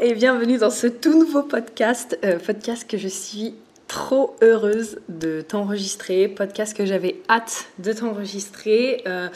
Et 0.00 0.14
bienvenue 0.14 0.58
dans 0.58 0.70
ce 0.70 0.88
tout 0.88 1.16
nouveau 1.16 1.44
podcast, 1.44 2.18
euh, 2.24 2.40
podcast 2.40 2.90
que 2.90 2.98
je 2.98 3.06
suis 3.06 3.54
trop 3.86 4.34
heureuse 4.42 4.98
de 5.08 5.42
t'enregistrer, 5.42 6.26
podcast 6.26 6.76
que 6.76 6.84
j'avais 6.84 7.20
hâte 7.28 7.66
de 7.78 7.92
t'enregistrer. 7.92 9.04
Euh, 9.06 9.28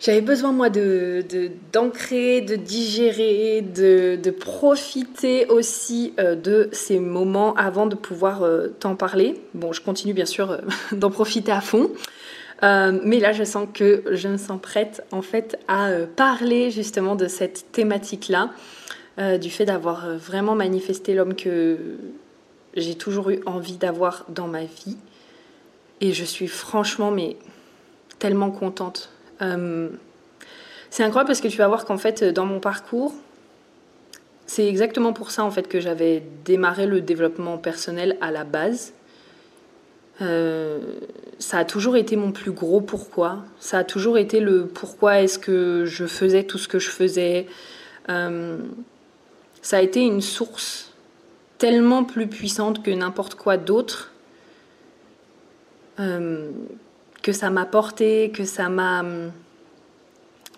j'avais 0.00 0.20
besoin, 0.20 0.52
moi, 0.52 0.68
de, 0.68 1.24
d'ancrer, 1.72 2.42
de, 2.42 2.56
digérer, 2.56 3.62
de, 3.62 4.30
profiter 4.30 5.46
aussi 5.46 6.12
euh, 6.18 6.34
de 6.34 6.68
ces 6.72 6.98
moments 6.98 7.54
avant 7.54 7.86
de 7.86 7.94
pouvoir 7.94 8.46
t'en 8.80 8.96
parler. 8.96 9.40
Bon, 9.54 9.72
je 9.72 9.80
continue 9.80 10.12
bien 10.12 10.26
sûr 10.26 10.60
d'en 10.92 11.10
profiter 11.10 11.52
à 11.52 11.62
fond. 11.62 11.90
mais 12.60 13.18
là, 13.18 13.32
je 13.32 13.44
sens 13.44 13.66
que 13.72 14.04
je 14.10 14.28
me 14.28 14.36
sens 14.36 14.60
prête, 14.60 15.02
en 15.10 15.22
fait, 15.22 15.58
à 15.68 15.88
parler 16.16 16.70
justement 16.70 17.16
de 17.16 17.28
cette 17.28 17.72
thématique-là, 17.72 18.50
du 19.18 19.50
fait 19.50 19.66
d'avoir 19.66 20.16
vraiment 20.16 20.54
manifesté 20.54 21.14
l'homme 21.14 21.34
que 21.34 21.76
j'ai 22.74 22.94
toujours 22.94 23.30
eu 23.30 23.40
envie 23.44 23.76
d'avoir 23.76 24.24
dans 24.28 24.48
ma 24.48 24.64
vie. 24.64 24.96
Et 26.00 26.12
je 26.12 26.24
suis 26.24 26.48
franchement, 26.48 27.10
mais 27.10 27.36
tellement 28.18 28.50
contente 28.50 29.12
euh, 29.42 29.88
c'est 30.90 31.02
incroyable 31.02 31.28
parce 31.28 31.40
que 31.40 31.48
tu 31.48 31.56
vas 31.56 31.68
voir 31.68 31.84
qu'en 31.84 31.96
fait, 31.96 32.22
dans 32.22 32.44
mon 32.44 32.60
parcours, 32.60 33.14
c'est 34.46 34.66
exactement 34.66 35.12
pour 35.12 35.30
ça 35.30 35.42
en 35.42 35.50
fait 35.50 35.66
que 35.66 35.80
j'avais 35.80 36.22
démarré 36.44 36.86
le 36.86 37.00
développement 37.00 37.56
personnel 37.56 38.18
à 38.20 38.30
la 38.30 38.44
base. 38.44 38.92
Euh, 40.20 40.80
ça 41.38 41.58
a 41.58 41.64
toujours 41.64 41.96
été 41.96 42.16
mon 42.16 42.30
plus 42.30 42.52
gros 42.52 42.82
pourquoi. 42.82 43.38
Ça 43.58 43.78
a 43.78 43.84
toujours 43.84 44.18
été 44.18 44.40
le 44.40 44.66
pourquoi 44.66 45.22
est-ce 45.22 45.38
que 45.38 45.84
je 45.86 46.04
faisais 46.04 46.44
tout 46.44 46.58
ce 46.58 46.68
que 46.68 46.78
je 46.78 46.90
faisais. 46.90 47.46
Euh, 48.10 48.58
ça 49.62 49.78
a 49.78 49.80
été 49.80 50.00
une 50.00 50.20
source 50.20 50.92
tellement 51.58 52.04
plus 52.04 52.26
puissante 52.26 52.82
que 52.82 52.90
n'importe 52.90 53.36
quoi 53.36 53.56
d'autre 53.56 54.12
que 57.22 57.32
ça 57.32 57.50
m'a 57.50 57.64
porté, 57.64 58.30
que 58.34 58.44
ça 58.44 58.68
m'a... 58.68 59.04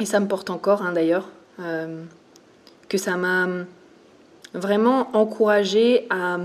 Et 0.00 0.06
ça 0.06 0.19
me 0.19 0.27
porte 0.27 0.50
encore 0.50 0.83
hein, 0.83 0.92
d'ailleurs, 0.92 1.28
euh, 1.61 2.02
que 2.89 2.98
ça 2.98 3.17
m'a 3.17 3.46
vraiment 4.55 5.17
encouragé 5.17 6.06
à 6.11 6.39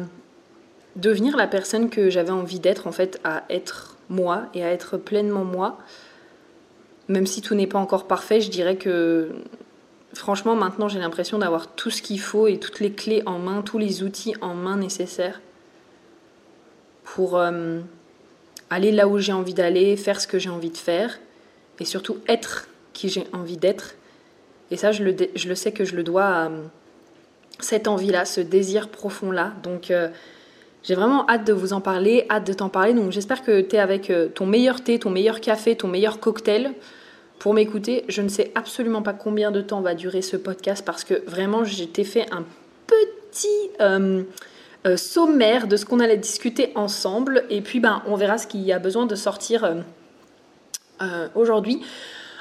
devenir 0.95 1.35
la 1.35 1.47
personne 1.47 1.89
que 1.89 2.11
j'avais 2.11 2.31
envie 2.31 2.59
d'être, 2.59 2.85
en 2.85 2.91
fait, 2.91 3.19
à 3.23 3.43
être 3.49 3.97
moi 4.09 4.43
et 4.53 4.63
à 4.63 4.71
être 4.71 4.97
pleinement 4.97 5.45
moi. 5.45 5.79
Même 7.07 7.25
si 7.25 7.41
tout 7.41 7.55
n'est 7.55 7.65
pas 7.65 7.79
encore 7.79 8.05
parfait, 8.05 8.39
je 8.39 8.51
dirais 8.51 8.75
que 8.75 9.31
franchement, 10.13 10.55
maintenant, 10.55 10.87
j'ai 10.87 10.99
l'impression 10.99 11.37
d'avoir 11.37 11.67
tout 11.67 11.89
ce 11.89 12.01
qu'il 12.01 12.19
faut 12.19 12.47
et 12.47 12.59
toutes 12.59 12.79
les 12.79 12.91
clés 12.91 13.23
en 13.25 13.39
main, 13.39 13.61
tous 13.61 13.77
les 13.77 14.03
outils 14.03 14.35
en 14.41 14.53
main 14.53 14.77
nécessaires 14.77 15.41
pour... 17.03 17.37
Euh, 17.37 17.79
aller 18.69 18.91
là 18.91 19.07
où 19.07 19.17
j'ai 19.17 19.33
envie 19.33 19.53
d'aller, 19.53 19.97
faire 19.97 20.21
ce 20.21 20.27
que 20.27 20.39
j'ai 20.39 20.49
envie 20.49 20.69
de 20.69 20.77
faire, 20.77 21.19
et 21.79 21.85
surtout 21.85 22.17
être 22.27 22.67
qui 22.93 23.09
j'ai 23.09 23.25
envie 23.33 23.57
d'être. 23.57 23.95
Et 24.71 24.77
ça, 24.77 24.91
je 24.91 25.03
le, 25.03 25.55
sais 25.55 25.71
que 25.71 25.85
je 25.85 25.95
le 25.95 26.03
dois 26.03 26.25
à 26.25 26.45
euh, 26.47 26.63
cette 27.59 27.87
envie-là, 27.87 28.25
ce 28.25 28.41
désir 28.41 28.89
profond-là. 28.89 29.53
Donc, 29.63 29.89
euh, 29.89 30.09
j'ai 30.83 30.95
vraiment 30.95 31.27
hâte 31.27 31.45
de 31.45 31.53
vous 31.53 31.73
en 31.73 31.81
parler, 31.81 32.25
hâte 32.29 32.45
de 32.45 32.53
t'en 32.53 32.69
parler. 32.69 32.93
Donc, 32.93 33.11
j'espère 33.11 33.41
que 33.43 33.61
tu 33.61 33.75
es 33.75 33.79
avec 33.79 34.11
ton 34.35 34.45
meilleur 34.45 34.81
thé, 34.81 34.99
ton 34.99 35.09
meilleur 35.09 35.41
café, 35.41 35.75
ton 35.75 35.87
meilleur 35.87 36.19
cocktail 36.19 36.73
pour 37.39 37.53
m'écouter. 37.53 38.05
Je 38.07 38.21
ne 38.21 38.29
sais 38.29 38.51
absolument 38.55 39.01
pas 39.01 39.13
combien 39.13 39.51
de 39.51 39.61
temps 39.61 39.81
va 39.81 39.95
durer 39.95 40.21
ce 40.21 40.37
podcast 40.37 40.85
parce 40.85 41.03
que 41.03 41.23
vraiment, 41.25 41.63
j'étais 41.63 42.03
fait 42.03 42.25
un 42.31 42.43
petit... 42.87 43.69
Euh, 44.85 44.95
sommaire 44.95 45.67
de 45.67 45.75
ce 45.75 45.85
qu'on 45.85 45.99
allait 45.99 46.17
discuter 46.17 46.71
ensemble. 46.75 47.43
Et 47.49 47.59
puis, 47.59 47.81
ben, 47.81 48.01
on 48.07 48.15
verra 48.15 48.37
ce 48.37 48.47
qu'il 48.47 48.61
y 48.61 48.71
a 48.71 48.79
besoin 48.79 49.05
de 49.05 49.15
sortir 49.15 49.65
euh, 49.65 49.75
euh, 51.01 51.27
aujourd'hui. 51.35 51.81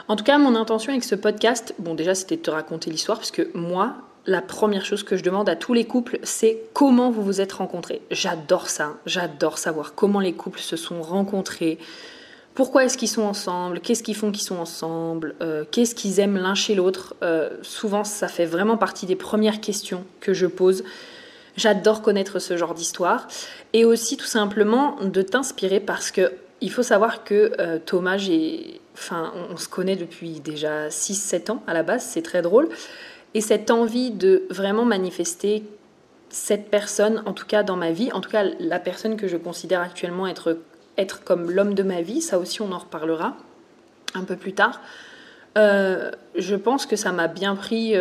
En 0.06 0.14
tout 0.14 0.22
cas, 0.22 0.38
mon 0.38 0.54
intention 0.54 0.92
avec 0.92 1.02
ce 1.02 1.16
podcast, 1.16 1.74
bon, 1.80 1.94
déjà, 1.94 2.14
c'était 2.14 2.36
de 2.36 2.42
te 2.42 2.50
raconter 2.50 2.90
l'histoire, 2.90 3.18
parce 3.18 3.32
que 3.32 3.50
moi, 3.54 3.96
la 4.24 4.40
première 4.40 4.84
chose 4.84 5.02
que 5.02 5.16
je 5.16 5.24
demande 5.24 5.48
à 5.48 5.56
tous 5.56 5.74
les 5.74 5.84
couples, 5.84 6.20
c'est 6.22 6.62
comment 6.74 7.10
vous 7.10 7.22
vous 7.22 7.40
êtes 7.40 7.52
rencontrés. 7.52 8.02
J'adore 8.12 8.68
ça, 8.68 8.94
j'adore 9.04 9.58
savoir 9.58 9.94
comment 9.96 10.20
les 10.20 10.32
couples 10.32 10.60
se 10.60 10.76
sont 10.76 11.02
rencontrés, 11.02 11.78
pourquoi 12.58 12.84
est-ce 12.84 12.98
qu'ils 12.98 13.08
sont 13.08 13.22
ensemble, 13.22 13.78
qu'est-ce 13.78 14.02
qu'ils 14.02 14.16
font 14.16 14.32
qu'ils 14.32 14.42
sont 14.42 14.56
ensemble, 14.56 15.36
qu'est-ce 15.70 15.94
qu'ils 15.94 16.18
aiment 16.18 16.38
l'un 16.38 16.56
chez 16.56 16.74
l'autre? 16.74 17.14
souvent, 17.62 18.02
ça 18.02 18.26
fait 18.26 18.46
vraiment 18.46 18.76
partie 18.76 19.06
des 19.06 19.14
premières 19.14 19.60
questions 19.60 20.02
que 20.18 20.34
je 20.34 20.46
pose. 20.46 20.82
J'adore 21.56 22.02
connaître 22.02 22.40
ce 22.40 22.56
genre 22.56 22.74
d'histoire. 22.74 23.28
Et 23.74 23.84
aussi 23.84 24.16
tout 24.16 24.26
simplement 24.26 24.96
de 25.02 25.22
t'inspirer 25.22 25.78
parce 25.78 26.10
que 26.10 26.32
il 26.60 26.72
faut 26.72 26.82
savoir 26.82 27.22
que 27.22 27.52
euh, 27.60 27.78
Thomas, 27.84 28.18
enfin, 28.94 29.32
on, 29.50 29.56
se 29.56 29.68
connaît 29.68 29.94
depuis 29.94 30.40
déjà 30.40 30.88
6-7 30.88 31.52
ans 31.52 31.62
à 31.68 31.74
la 31.74 31.84
base, 31.84 32.04
c'est 32.04 32.22
très 32.22 32.42
drôle. 32.42 32.68
Et 33.34 33.40
cette 33.40 33.70
envie 33.70 34.10
de 34.10 34.42
vraiment 34.50 34.84
manifester 34.84 35.62
cette 36.30 36.68
personne, 36.68 37.22
en 37.26 37.32
tout 37.32 37.46
cas 37.46 37.62
dans 37.62 37.76
ma 37.76 37.92
vie, 37.92 38.10
en 38.12 38.20
tout 38.20 38.30
cas 38.30 38.44
la 38.58 38.78
personne 38.80 39.16
que 39.16 39.28
je 39.28 39.36
considère 39.36 39.80
actuellement 39.80 40.26
être, 40.26 40.58
être 40.98 41.24
comme 41.24 41.50
l'homme 41.50 41.74
de 41.74 41.82
ma 41.82 42.02
vie, 42.02 42.20
ça 42.20 42.38
aussi 42.38 42.60
on 42.60 42.72
en 42.72 42.78
reparlera 42.78 43.36
un 44.14 44.24
peu 44.24 44.36
plus 44.36 44.52
tard. 44.52 44.80
Euh, 45.56 46.10
je 46.36 46.56
pense 46.56 46.86
que 46.86 46.96
ça 46.96 47.12
m'a 47.12 47.28
bien 47.28 47.56
pris 47.56 47.94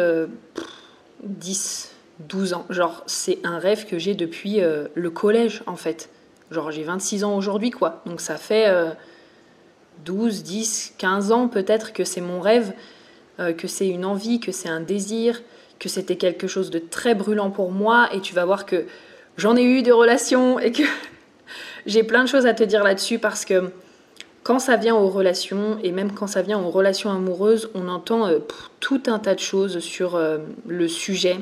10, 1.23 1.91
euh, 1.91 2.25
12 2.27 2.53
ans. 2.53 2.65
Genre, 2.69 3.03
c'est 3.05 3.39
un 3.43 3.59
rêve 3.59 3.85
que 3.85 3.97
j'ai 3.97 4.15
depuis 4.15 4.61
euh, 4.61 4.87
le 4.95 5.09
collège, 5.09 5.63
en 5.65 5.75
fait. 5.75 6.09
Genre, 6.51 6.71
j'ai 6.71 6.83
26 6.83 7.23
ans 7.23 7.35
aujourd'hui, 7.35 7.71
quoi. 7.71 8.01
Donc, 8.05 8.21
ça 8.21 8.35
fait 8.35 8.67
12, 10.05 10.43
10, 10.43 10.93
15 10.97 11.31
ans 11.31 11.47
peut-être 11.47 11.93
que 11.93 12.03
c'est 12.03 12.21
mon 12.21 12.39
rêve, 12.39 12.73
euh, 13.39 13.53
que 13.53 13.67
c'est 13.67 13.87
une 13.87 14.05
envie, 14.05 14.39
que 14.39 14.51
c'est 14.51 14.69
un 14.69 14.79
désir, 14.79 15.41
que 15.79 15.89
c'était 15.89 16.15
quelque 16.15 16.47
chose 16.47 16.69
de 16.69 16.79
très 16.79 17.15
brûlant 17.15 17.51
pour 17.51 17.71
moi. 17.71 18.09
Et 18.13 18.21
tu 18.21 18.33
vas 18.33 18.45
voir 18.45 18.65
que 18.65 18.85
j'en 19.37 19.55
ai 19.55 19.63
eu 19.63 19.81
des 19.81 19.91
relations 19.91 20.59
et 20.59 20.71
que 20.71 20.83
j'ai 21.87 22.03
plein 22.03 22.23
de 22.23 22.29
choses 22.29 22.45
à 22.45 22.53
te 22.53 22.63
dire 22.63 22.83
là-dessus 22.83 23.17
parce 23.17 23.43
que 23.43 23.71
quand 24.43 24.59
ça 24.59 24.75
vient 24.75 24.95
aux 24.95 25.09
relations, 25.09 25.79
et 25.83 25.91
même 25.91 26.13
quand 26.13 26.27
ça 26.27 26.41
vient 26.41 26.59
aux 26.59 26.69
relations 26.69 27.09
amoureuses, 27.09 27.69
on 27.73 27.87
entend 27.87 28.27
euh, 28.27 28.39
tout 28.79 29.01
un 29.07 29.17
tas 29.17 29.33
de 29.33 29.39
choses 29.39 29.79
sur 29.79 30.21
le 30.67 30.87
sujet 30.87 31.37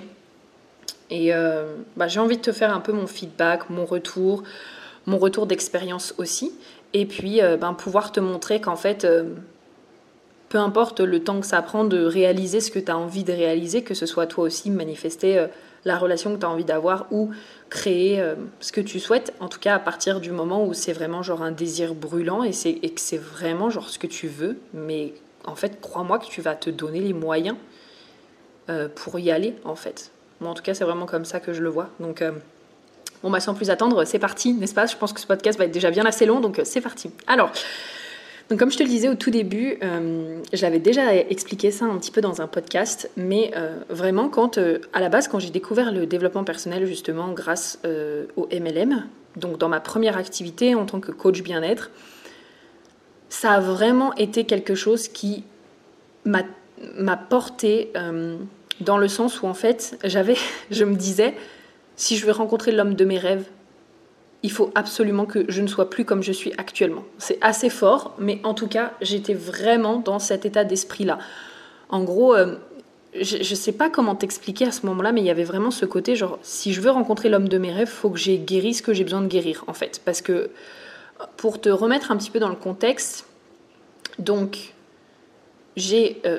et 1.10 1.34
euh, 1.34 1.66
bah, 1.98 2.08
j'ai 2.08 2.20
envie 2.20 2.38
de 2.38 2.42
te 2.42 2.52
faire 2.52 2.74
un 2.74 2.80
peu 2.80 2.92
mon 2.92 3.08
feedback, 3.08 3.70
mon 3.70 3.86
retour, 3.86 4.44
mon 5.06 5.18
retour 5.18 5.46
d'expérience 5.46 6.14
aussi. 6.18 6.54
Et 6.94 7.06
puis 7.06 7.42
euh, 7.42 7.58
ben, 7.58 7.74
pouvoir 7.74 8.12
te 8.12 8.20
montrer 8.20 8.60
qu'en 8.60 8.76
fait, 8.76 9.06
euh, 9.06 9.24
peu 10.50 10.58
importe 10.58 11.00
le 11.02 11.24
temps 11.24 11.40
que 11.40 11.46
ça 11.46 11.62
prend 11.62 11.86
de 11.86 12.04
réaliser 12.04 12.60
ce 12.60 12.72
que 12.72 12.80
tu 12.80 12.92
as 12.92 12.98
envie 12.98 13.24
de 13.24 13.34
réaliser, 13.34 13.84
que 13.84 13.94
ce 13.94 14.06
soit 14.06 14.26
toi 14.26 14.46
aussi 14.46 14.70
manifester 14.70 15.48
la 15.86 15.98
relation 15.98 16.34
que 16.34 16.40
tu 16.40 16.46
as 16.46 16.50
envie 16.50 16.66
d'avoir 16.66 17.08
ou 17.12 17.32
créer 17.70 18.24
ce 18.60 18.72
que 18.72 18.82
tu 18.82 19.00
souhaites, 19.00 19.34
en 19.40 19.50
tout 19.50 19.60
cas 19.60 19.76
à 19.76 19.80
partir 19.80 20.20
du 20.20 20.32
moment 20.32 20.66
où 20.66 20.74
c'est 20.74 20.94
vraiment 20.94 21.24
genre 21.24 21.42
un 21.42 21.52
désir 21.52 21.96
brûlant 21.96 22.44
et, 22.44 22.52
et 22.66 22.90
que 22.92 23.02
c'est 23.02 23.18
vraiment 23.18 23.70
genre 23.70 23.90
ce 23.90 24.00
que 24.00 24.08
tu 24.08 24.28
veux, 24.28 24.58
mais 24.74 25.14
en 25.46 25.56
fait 25.56 25.82
crois-moi 25.82 26.20
que 26.20 26.28
tu 26.28 26.42
vas 26.42 26.56
te 26.56 26.70
donner 26.70 27.00
les 27.00 27.14
moyens 27.14 27.58
pour 28.96 29.20
y 29.20 29.32
aller 29.32 29.56
en 29.64 29.76
fait 29.76 30.12
en 30.44 30.54
tout 30.54 30.64
cas, 30.64 30.74
c'est 30.74 30.84
vraiment 30.84 31.06
comme 31.06 31.26
ça 31.26 31.40
que 31.40 31.54
je 31.54 31.62
le 31.62 31.70
vois. 31.70 31.90
Donc, 32.00 32.22
euh, 32.22 32.32
bon, 33.24 33.30
bah, 33.30 33.40
sans 33.40 33.54
plus 33.54 33.70
attendre, 33.70 34.06
c'est 34.06 34.20
parti, 34.20 34.54
n'est-ce 34.54 34.74
pas? 34.74 34.86
Je 34.86 34.96
pense 34.96 35.14
que 35.14 35.20
ce 35.20 35.28
podcast 35.28 35.58
va 35.58 35.66
être 35.66 35.72
déjà 35.72 35.92
bien 35.92 36.06
assez 36.06 36.26
long, 36.26 36.40
donc 36.40 36.60
euh, 36.60 36.64
c'est 36.66 36.82
parti. 36.82 37.12
Alors, 37.28 37.52
donc 38.50 38.60
comme 38.60 38.72
je 38.72 38.78
te 38.78 38.84
le 38.84 38.90
disais 38.90 39.10
au 39.10 39.16
tout 39.16 39.32
début, 39.32 39.78
euh, 39.84 40.40
j'avais 40.54 40.80
déjà 40.80 41.16
expliqué 41.16 41.72
ça 41.72 41.86
un 41.86 41.98
petit 41.98 42.12
peu 42.12 42.22
dans 42.22 42.42
un 42.42 42.48
podcast, 42.48 43.10
mais 43.18 43.52
vraiment 43.90 44.30
quand, 44.30 44.60
à 44.94 45.00
la 45.00 45.10
base, 45.10 45.28
quand 45.28 45.40
j'ai 45.40 45.50
découvert 45.50 45.92
le 45.92 46.06
développement 46.06 46.44
personnel 46.44 46.86
justement 46.86 47.32
grâce 47.34 47.80
au 48.36 48.48
MLM, 48.52 49.06
donc 49.36 49.58
dans 49.58 49.70
ma 49.70 49.80
première 49.80 50.18
activité 50.18 50.76
en 50.76 50.86
tant 50.86 51.00
que 51.00 51.12
coach 51.12 51.42
bien-être, 51.42 51.90
ça 53.30 53.52
a 53.52 53.60
vraiment 53.60 54.14
été 54.16 54.46
quelque 54.46 54.76
chose 54.76 55.08
qui 55.08 55.44
m'a 56.24 57.18
porté 57.18 57.92
euh, 57.96 58.38
dans 58.80 58.98
le 58.98 59.08
sens 59.08 59.42
où 59.42 59.48
en 59.48 59.54
fait 59.54 59.98
j'avais, 60.04 60.38
je 60.72 60.86
me 60.86 60.96
disais, 60.96 61.36
si 61.96 62.18
je 62.18 62.26
veux 62.26 62.32
rencontrer 62.32 62.72
l'homme 62.72 62.96
de 62.96 63.06
mes 63.06 63.18
rêves, 63.18 63.46
il 64.46 64.52
faut 64.52 64.72
absolument 64.76 65.26
que 65.26 65.44
je 65.50 65.60
ne 65.60 65.66
sois 65.66 65.90
plus 65.90 66.06
comme 66.06 66.22
je 66.22 66.32
suis 66.32 66.54
actuellement. 66.60 67.04
C'est 67.18 67.40
assez 67.42 67.72
fort, 67.72 68.16
mais 68.20 68.40
en 68.44 68.54
tout 68.54 68.68
cas, 68.68 68.94
j'étais 69.02 69.34
vraiment 69.34 69.98
dans 69.98 70.20
cet 70.20 70.46
état 70.46 70.64
d'esprit-là. 70.64 71.18
En 71.90 72.04
gros, 72.04 72.36
euh, 72.36 72.54
je 73.20 73.38
ne 73.38 73.56
sais 73.56 73.72
pas 73.72 73.90
comment 73.90 74.14
t'expliquer 74.14 74.66
à 74.68 74.72
ce 74.72 74.86
moment-là, 74.86 75.14
mais 75.14 75.22
il 75.22 75.26
y 75.26 75.32
avait 75.32 75.46
vraiment 75.46 75.72
ce 75.72 75.88
côté, 75.88 76.16
genre, 76.16 76.38
si 76.44 76.74
je 76.74 76.82
veux 76.82 76.92
rencontrer 76.92 77.28
l'homme 77.28 77.50
de 77.50 77.58
mes 77.58 77.72
rêves, 77.72 77.90
il 77.92 77.98
faut 77.98 78.12
que 78.12 78.20
j'ai 78.20 78.38
guéri 78.38 78.76
ce 78.76 78.84
que 78.84 78.94
j'ai 78.94 79.04
besoin 79.04 79.22
de 79.22 79.28
guérir, 79.28 79.64
en 79.66 79.74
fait. 79.74 80.00
Parce 80.06 80.22
que, 80.22 80.52
pour 81.38 81.60
te 81.60 81.70
remettre 81.70 82.12
un 82.12 82.18
petit 82.18 82.30
peu 82.30 82.38
dans 82.38 82.50
le 82.50 82.56
contexte, 82.56 83.26
donc, 84.20 84.76
j'ai 85.76 86.22
euh, 86.28 86.38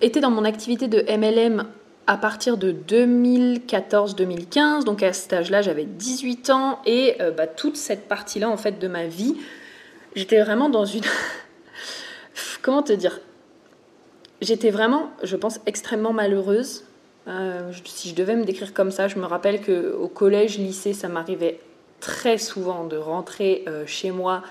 été 0.00 0.20
dans 0.20 0.30
mon 0.30 0.44
activité 0.44 0.86
de 0.86 1.00
MLM 1.10 1.64
à 2.10 2.16
partir 2.16 2.56
de 2.56 2.72
2014-2015. 2.72 4.82
Donc 4.82 5.04
à 5.04 5.12
cet 5.12 5.32
âge-là, 5.32 5.62
j'avais 5.62 5.84
18 5.84 6.50
ans 6.50 6.80
et 6.84 7.14
euh, 7.20 7.30
bah, 7.30 7.46
toute 7.46 7.76
cette 7.76 8.08
partie-là 8.08 8.50
en 8.50 8.56
fait 8.56 8.80
de 8.80 8.88
ma 8.88 9.06
vie, 9.06 9.36
j'étais 10.16 10.40
vraiment 10.40 10.68
dans 10.68 10.84
une 10.84 11.04
comment 12.62 12.82
te 12.82 12.92
dire? 12.92 13.20
J'étais 14.40 14.70
vraiment, 14.70 15.12
je 15.22 15.36
pense, 15.36 15.60
extrêmement 15.66 16.12
malheureuse. 16.12 16.82
Euh, 17.28 17.70
si 17.84 18.08
je 18.08 18.16
devais 18.16 18.34
me 18.34 18.44
décrire 18.44 18.74
comme 18.74 18.90
ça, 18.90 19.06
je 19.06 19.16
me 19.16 19.26
rappelle 19.26 19.60
que 19.60 19.92
au 19.92 20.08
collège, 20.08 20.58
lycée, 20.58 20.94
ça 20.94 21.06
m'arrivait 21.06 21.60
très 22.00 22.38
souvent 22.38 22.86
de 22.86 22.96
rentrer 22.96 23.62
euh, 23.68 23.86
chez 23.86 24.10
moi 24.10 24.42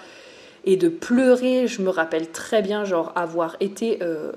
et 0.70 0.78
de 0.78 0.88
pleurer. 0.88 1.68
Je 1.68 1.82
me 1.82 1.90
rappelle 1.90 2.30
très 2.32 2.62
bien, 2.62 2.86
genre, 2.86 3.12
avoir 3.16 3.56
été, 3.60 4.00
euh, 4.04 4.32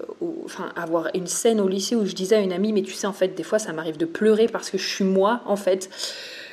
enfin, 0.44 0.72
avoir 0.76 1.08
une 1.14 1.26
scène 1.26 1.60
au 1.60 1.68
lycée 1.68 1.94
où 1.94 2.06
je 2.06 2.14
disais 2.14 2.36
à 2.36 2.40
une 2.40 2.52
amie, 2.52 2.72
mais 2.72 2.82
tu 2.82 2.94
sais, 2.94 3.06
en 3.06 3.12
fait, 3.12 3.34
des 3.34 3.42
fois, 3.42 3.58
ça 3.58 3.72
m'arrive 3.72 3.98
de 3.98 4.06
pleurer 4.06 4.46
parce 4.46 4.70
que 4.70 4.78
je 4.78 4.86
suis 4.88 5.04
moi, 5.04 5.42
en 5.44 5.56
fait. 5.56 5.90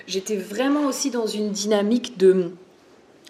J'étais 0.05 0.35
vraiment 0.35 0.85
aussi 0.87 1.11
dans 1.11 1.27
une 1.27 1.51
dynamique 1.51 2.17
de. 2.17 2.51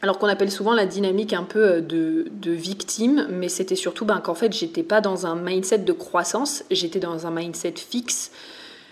Alors 0.01 0.17
qu'on 0.17 0.27
appelle 0.27 0.49
souvent 0.49 0.73
la 0.73 0.85
dynamique 0.85 1.33
un 1.33 1.43
peu 1.43 1.59
euh, 1.59 1.81
de, 1.81 2.27
de 2.31 2.51
victime, 2.51 3.27
mais 3.29 3.49
c'était 3.49 3.75
surtout 3.75 4.05
ben, 4.05 4.19
qu'en 4.19 4.35
fait, 4.35 4.51
j'étais 4.53 4.83
pas 4.83 5.01
dans 5.01 5.27
un 5.27 5.35
mindset 5.35 5.79
de 5.79 5.93
croissance, 5.93 6.63
j'étais 6.71 6.99
dans 6.99 7.27
un 7.27 7.31
mindset 7.31 7.73
fixe 7.75 8.31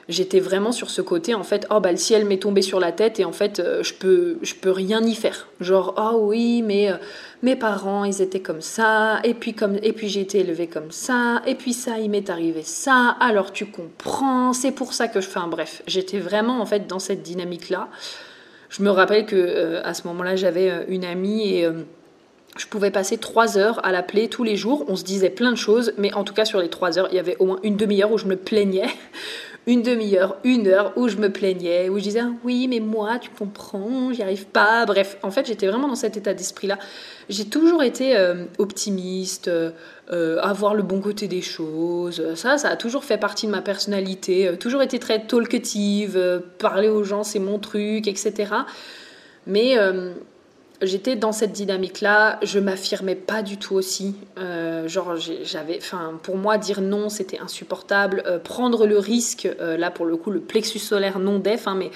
j'étais 0.09 0.39
vraiment 0.39 0.71
sur 0.71 0.89
ce 0.89 1.01
côté 1.01 1.35
en 1.35 1.43
fait 1.43 1.67
oh 1.69 1.79
bah 1.79 1.91
le 1.91 1.97
ciel 1.97 2.25
m'est 2.25 2.41
tombé 2.41 2.61
sur 2.61 2.79
la 2.79 2.91
tête 2.91 3.19
et 3.19 3.25
en 3.25 3.31
fait 3.31 3.59
euh, 3.59 3.83
je 3.83 3.93
peux 3.93 4.37
je 4.41 4.55
peux 4.55 4.71
rien 4.71 5.01
y 5.03 5.15
faire. 5.15 5.47
Genre 5.59 5.93
oh 5.97 6.17
oui 6.21 6.61
mais 6.61 6.91
euh, 6.91 6.97
mes 7.43 7.55
parents 7.55 8.05
ils 8.05 8.21
étaient 8.21 8.39
comme 8.39 8.61
ça 8.61 9.19
et 9.23 9.33
puis 9.33 9.53
comme 9.53 9.77
et 9.83 9.93
puis 9.93 10.07
j'ai 10.09 10.21
été 10.21 10.39
élevée 10.39 10.67
comme 10.67 10.91
ça 10.91 11.41
et 11.45 11.55
puis 11.55 11.73
ça 11.73 11.99
il 11.99 12.09
m'est 12.09 12.29
arrivé 12.29 12.61
ça 12.63 13.17
alors 13.19 13.51
tu 13.51 13.65
comprends 13.65 14.53
c'est 14.53 14.71
pour 14.71 14.93
ça 14.93 15.07
que 15.07 15.21
je 15.21 15.27
fais 15.27 15.39
un 15.39 15.47
bref. 15.47 15.83
J'étais 15.87 16.19
vraiment 16.19 16.61
en 16.61 16.65
fait 16.65 16.87
dans 16.87 16.99
cette 16.99 17.23
dynamique 17.23 17.69
là 17.69 17.89
je 18.69 18.83
me 18.83 18.89
rappelle 18.89 19.25
que 19.25 19.35
euh, 19.35 19.81
à 19.83 19.93
ce 19.93 20.07
moment-là 20.07 20.35
j'avais 20.35 20.85
une 20.87 21.05
amie 21.05 21.53
et 21.53 21.67
je 22.57 22.65
pouvais 22.65 22.91
passer 22.91 23.17
trois 23.17 23.57
heures 23.57 23.85
à 23.85 23.91
l'appeler 23.91 24.29
tous 24.29 24.43
les 24.43 24.55
jours. 24.55 24.85
On 24.87 24.95
se 24.95 25.03
disait 25.03 25.29
plein 25.29 25.51
de 25.51 25.57
choses, 25.57 25.93
mais 25.97 26.13
en 26.13 26.23
tout 26.23 26.33
cas 26.33 26.43
sur 26.43 26.59
les 26.59 26.69
trois 26.69 26.97
heures, 26.97 27.07
il 27.11 27.15
y 27.15 27.19
avait 27.19 27.37
au 27.37 27.45
moins 27.45 27.59
une 27.63 27.77
demi-heure 27.77 28.11
où 28.11 28.17
je 28.17 28.25
me 28.25 28.35
plaignais 28.35 28.87
une 29.67 29.83
demi-heure, 29.83 30.37
une 30.45 30.67
heure 30.67 30.93
où 30.95 31.09
je 31.09 31.17
me 31.17 31.29
plaignais, 31.29 31.89
où 31.89 31.99
je 31.99 32.03
disais 32.03 32.21
ah 32.21 32.31
oui 32.45 32.67
mais 32.69 32.79
moi 32.79 33.19
tu 33.19 33.29
comprends, 33.29 34.13
j'y 34.13 34.23
arrive 34.23 34.45
pas. 34.45 34.85
Bref, 34.85 35.17
en 35.23 35.29
fait 35.29 35.45
j'étais 35.45 35.67
vraiment 35.67 35.89
dans 35.89 35.95
cet 35.95 36.15
état 36.15 36.33
d'esprit-là. 36.33 36.79
J'ai 37.27 37.45
toujours 37.45 37.83
été 37.83 38.15
euh, 38.15 38.45
optimiste, 38.57 39.49
euh, 39.49 40.39
avoir 40.41 40.73
le 40.73 40.83
bon 40.83 41.01
côté 41.01 41.27
des 41.27 41.41
choses. 41.41 42.33
Ça, 42.35 42.57
ça 42.57 42.69
a 42.69 42.75
toujours 42.77 43.03
fait 43.03 43.17
partie 43.17 43.45
de 43.45 43.51
ma 43.51 43.61
personnalité. 43.61 44.47
Euh, 44.47 44.55
toujours 44.55 44.81
été 44.81 44.99
très 44.99 45.27
talkative, 45.27 46.41
parler 46.59 46.87
aux 46.87 47.03
gens 47.03 47.23
c'est 47.23 47.39
mon 47.39 47.59
truc, 47.59 48.07
etc. 48.07 48.53
Mais 49.45 49.75
j'étais 50.81 51.15
dans 51.15 51.31
cette 51.31 51.51
dynamique-là, 51.51 52.39
je 52.43 52.59
m'affirmais 52.59 53.15
pas 53.15 53.41
du 53.41 53.57
tout 53.57 53.75
aussi. 53.75 54.15
Euh, 54.37 54.87
genre, 54.87 55.15
j'avais, 55.15 55.77
enfin, 55.77 56.19
pour 56.21 56.37
moi, 56.37 56.57
dire 56.57 56.81
non, 56.81 57.09
c'était 57.09 57.39
insupportable. 57.39 58.23
Euh, 58.25 58.39
prendre 58.39 58.85
le 58.85 58.97
risque, 58.97 59.47
euh, 59.59 59.77
là 59.77 59.91
pour 59.91 60.05
le 60.05 60.17
coup, 60.17 60.31
le 60.31 60.39
plexus 60.39 60.79
solaire 60.79 61.19
non 61.19 61.39
def, 61.39 61.67
hein, 61.67 61.75
mais 61.75 61.91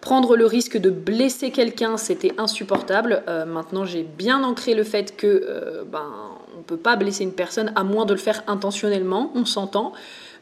prendre 0.00 0.36
le 0.36 0.46
risque 0.46 0.78
de 0.78 0.90
blesser 0.90 1.50
quelqu'un, 1.50 1.96
c'était 1.96 2.32
insupportable. 2.38 3.22
maintenant, 3.46 3.84
j'ai 3.84 4.02
bien 4.02 4.42
ancré 4.42 4.74
le 4.74 4.82
fait 4.82 5.14
que, 5.14 5.84
ben, 5.92 6.10
on 6.58 6.62
peut 6.62 6.78
pas 6.78 6.96
blesser 6.96 7.22
une 7.22 7.34
personne 7.34 7.70
à 7.76 7.84
moins 7.84 8.06
de 8.06 8.14
le 8.14 8.18
faire 8.18 8.42
intentionnellement. 8.46 9.30
On 9.34 9.44
s'entend, 9.44 9.92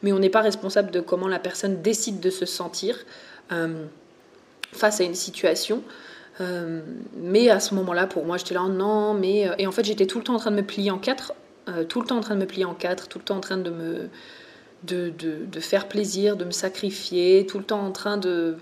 mais 0.01 0.13
on 0.13 0.19
n'est 0.19 0.29
pas 0.29 0.39
responsable 0.39 0.91
de 0.91 1.01
comment 1.01 1.27
la 1.27 1.39
personne 1.39 1.81
décide 1.81 2.21
de 2.21 2.29
se 2.29 2.45
sentir 2.45 2.95
face 4.71 5.01
à 5.01 5.03
une 5.03 5.15
situation. 5.15 5.83
Euh, 6.41 6.81
mais 7.17 7.49
à 7.49 7.59
ce 7.59 7.73
moment-là, 7.75 8.07
pour 8.07 8.25
moi, 8.25 8.37
j'étais 8.37 8.53
là, 8.53 8.63
non, 8.69 9.13
mais. 9.13 9.47
Euh, 9.47 9.53
et 9.57 9.67
en 9.67 9.71
fait, 9.71 9.83
j'étais 9.83 10.05
tout 10.05 10.19
le 10.19 10.23
temps 10.23 10.35
en 10.35 10.39
train 10.39 10.51
de 10.51 10.55
me 10.55 10.63
plier 10.63 10.91
en 10.91 10.97
quatre, 10.97 11.33
euh, 11.67 11.83
tout 11.83 12.01
le 12.01 12.07
temps 12.07 12.17
en 12.17 12.21
train 12.21 12.35
de 12.35 12.39
me 12.39 12.45
plier 12.45 12.65
en 12.65 12.73
quatre, 12.73 13.07
tout 13.07 13.19
le 13.19 13.25
temps 13.25 13.37
en 13.37 13.41
train 13.41 13.57
de 13.57 13.69
me. 13.69 14.09
De, 14.83 15.11
de, 15.11 15.59
faire 15.59 15.89
plaisir, 15.89 16.37
de 16.37 16.45
me 16.45 16.51
sacrifier, 16.51 17.45
tout 17.45 17.57
le 17.57 17.65
temps 17.65 17.81
en 17.81 17.91
train 17.91 18.15
de. 18.15 18.55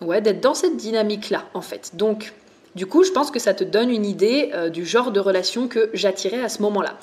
Ouais, 0.00 0.22
d'être 0.22 0.40
dans 0.40 0.54
cette 0.54 0.78
dynamique-là, 0.78 1.44
en 1.52 1.60
fait. 1.60 1.90
Donc, 1.96 2.32
du 2.76 2.86
coup, 2.86 3.04
je 3.04 3.10
pense 3.10 3.30
que 3.30 3.38
ça 3.38 3.52
te 3.52 3.62
donne 3.62 3.90
une 3.90 4.06
idée 4.06 4.50
du 4.72 4.86
genre 4.86 5.12
de 5.12 5.20
relation 5.20 5.68
que 5.68 5.90
j'attirais 5.92 6.42
à 6.42 6.48
ce 6.48 6.62
moment-là. 6.62 6.96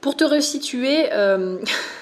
Pour 0.00 0.16
te 0.16 0.22
resituer. 0.22 1.08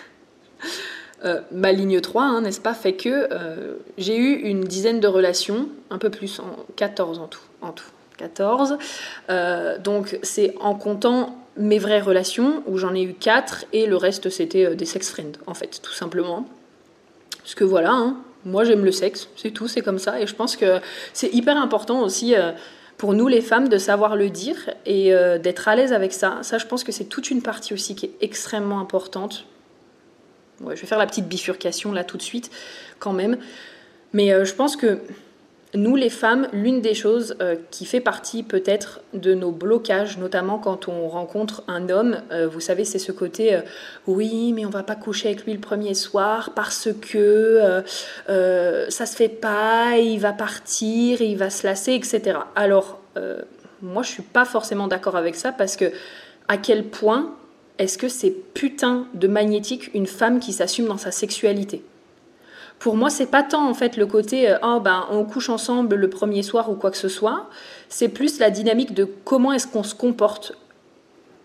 Euh, 1.25 1.41
ma 1.53 1.73
ligne 1.73 2.01
3, 2.01 2.23
hein, 2.23 2.41
n'est-ce 2.41 2.61
pas, 2.61 2.73
fait 2.73 2.95
que 2.95 3.29
euh, 3.31 3.75
j'ai 3.99 4.17
eu 4.17 4.35
une 4.37 4.65
dizaine 4.65 5.01
de 5.01 5.07
relations, 5.07 5.69
un 5.91 5.99
peu 5.99 6.09
plus, 6.11 6.41
en 6.41 6.57
14 6.77 7.19
en 7.19 7.27
tout. 7.27 7.41
En 7.61 7.73
tout 7.73 7.85
14. 8.17 8.77
Euh, 9.29 9.79
donc 9.79 10.19
c'est 10.23 10.55
en 10.61 10.75
comptant 10.75 11.37
mes 11.57 11.79
vraies 11.79 12.01
relations, 12.01 12.63
où 12.67 12.79
j'en 12.79 12.95
ai 12.95 13.03
eu 13.03 13.13
4, 13.13 13.67
et 13.73 13.87
le 13.87 13.97
reste 13.97 14.31
c'était 14.31 14.75
des 14.75 14.87
sex 14.87 15.11
friends, 15.11 15.39
en 15.47 15.55
fait, 15.55 15.81
tout 15.83 15.93
simplement. 15.93 16.47
Parce 17.39 17.55
que 17.55 17.65
voilà, 17.65 17.93
hein, 17.93 18.17
moi 18.47 18.65
j'aime 18.65 18.85
le 18.85 18.93
sexe, 18.93 19.29
c'est 19.37 19.51
tout, 19.51 19.69
c'est 19.69 19.83
comme 19.83 19.99
ça, 19.99 20.21
et 20.21 20.27
je 20.27 20.35
pense 20.35 20.57
que 20.57 20.81
c'est 21.13 21.33
hyper 21.35 21.57
important 21.57 22.03
aussi 22.03 22.35
pour 22.97 23.13
nous 23.13 23.29
les 23.29 23.41
femmes 23.41 23.69
de 23.69 23.79
savoir 23.79 24.17
le 24.17 24.31
dire 24.31 24.71
et 24.87 25.13
d'être 25.43 25.69
à 25.69 25.77
l'aise 25.77 25.93
avec 25.93 26.13
ça. 26.13 26.39
Ça, 26.43 26.59
je 26.59 26.67
pense 26.67 26.85
que 26.85 26.93
c'est 26.93 27.05
toute 27.05 27.31
une 27.31 27.43
partie 27.43 27.75
aussi 27.75 27.95
qui 27.95 28.07
est 28.07 28.13
extrêmement 28.21 28.81
importante 28.81 29.47
je 30.63 30.81
vais 30.81 30.87
faire 30.87 30.99
la 30.99 31.07
petite 31.07 31.27
bifurcation 31.27 31.93
là 31.93 32.05
tout 32.05 32.17
de 32.17 32.23
suite 32.23 32.51
quand 32.99 33.13
même. 33.13 33.39
Mais 34.13 34.33
euh, 34.33 34.45
je 34.45 34.55
pense 34.55 34.77
que 34.77 34.99
nous, 35.73 35.95
les 35.95 36.11
femmes, 36.11 36.49
l'une 36.53 36.81
des 36.81 36.95
choses 36.95 37.37
euh, 37.41 37.55
qui 37.71 37.85
fait 37.85 38.01
partie 38.01 38.43
peut-être 38.43 39.03
de 39.15 39.35
nos 39.35 39.53
blocages, 39.53 40.19
notamment 40.19 40.59
quand 40.59 40.89
on 40.89 41.07
rencontre 41.09 41.63
un 41.69 41.89
homme, 41.89 42.21
euh, 42.33 42.49
vous 42.49 42.59
savez, 42.59 42.85
c'est 42.85 42.99
ce 42.99 43.13
côté 43.13 43.61
oui, 44.09 44.53
mais 44.53 44.67
on 44.67 44.71
va 44.71 44.83
pas 44.83 44.97
coucher 44.97 45.29
avec 45.29 45.45
lui 45.45 45.53
le 45.53 45.61
premier 45.61 45.95
soir 45.95 46.51
parce 46.57 46.89
que 47.01 47.83
ça 48.27 49.07
se 49.07 49.17
fait 49.17 49.29
pas, 49.29 49.97
il 49.99 50.19
va 50.19 50.33
partir, 50.33 51.21
il 51.21 51.37
va 51.37 51.51
se 51.51 51.67
lasser, 51.67 51.93
etc. 51.95 52.39
Alors, 52.57 52.99
moi, 53.81 54.03
je 54.03 54.09
suis 54.09 54.23
pas 54.23 54.45
forcément 54.45 54.89
d'accord 54.89 55.17
avec 55.17 55.37
ça 55.37 55.53
parce 55.53 55.77
que 55.77 55.93
à 56.49 56.57
quel 56.57 56.85
point 56.85 57.33
est-ce 57.81 57.97
que 57.97 58.09
c'est 58.09 58.31
putain 58.31 59.07
de 59.15 59.27
magnétique 59.27 59.91
une 59.95 60.07
femme 60.07 60.39
qui 60.39 60.53
s'assume 60.53 60.87
dans 60.87 60.99
sa 60.99 61.11
sexualité? 61.11 61.83
Pour 62.79 62.95
moi, 62.95 63.09
c'est 63.09 63.27
pas 63.27 63.43
tant 63.43 63.69
en 63.69 63.75
fait 63.75 63.97
le 63.97 64.07
côté 64.07 64.51
euh, 64.51 64.59
oh 64.63 64.81
ben 64.81 65.07
on 65.11 65.25
couche 65.25 65.49
ensemble 65.49 65.97
le 65.97 66.11
premier 66.11 66.43
soir 66.43 66.71
ou 66.71 66.75
quoi 66.75 66.91
que 66.91 66.99
ce 66.99 67.09
soit. 67.09 67.49
C'est 67.89 68.09
plus 68.09 68.39
la 68.39 68.51
dynamique 68.51 68.93
de 68.93 69.09
comment 69.25 69.53
est-ce 69.53 69.67
qu'on 69.67 69.83
se 69.83 69.95
comporte 69.95 70.53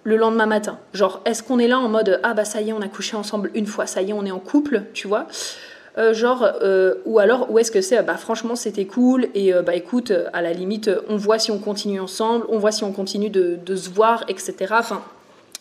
le 0.03 0.17
lendemain 0.17 0.45
matin. 0.45 0.77
Genre, 0.93 1.21
est-ce 1.25 1.41
qu'on 1.41 1.57
est 1.57 1.69
là 1.69 1.79
en 1.79 1.87
mode 1.87 2.19
ah 2.23 2.33
bah 2.33 2.45
ça 2.45 2.61
y 2.61 2.69
est, 2.69 2.73
on 2.73 2.81
a 2.81 2.87
couché 2.89 3.15
ensemble 3.15 3.49
une 3.53 3.65
fois, 3.65 3.85
ça 3.85 4.01
y 4.01 4.09
est, 4.09 4.13
on 4.13 4.25
est 4.25 4.31
en 4.31 4.39
couple, 4.39 4.83
tu 4.93 5.07
vois? 5.07 5.27
Euh, 5.97 6.13
genre 6.13 6.45
euh, 6.61 6.95
ou 7.05 7.19
alors 7.19 7.49
où 7.49 7.59
est-ce 7.59 7.71
que 7.71 7.79
c'est 7.79 8.03
bah 8.03 8.17
franchement 8.17 8.57
c'était 8.57 8.83
cool 8.83 9.29
et 9.33 9.53
bah 9.65 9.75
écoute 9.75 10.11
à 10.33 10.41
la 10.41 10.51
limite 10.51 10.89
on 11.07 11.15
voit 11.15 11.39
si 11.39 11.51
on 11.51 11.59
continue 11.59 12.01
ensemble 12.01 12.45
on 12.49 12.57
voit 12.57 12.73
si 12.73 12.83
on 12.83 12.91
continue 12.91 13.29
de, 13.29 13.75
se 13.77 13.89
voir 13.89 14.25
etc 14.27 14.73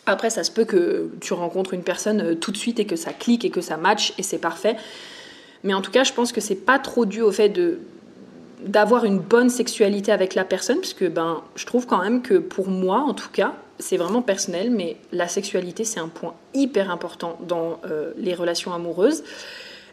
après, 0.07 0.31
ça 0.31 0.45
se 0.45 0.51
peut 0.51 0.65
que 0.65 1.11
tu 1.21 1.33
rencontres 1.33 1.75
une 1.75 1.83
personne 1.83 2.21
euh, 2.21 2.35
tout 2.35 2.53
de 2.53 2.57
suite 2.57 2.79
et 2.79 2.85
que 2.85 2.97
ça 2.97 3.13
clique 3.13 3.45
et 3.45 3.51
que 3.51 3.61
ça 3.61 3.77
match 3.77 4.13
et 4.19 4.23
c'est 4.23 4.39
parfait. 4.39 4.77
Mais 5.63 5.73
en 5.73 5.81
tout 5.81 5.91
cas, 5.91 6.05
je 6.05 6.13
pense 6.13 6.33
que 6.33 6.41
c'est 6.41 6.55
pas 6.55 6.79
trop 6.79 7.07
dû 7.07 7.23
au 7.23 7.33
fait 7.33 7.49
de 7.49 7.79
d'avoir 8.61 9.05
une 9.05 9.19
bonne 9.19 9.51
sexualité 9.51 10.11
avec 10.11 10.35
la 10.35 10.45
personne, 10.45 10.79
puisque 10.79 11.07
ben, 11.07 11.43
je 11.55 11.67
trouve 11.67 11.87
quand 11.87 12.03
même 12.03 12.23
que 12.23 12.35
pour 12.35 12.69
moi, 12.69 13.01
en 13.01 13.13
tout 13.13 13.29
cas, 13.31 13.53
c'est 13.79 13.99
vraiment 13.99 14.23
personnel, 14.23 14.71
mais 14.71 14.97
la 15.13 15.29
sexualité, 15.29 15.85
c'est 15.85 16.01
un 16.01 16.09
point 16.09 16.35
hyper 16.55 16.91
important 16.91 17.39
dans 17.47 17.81
euh, 17.85 18.13
les 18.17 18.33
relations 18.35 18.73
amoureuses. 18.73 19.23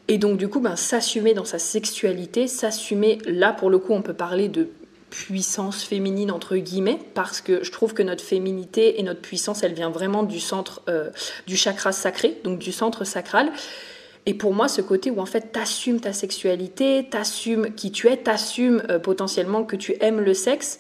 Et 0.08 0.18
donc 0.18 0.38
du 0.38 0.48
coup, 0.48 0.60
ben, 0.62 0.76
s'assumer 0.76 1.34
dans 1.34 1.46
sa 1.46 1.60
sexualité, 1.60 2.48
s'assumer, 2.48 3.18
là 3.26 3.52
pour 3.54 3.70
le 3.70 3.78
coup 3.78 3.94
on 3.94 4.02
peut 4.02 4.14
parler 4.14 4.48
de 4.48 4.70
puissance 5.12 5.84
féminine 5.84 6.32
entre 6.32 6.56
guillemets 6.56 6.98
parce 7.14 7.42
que 7.42 7.64
je 7.64 7.72
trouve 7.72 7.94
que 7.94 8.02
notre 8.02 8.24
féminité 8.24 9.00
et 9.00 9.04
notre 9.04 9.22
puissance 9.22 9.62
elle 9.62 9.74
vient 9.74 9.92
vraiment 9.92 10.24
du 10.24 10.40
centre 10.40 10.82
euh, 10.90 11.12
du 11.46 11.58
chakra 11.58 11.92
sacré 11.92 12.40
donc 12.44 12.58
du 12.58 12.72
centre 12.72 13.04
sacral. 13.04 13.52
Et 14.26 14.34
pour 14.34 14.54
moi 14.54 14.68
ce 14.68 14.82
côté 14.82 15.12
où 15.12 15.20
en 15.20 15.26
fait 15.26 15.52
t'assumes 15.52 16.00
ta 16.00 16.14
sexualité 16.14 17.08
t'assumes 17.12 17.76
qui 17.76 17.92
tu 17.92 18.08
es 18.08 18.18
t'assumes 18.18 18.82
euh, 18.90 18.98
potentiellement 18.98 19.64
que 19.64 19.76
tu 19.76 19.96
aimes 20.00 20.22
le 20.22 20.34
sexe 20.34 20.80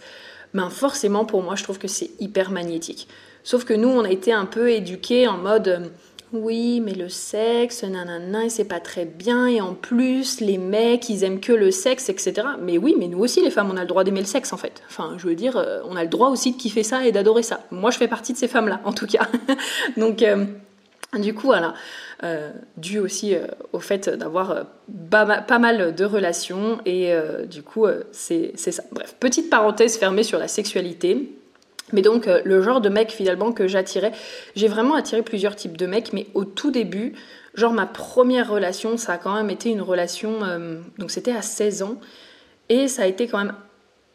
ben 0.53 0.69
forcément 0.69 1.25
pour 1.25 1.43
moi 1.43 1.55
je 1.55 1.63
trouve 1.63 1.77
que 1.77 1.89
c'est 1.89 2.11
hyper 2.19 2.51
magnétique. 2.51 3.07
Sauf 3.43 3.65
que 3.65 3.73
nous 3.73 3.89
on 3.89 4.05
a 4.05 4.09
été 4.09 4.31
un 4.31 4.45
peu 4.45 4.71
éduqués 4.71 5.27
en 5.27 5.37
mode 5.37 5.67
euh, 5.67 5.87
oui, 6.33 6.79
mais 6.79 6.93
le 6.93 7.09
sexe, 7.09 7.83
nanana, 7.83 8.47
c'est 8.47 8.63
pas 8.63 8.79
très 8.79 9.03
bien, 9.03 9.47
et 9.47 9.59
en 9.59 9.73
plus, 9.73 10.39
les 10.39 10.57
mecs, 10.57 11.09
ils 11.09 11.25
aiment 11.25 11.41
que 11.41 11.51
le 11.51 11.71
sexe, 11.71 12.07
etc. 12.07 12.47
Mais 12.61 12.77
oui, 12.77 12.95
mais 12.97 13.07
nous 13.07 13.19
aussi, 13.19 13.43
les 13.43 13.51
femmes, 13.51 13.69
on 13.69 13.75
a 13.75 13.81
le 13.81 13.87
droit 13.87 14.05
d'aimer 14.05 14.21
le 14.21 14.25
sexe, 14.25 14.53
en 14.53 14.57
fait. 14.57 14.81
Enfin, 14.87 15.15
je 15.17 15.27
veux 15.27 15.35
dire, 15.35 15.57
euh, 15.57 15.81
on 15.89 15.97
a 15.97 16.03
le 16.03 16.09
droit 16.09 16.29
aussi 16.29 16.53
de 16.53 16.57
kiffer 16.57 16.83
ça 16.83 17.05
et 17.05 17.11
d'adorer 17.11 17.43
ça. 17.43 17.59
Moi, 17.69 17.91
je 17.91 17.97
fais 17.97 18.07
partie 18.07 18.31
de 18.31 18.37
ces 18.37 18.47
femmes-là, 18.47 18.79
en 18.85 18.93
tout 18.93 19.07
cas. 19.07 19.27
Donc, 19.97 20.21
euh, 20.21 20.45
du 21.19 21.33
coup, 21.33 21.47
voilà. 21.47 21.73
Euh, 22.23 22.51
dû 22.77 22.99
aussi 22.99 23.35
au 23.73 23.79
fait 23.79 24.07
d'avoir 24.07 24.67
pas 25.09 25.59
mal 25.59 25.93
de 25.95 26.05
relations, 26.05 26.77
et 26.85 27.13
du 27.49 27.63
coup, 27.63 27.87
c'est 28.11 28.53
ça. 28.55 28.83
Bref, 28.91 29.15
petite 29.19 29.49
parenthèse 29.49 29.97
fermée 29.97 30.23
sur 30.23 30.39
la 30.39 30.47
sexualité. 30.47 31.40
Mais 31.93 32.01
donc, 32.01 32.27
euh, 32.27 32.41
le 32.43 32.61
genre 32.61 32.81
de 32.81 32.89
mec 32.89 33.11
finalement 33.11 33.51
que 33.51 33.67
j'attirais, 33.67 34.11
j'ai 34.55 34.67
vraiment 34.67 34.95
attiré 34.95 35.21
plusieurs 35.21 35.55
types 35.55 35.77
de 35.77 35.85
mecs, 35.85 36.13
mais 36.13 36.27
au 36.33 36.45
tout 36.45 36.71
début, 36.71 37.13
genre 37.53 37.73
ma 37.73 37.85
première 37.85 38.49
relation, 38.49 38.97
ça 38.97 39.13
a 39.13 39.17
quand 39.17 39.33
même 39.33 39.49
été 39.49 39.69
une 39.69 39.81
relation, 39.81 40.43
euh, 40.43 40.79
donc 40.97 41.11
c'était 41.11 41.33
à 41.33 41.41
16 41.41 41.83
ans, 41.83 41.95
et 42.69 42.87
ça 42.87 43.03
a 43.03 43.05
été 43.05 43.27
quand 43.27 43.39
même 43.39 43.53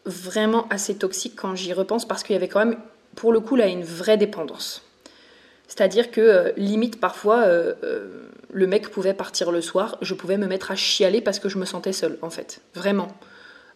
vraiment 0.05 0.67
assez 0.71 0.97
toxique 0.97 1.35
quand 1.37 1.55
j'y 1.55 1.73
repense, 1.73 2.07
parce 2.07 2.23
qu'il 2.23 2.35
y 2.35 2.37
avait 2.37 2.49
quand 2.49 2.65
même, 2.65 2.79
pour 3.15 3.33
le 3.33 3.41
coup, 3.41 3.57
là, 3.57 3.67
une 3.67 3.85
vraie 3.85 4.17
dépendance. 4.17 4.83
C'est-à-dire 5.69 6.11
que, 6.13 6.21
euh, 6.21 6.53
limite, 6.57 7.01
parfois, 7.01 7.45
le 8.53 8.67
mec 8.67 8.89
pouvait 8.89 9.15
partir 9.15 9.51
le 9.51 9.61
soir, 9.61 9.99
je 10.01 10.15
pouvais 10.15 10.39
me 10.39 10.47
mettre 10.47 10.71
à 10.71 10.77
chialer 10.77 11.21
parce 11.21 11.41
que 11.41 11.49
je 11.49 11.59
me 11.59 11.65
sentais 11.65 11.93
seule, 11.93 12.19
en 12.23 12.31
fait. 12.31 12.61
Vraiment. 12.75 13.09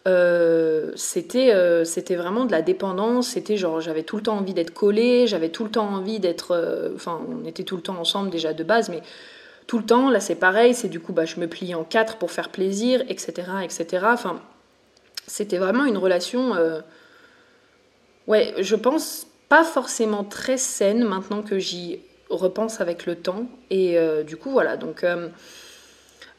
Euh, 0.09 0.93
c'était 0.95 1.53
euh, 1.53 1.85
c'était 1.85 2.17
vraiment 2.17 2.47
de 2.47 2.53
la 2.53 2.63
dépendance 2.63 3.29
c'était 3.29 3.59
genre 3.59 3.83
j'avais 3.83 4.03
tout 4.03 4.17
le 4.17 4.23
temps 4.23 4.39
envie 4.39 4.55
d'être 4.55 4.73
collée 4.73 5.27
j'avais 5.27 5.51
tout 5.51 5.63
le 5.63 5.71
temps 5.71 5.89
envie 5.89 6.21
d'être 6.21 6.53
euh, 6.53 6.89
enfin 6.95 7.21
on 7.29 7.47
était 7.47 7.65
tout 7.65 7.77
le 7.77 7.83
temps 7.83 7.99
ensemble 7.99 8.31
déjà 8.31 8.55
de 8.55 8.65
base 8.65 8.89
mais 8.89 9.03
tout 9.67 9.77
le 9.77 9.85
temps 9.85 10.09
là 10.09 10.19
c'est 10.19 10.37
pareil 10.37 10.73
c'est 10.73 10.89
du 10.89 11.01
coup 11.01 11.13
bah 11.13 11.27
je 11.27 11.39
me 11.39 11.47
plie 11.47 11.75
en 11.75 11.85
quatre 11.85 12.17
pour 12.17 12.31
faire 12.31 12.49
plaisir 12.49 13.03
etc 13.11 13.43
etc 13.63 14.07
enfin 14.07 14.41
c'était 15.27 15.59
vraiment 15.59 15.85
une 15.85 15.99
relation 15.99 16.55
ouais 18.27 18.55
je 18.57 18.77
pense 18.77 19.27
pas 19.51 19.65
forcément 19.65 20.25
très 20.25 20.57
saine 20.57 21.05
maintenant 21.05 21.43
que 21.43 21.59
j'y 21.59 22.01
repense 22.31 22.81
avec 22.81 23.05
le 23.05 23.17
temps 23.17 23.45
et 23.69 23.99
du 24.25 24.39
coup 24.39 24.51
voilà 24.51 24.79
donc 24.79 25.05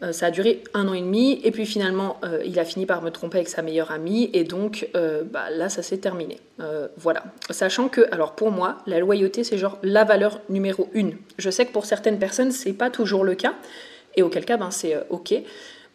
euh, 0.03 0.11
ça 0.11 0.27
a 0.27 0.31
duré 0.31 0.63
un 0.73 0.87
an 0.87 0.93
et 0.93 1.01
demi, 1.01 1.39
et 1.43 1.51
puis 1.51 1.65
finalement, 1.65 2.17
euh, 2.23 2.41
il 2.45 2.57
a 2.59 2.65
fini 2.65 2.85
par 2.85 3.01
me 3.03 3.11
tromper 3.11 3.37
avec 3.37 3.49
sa 3.49 3.61
meilleure 3.61 3.91
amie, 3.91 4.31
et 4.33 4.43
donc 4.43 4.89
euh, 4.95 5.23
bah, 5.23 5.49
là, 5.51 5.69
ça 5.69 5.83
s'est 5.83 5.97
terminé. 5.97 6.39
voilà. 6.97 7.23
Sachant 7.49 7.89
que, 7.89 8.01
alors 8.11 8.33
pour 8.33 8.51
moi, 8.51 8.77
la 8.85 8.99
loyauté, 8.99 9.43
c'est 9.43 9.57
genre 9.57 9.79
la 9.81 10.03
valeur 10.03 10.41
numéro 10.49 10.89
une. 10.93 11.17
Je 11.39 11.49
sais 11.49 11.65
que 11.65 11.71
pour 11.71 11.85
certaines 11.85 12.19
personnes, 12.19 12.51
c'est 12.51 12.73
pas 12.73 12.89
toujours 12.89 13.23
le 13.23 13.35
cas, 13.35 13.55
et 14.15 14.21
auquel 14.21 14.45
cas, 14.45 14.57
ben, 14.57 14.71
c'est 14.71 14.95
ok. 15.09 15.33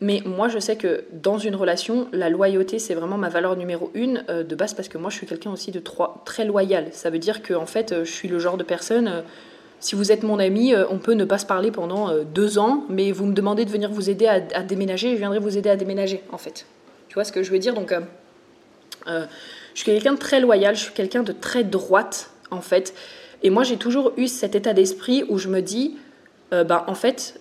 Mais 0.01 0.23
moi, 0.27 0.49
je 0.49 0.59
sais 0.59 0.77
que 0.77 1.05
dans 1.13 1.39
une 1.39 1.55
relation, 1.55 2.09
la 2.13 2.29
loyauté, 2.29 2.79
c'est 2.79 2.95
vraiment 2.95 3.17
ma 3.17 3.29
valeur 3.29 3.57
numéro 3.57 3.91
une 3.95 4.25
de 4.29 4.55
base 4.55 4.75
parce 4.75 4.89
que 4.89 4.99
moi, 4.99 5.09
je 5.09 5.17
suis 5.17 5.27
quelqu'un 5.27 5.53
aussi 5.53 5.71
de 5.71 5.81
très 6.25 6.45
loyal. 6.45 6.89
Ça 6.93 7.09
veut 7.09 7.19
dire 7.19 7.43
que, 7.43 7.55
en 7.55 7.65
fait, 7.65 8.05
je 8.05 8.11
suis 8.11 8.29
le 8.29 8.39
genre 8.39 8.59
de 8.59 8.65
personne 8.65 9.23
si 9.87 9.95
vous 9.95 10.11
êtes 10.11 10.25
mon 10.25 10.41
ami, 10.41 10.75
euh, 10.75 10.85
on 10.91 10.99
peut 10.99 11.13
ne 11.13 11.25
pas 11.25 11.39
se 11.39 11.47
parler 11.47 11.71
pendant 11.71 12.11
euh, 12.11 12.25
deux 12.25 12.59
ans, 12.59 12.85
mais 12.89 13.13
vous 13.13 13.25
me 13.25 13.33
demandez 13.33 13.65
de 13.65 13.71
venir 13.71 13.89
vous 13.89 14.11
aider 14.11 14.27
à, 14.27 14.41
déménager, 14.65 15.13
je 15.13 15.17
viendrai 15.17 15.39
vous 15.39 15.57
aider 15.57 15.71
à 15.71 15.77
déménager, 15.77 16.25
en 16.33 16.39
fait. 16.39 16.67
Tu 17.07 17.15
vois 17.15 17.23
ce 17.23 17.31
que 17.31 17.45
je 17.45 17.53
veux 17.53 17.61
dire? 17.61 17.73
Donc, 17.73 17.93
euh, 17.93 19.27
je 19.75 19.81
suis 19.81 19.85
quelqu'un 19.85 20.15
de 20.15 20.19
très 20.19 20.41
loyal, 20.41 20.75
je 20.75 20.83
suis 20.83 20.93
quelqu'un 20.93 21.23
de 21.23 21.31
très 21.31 21.63
droite, 21.63 22.31
en 22.51 22.63
fait. 22.63 22.95
Et 23.45 23.51
moi, 23.51 23.63
j'ai 23.63 23.77
toujours 23.77 24.13
eu 24.17 24.27
cet 24.27 24.57
état 24.57 24.73
d'esprit 24.73 25.23
où 25.29 25.39
je 25.39 25.49
me 25.49 25.63
dis, 25.63 25.97
bah, 26.51 26.85
en 26.89 26.97
fait, 26.97 27.41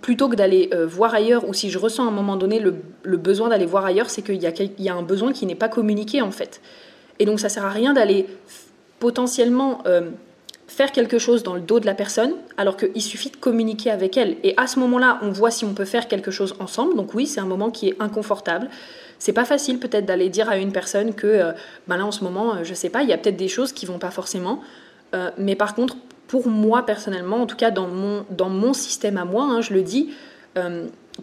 plutôt 0.00 0.28
que 0.28 0.36
d'aller 0.36 0.70
voir 0.86 1.12
ailleurs, 1.12 1.48
ou 1.48 1.54
si 1.54 1.70
je 1.70 1.78
ressens 1.78 2.04
à 2.04 2.08
un 2.08 2.12
moment 2.12 2.36
donné 2.36 2.60
le, 2.60 3.16
besoin 3.16 3.48
d'aller 3.48 3.66
voir 3.66 3.84
ailleurs, 3.84 4.10
c'est 4.10 4.22
qu'il 4.22 4.36
y, 4.36 4.82
y, 4.82 4.88
a 4.88 4.94
un 4.94 5.02
besoin 5.02 5.32
qui 5.32 5.44
n'est 5.44 5.56
pas 5.56 5.68
communiqué, 5.68 6.22
en 6.22 6.30
fait. 6.30 6.60
Et 7.18 7.24
donc, 7.24 7.40
ça 7.40 7.48
sert 7.48 7.64
à 7.64 7.70
rien 7.70 7.94
d'aller 7.94 8.26
potentiellement 9.00 9.82
faire 10.70 10.92
quelque 10.92 11.18
chose 11.18 11.42
dans 11.42 11.54
le 11.54 11.60
dos 11.60 11.80
de 11.80 11.86
la 11.86 11.94
personne, 11.94 12.32
alors 12.56 12.76
qu'il 12.76 13.02
suffit 13.02 13.28
de 13.30 13.36
communiquer 13.36 13.90
avec 13.90 14.16
elle. 14.16 14.36
Et 14.44 14.54
à 14.56 14.68
ce 14.68 14.78
moment-là, 14.78 15.18
on 15.20 15.30
voit 15.30 15.50
si 15.50 15.64
on 15.64 15.74
peut 15.74 15.84
faire 15.84 16.06
quelque 16.06 16.30
chose 16.30 16.54
ensemble. 16.60 16.94
Donc 16.94 17.12
oui, 17.12 17.26
c'est 17.26 17.40
un 17.40 17.44
moment 17.44 17.70
qui 17.70 17.88
est 17.88 17.96
inconfortable. 17.98 18.70
C'est 19.18 19.32
pas 19.32 19.44
facile 19.44 19.80
peut-être 19.80 20.06
d'aller 20.06 20.28
dire 20.28 20.48
à 20.48 20.56
une 20.58 20.70
personne 20.70 21.12
que, 21.14 21.52
ben 21.88 21.96
là 21.96 22.06
en 22.06 22.12
ce 22.12 22.22
moment, 22.22 22.54
euh, 22.54 22.58
je 22.62 22.72
sais 22.72 22.88
pas, 22.88 23.02
il 23.02 23.08
y 23.08 23.12
a 23.12 23.18
peut-être 23.18 23.36
des 23.36 23.48
choses 23.48 23.72
qui 23.72 23.84
vont 23.84 23.98
pas 23.98 24.12
forcément. 24.12 24.60
Euh, 25.12 25.30
mais 25.38 25.56
par 25.56 25.74
contre, 25.74 25.96
pour 26.28 26.46
moi 26.46 26.86
personnellement, 26.86 27.42
en 27.42 27.46
tout 27.46 27.56
cas 27.56 27.72
dans 27.72 27.88
mon, 27.88 28.24
dans 28.30 28.48
mon 28.48 28.72
système 28.72 29.18
à 29.18 29.24
moi, 29.24 29.42
hein, 29.44 29.60
je 29.62 29.74
le 29.74 29.82
dis, 29.82 30.10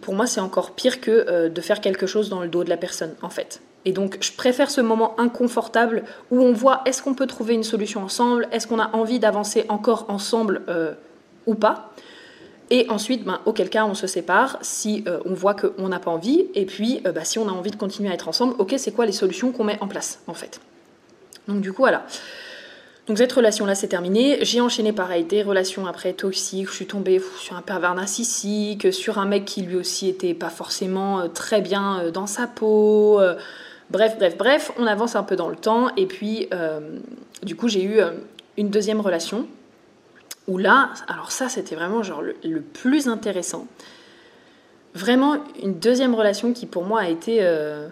pour 0.02 0.14
moi 0.14 0.26
c'est 0.26 0.40
encore 0.40 0.72
pire 0.72 1.00
que 1.00 1.48
de 1.48 1.60
faire 1.60 1.80
quelque 1.80 2.06
chose 2.06 2.28
dans 2.28 2.42
le 2.42 2.48
dos 2.48 2.64
de 2.64 2.68
la 2.68 2.76
personne 2.76 3.14
en 3.22 3.30
fait. 3.30 3.62
Et 3.88 3.92
donc, 3.92 4.18
je 4.20 4.32
préfère 4.32 4.70
ce 4.70 4.82
moment 4.82 5.18
inconfortable 5.18 6.04
où 6.30 6.42
on 6.42 6.52
voit 6.52 6.82
est-ce 6.84 7.02
qu'on 7.02 7.14
peut 7.14 7.26
trouver 7.26 7.54
une 7.54 7.64
solution 7.64 8.02
ensemble, 8.02 8.46
est-ce 8.52 8.66
qu'on 8.66 8.78
a 8.78 8.94
envie 8.94 9.18
d'avancer 9.18 9.64
encore 9.70 10.04
ensemble 10.10 10.60
euh, 10.68 10.92
ou 11.46 11.54
pas. 11.54 11.90
Et 12.68 12.84
ensuite, 12.90 13.24
ben, 13.24 13.40
auquel 13.46 13.70
cas 13.70 13.86
on 13.86 13.94
se 13.94 14.06
sépare 14.06 14.58
si 14.60 15.04
euh, 15.08 15.20
on 15.24 15.32
voit 15.32 15.54
qu'on 15.54 15.88
n'a 15.88 16.00
pas 16.00 16.10
envie. 16.10 16.48
Et 16.54 16.66
puis, 16.66 17.00
euh, 17.06 17.12
bah, 17.12 17.24
si 17.24 17.38
on 17.38 17.48
a 17.48 17.50
envie 17.50 17.70
de 17.70 17.76
continuer 17.76 18.10
à 18.10 18.12
être 18.12 18.28
ensemble, 18.28 18.56
ok, 18.58 18.74
c'est 18.76 18.92
quoi 18.92 19.06
les 19.06 19.12
solutions 19.12 19.52
qu'on 19.52 19.64
met 19.64 19.78
en 19.80 19.88
place 19.88 20.20
en 20.26 20.34
fait? 20.34 20.60
Donc, 21.46 21.62
du 21.62 21.72
coup, 21.72 21.80
voilà. 21.80 22.04
Donc 23.06 23.16
cette 23.16 23.32
relation-là, 23.32 23.74
c'est 23.74 23.88
terminé. 23.88 24.36
J'ai 24.42 24.60
enchaîné 24.60 24.92
pareil 24.92 25.24
des 25.24 25.42
relations 25.42 25.86
après 25.86 26.12
toxiques. 26.12 26.68
Je 26.68 26.74
suis 26.74 26.86
tombée 26.86 27.22
sur 27.38 27.56
un 27.56 27.62
pervers 27.62 27.94
narcissique, 27.94 28.92
sur 28.92 29.16
un 29.16 29.24
mec 29.24 29.46
qui 29.46 29.62
lui 29.62 29.76
aussi 29.76 30.10
était 30.10 30.34
pas 30.34 30.50
forcément 30.50 31.26
très 31.30 31.62
bien 31.62 32.10
dans 32.12 32.26
sa 32.26 32.46
peau. 32.46 33.18
Bref, 33.90 34.16
bref, 34.18 34.36
bref, 34.36 34.72
on 34.78 34.86
avance 34.86 35.16
un 35.16 35.22
peu 35.22 35.36
dans 35.36 35.48
le 35.48 35.56
temps. 35.56 35.88
Et 35.96 36.06
puis, 36.06 36.48
euh, 36.52 36.98
du 37.42 37.56
coup, 37.56 37.68
j'ai 37.68 37.82
eu 37.82 38.00
euh, 38.00 38.10
une 38.56 38.68
deuxième 38.68 39.00
relation 39.00 39.46
où 40.46 40.58
là, 40.58 40.90
alors 41.08 41.32
ça, 41.32 41.48
c'était 41.48 41.74
vraiment 41.74 42.02
genre 42.02 42.22
le, 42.22 42.60
plus 42.60 43.08
intéressant. 43.08 43.66
Vraiment 44.94 45.36
une 45.62 45.74
deuxième 45.74 46.14
relation 46.14 46.52
qui 46.52 46.66
pour 46.66 46.84
moi 46.84 47.00
a 47.00 47.08
été 47.08 47.38
euh, 47.40 47.88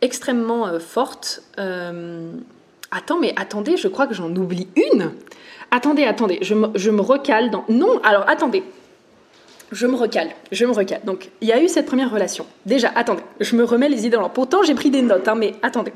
extrêmement 0.00 0.78
forte. 0.78 1.42
Attends, 2.92 3.18
mais 3.18 3.34
attendez, 3.36 3.76
je 3.76 3.88
crois 3.88 4.06
que 4.06 4.14
j'en 4.14 4.34
oublie 4.34 4.68
une. 4.76 5.12
Attendez, 5.72 6.04
attendez, 6.04 6.38
je 6.42 6.54
me, 6.54 6.68
je 6.76 6.90
me 6.90 7.00
recale 7.00 7.50
dans... 7.50 7.64
Non, 7.68 8.00
alors 8.04 8.28
attendez, 8.28 8.62
je 9.72 9.86
me 9.86 9.96
recale, 9.96 10.30
je 10.52 10.64
me 10.64 10.72
recale. 10.72 11.00
Donc, 11.04 11.30
il 11.40 11.48
y 11.48 11.52
a 11.52 11.62
eu 11.62 11.68
cette 11.68 11.86
première 11.86 12.10
relation. 12.10 12.46
Déjà, 12.66 12.90
attendez, 12.94 13.22
je 13.40 13.56
me 13.56 13.64
remets 13.64 13.88
les 13.88 14.06
idées 14.06 14.16
en 14.16 14.28
Pourtant, 14.28 14.62
j'ai 14.62 14.74
pris 14.74 14.90
des 14.90 15.02
notes, 15.02 15.26
hein, 15.28 15.34
mais 15.34 15.54
attendez. 15.62 15.92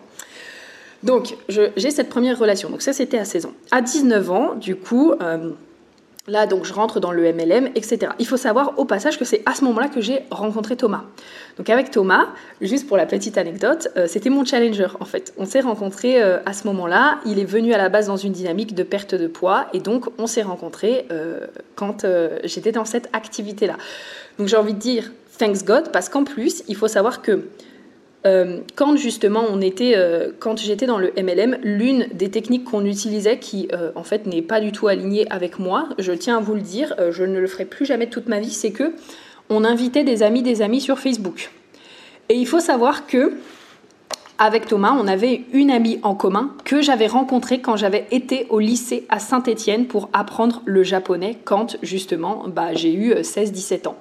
Donc, 1.03 1.37
j'ai 1.49 1.91
cette 1.91 2.09
première 2.09 2.39
relation. 2.39 2.69
Donc, 2.69 2.83
ça, 2.83 2.93
c'était 2.93 3.19
à 3.19 3.25
16 3.25 3.47
ans. 3.47 3.53
À 3.71 3.81
19 3.81 4.31
ans, 4.31 4.55
du 4.55 4.77
coup, 4.77 5.13
euh, 5.23 5.51
Là, 6.31 6.47
donc, 6.47 6.65
je 6.65 6.73
rentre 6.73 7.01
dans 7.01 7.11
le 7.11 7.33
MLM, 7.33 7.71
etc. 7.75 8.13
Il 8.21 8.27
faut 8.27 8.37
savoir 8.37 8.79
au 8.79 8.85
passage 8.85 9.19
que 9.19 9.25
c'est 9.25 9.43
à 9.47 9.55
ce 9.55 9.65
moment-là 9.65 9.89
que 9.89 10.01
j'ai 10.01 10.21
rencontré 10.31 10.77
Thomas. 10.77 11.03
Donc, 11.59 11.69
avec 11.69 11.91
Thomas, 11.91 12.29
juste 12.61 12.87
pour 12.87 12.97
la 12.97 13.05
petite 13.05 13.37
anecdote, 13.37 13.89
euh, 13.97 14.07
c'était 14.07 14.31
mon 14.31 14.45
challenger 14.45 14.87
en 15.01 15.05
fait. 15.05 15.35
On 15.39 15.45
s'est 15.45 15.59
rencontrés 15.59 16.23
euh, 16.23 16.39
à 16.47 16.53
ce 16.53 16.69
moment-là. 16.69 17.19
Il 17.27 17.41
est 17.41 17.45
venu 17.45 17.75
à 17.75 17.79
la 17.79 17.89
base 17.89 18.07
dans 18.07 18.17
une 18.17 18.31
dynamique 18.31 18.77
de 18.77 18.85
perte 18.85 19.17
de 19.17 19.27
poids 19.27 19.67
et 19.73 19.81
donc 19.81 20.07
on 20.19 20.29
s'est 20.29 20.43
rencontrés 20.43 21.07
euh, 21.11 21.49
quand 21.75 22.07
j'étais 22.45 22.71
dans 22.71 22.85
cette 22.85 23.09
activité-là. 23.13 23.77
Donc, 24.39 24.47
j'ai 24.47 24.57
envie 24.57 24.75
de 24.75 24.79
dire 24.79 25.11
thanks 25.37 25.65
God 25.65 25.91
parce 25.91 26.09
qu'en 26.09 26.23
plus, 26.23 26.63
il 26.69 26.77
faut 26.77 26.87
savoir 26.87 27.23
que 27.23 27.43
euh, 28.27 28.61
quand 28.77 28.97
justement 28.97 29.45
on 29.51 29.61
était, 29.63 29.95
euh, 29.97 30.31
quand 30.39 30.59
j'étais 30.59 30.87
dans 30.87 30.99
le 30.99 31.13
MLM, 31.17 31.59
l'une 31.63 32.07
des 32.13 32.31
techniques 32.31 32.65
qu'on 32.65 32.85
utilisait 32.85 33.39
qui 33.39 33.69
euh, 33.73 33.93
en 33.95 34.03
fait 34.03 34.27
n'est 34.27 34.43
pas 34.43 34.61
du 34.61 34.73
tout 34.73 34.89
alignée 34.89 35.31
avec 35.31 35.59
moi, 35.59 35.89
je 35.99 36.13
tiens 36.13 36.37
à 36.37 36.41
vous 36.41 36.55
le 36.55 36.61
dire, 36.61 36.95
je 37.11 37.25
ne 37.25 37.39
le 37.39 37.47
ferai 37.47 37.65
plus 37.65 37.87
jamais 37.87 38.09
toute 38.09 38.29
ma 38.29 38.39
vie, 38.39 38.51
c'est 38.51 38.73
que 38.73 38.93
on 39.49 39.65
invitait 39.65 40.05
des 40.05 40.23
amis 40.23 40.43
des 40.43 40.63
amis 40.63 40.81
sur 40.81 40.99
Facebook. 40.99 41.51
Et 42.29 42.35
il 42.35 42.47
faut 42.47 42.61
savoir 42.61 43.07
que 43.07 43.33
avec 44.39 44.67
Thomas, 44.67 44.97
on 44.99 45.07
avait 45.07 45.45
une 45.53 45.71
amie 45.71 45.99
en 46.03 46.15
commun 46.15 46.55
que 46.65 46.81
j'avais 46.81 47.07
rencontrée 47.07 47.61
quand 47.61 47.77
j'avais 47.77 48.07
été 48.11 48.47
au 48.49 48.59
lycée 48.59 49.05
à 49.11 49.19
Saint-Étienne 49.19 49.87
pour 49.87 50.09
apprendre 50.15 50.63
le 50.65 50.83
japonais 50.83 51.37
quand 51.45 51.77
justement 51.83 52.45
bah, 52.49 52.73
j'ai 52.75 52.95
eu 52.95 53.13
16-17 53.13 53.89
ans. 53.89 53.99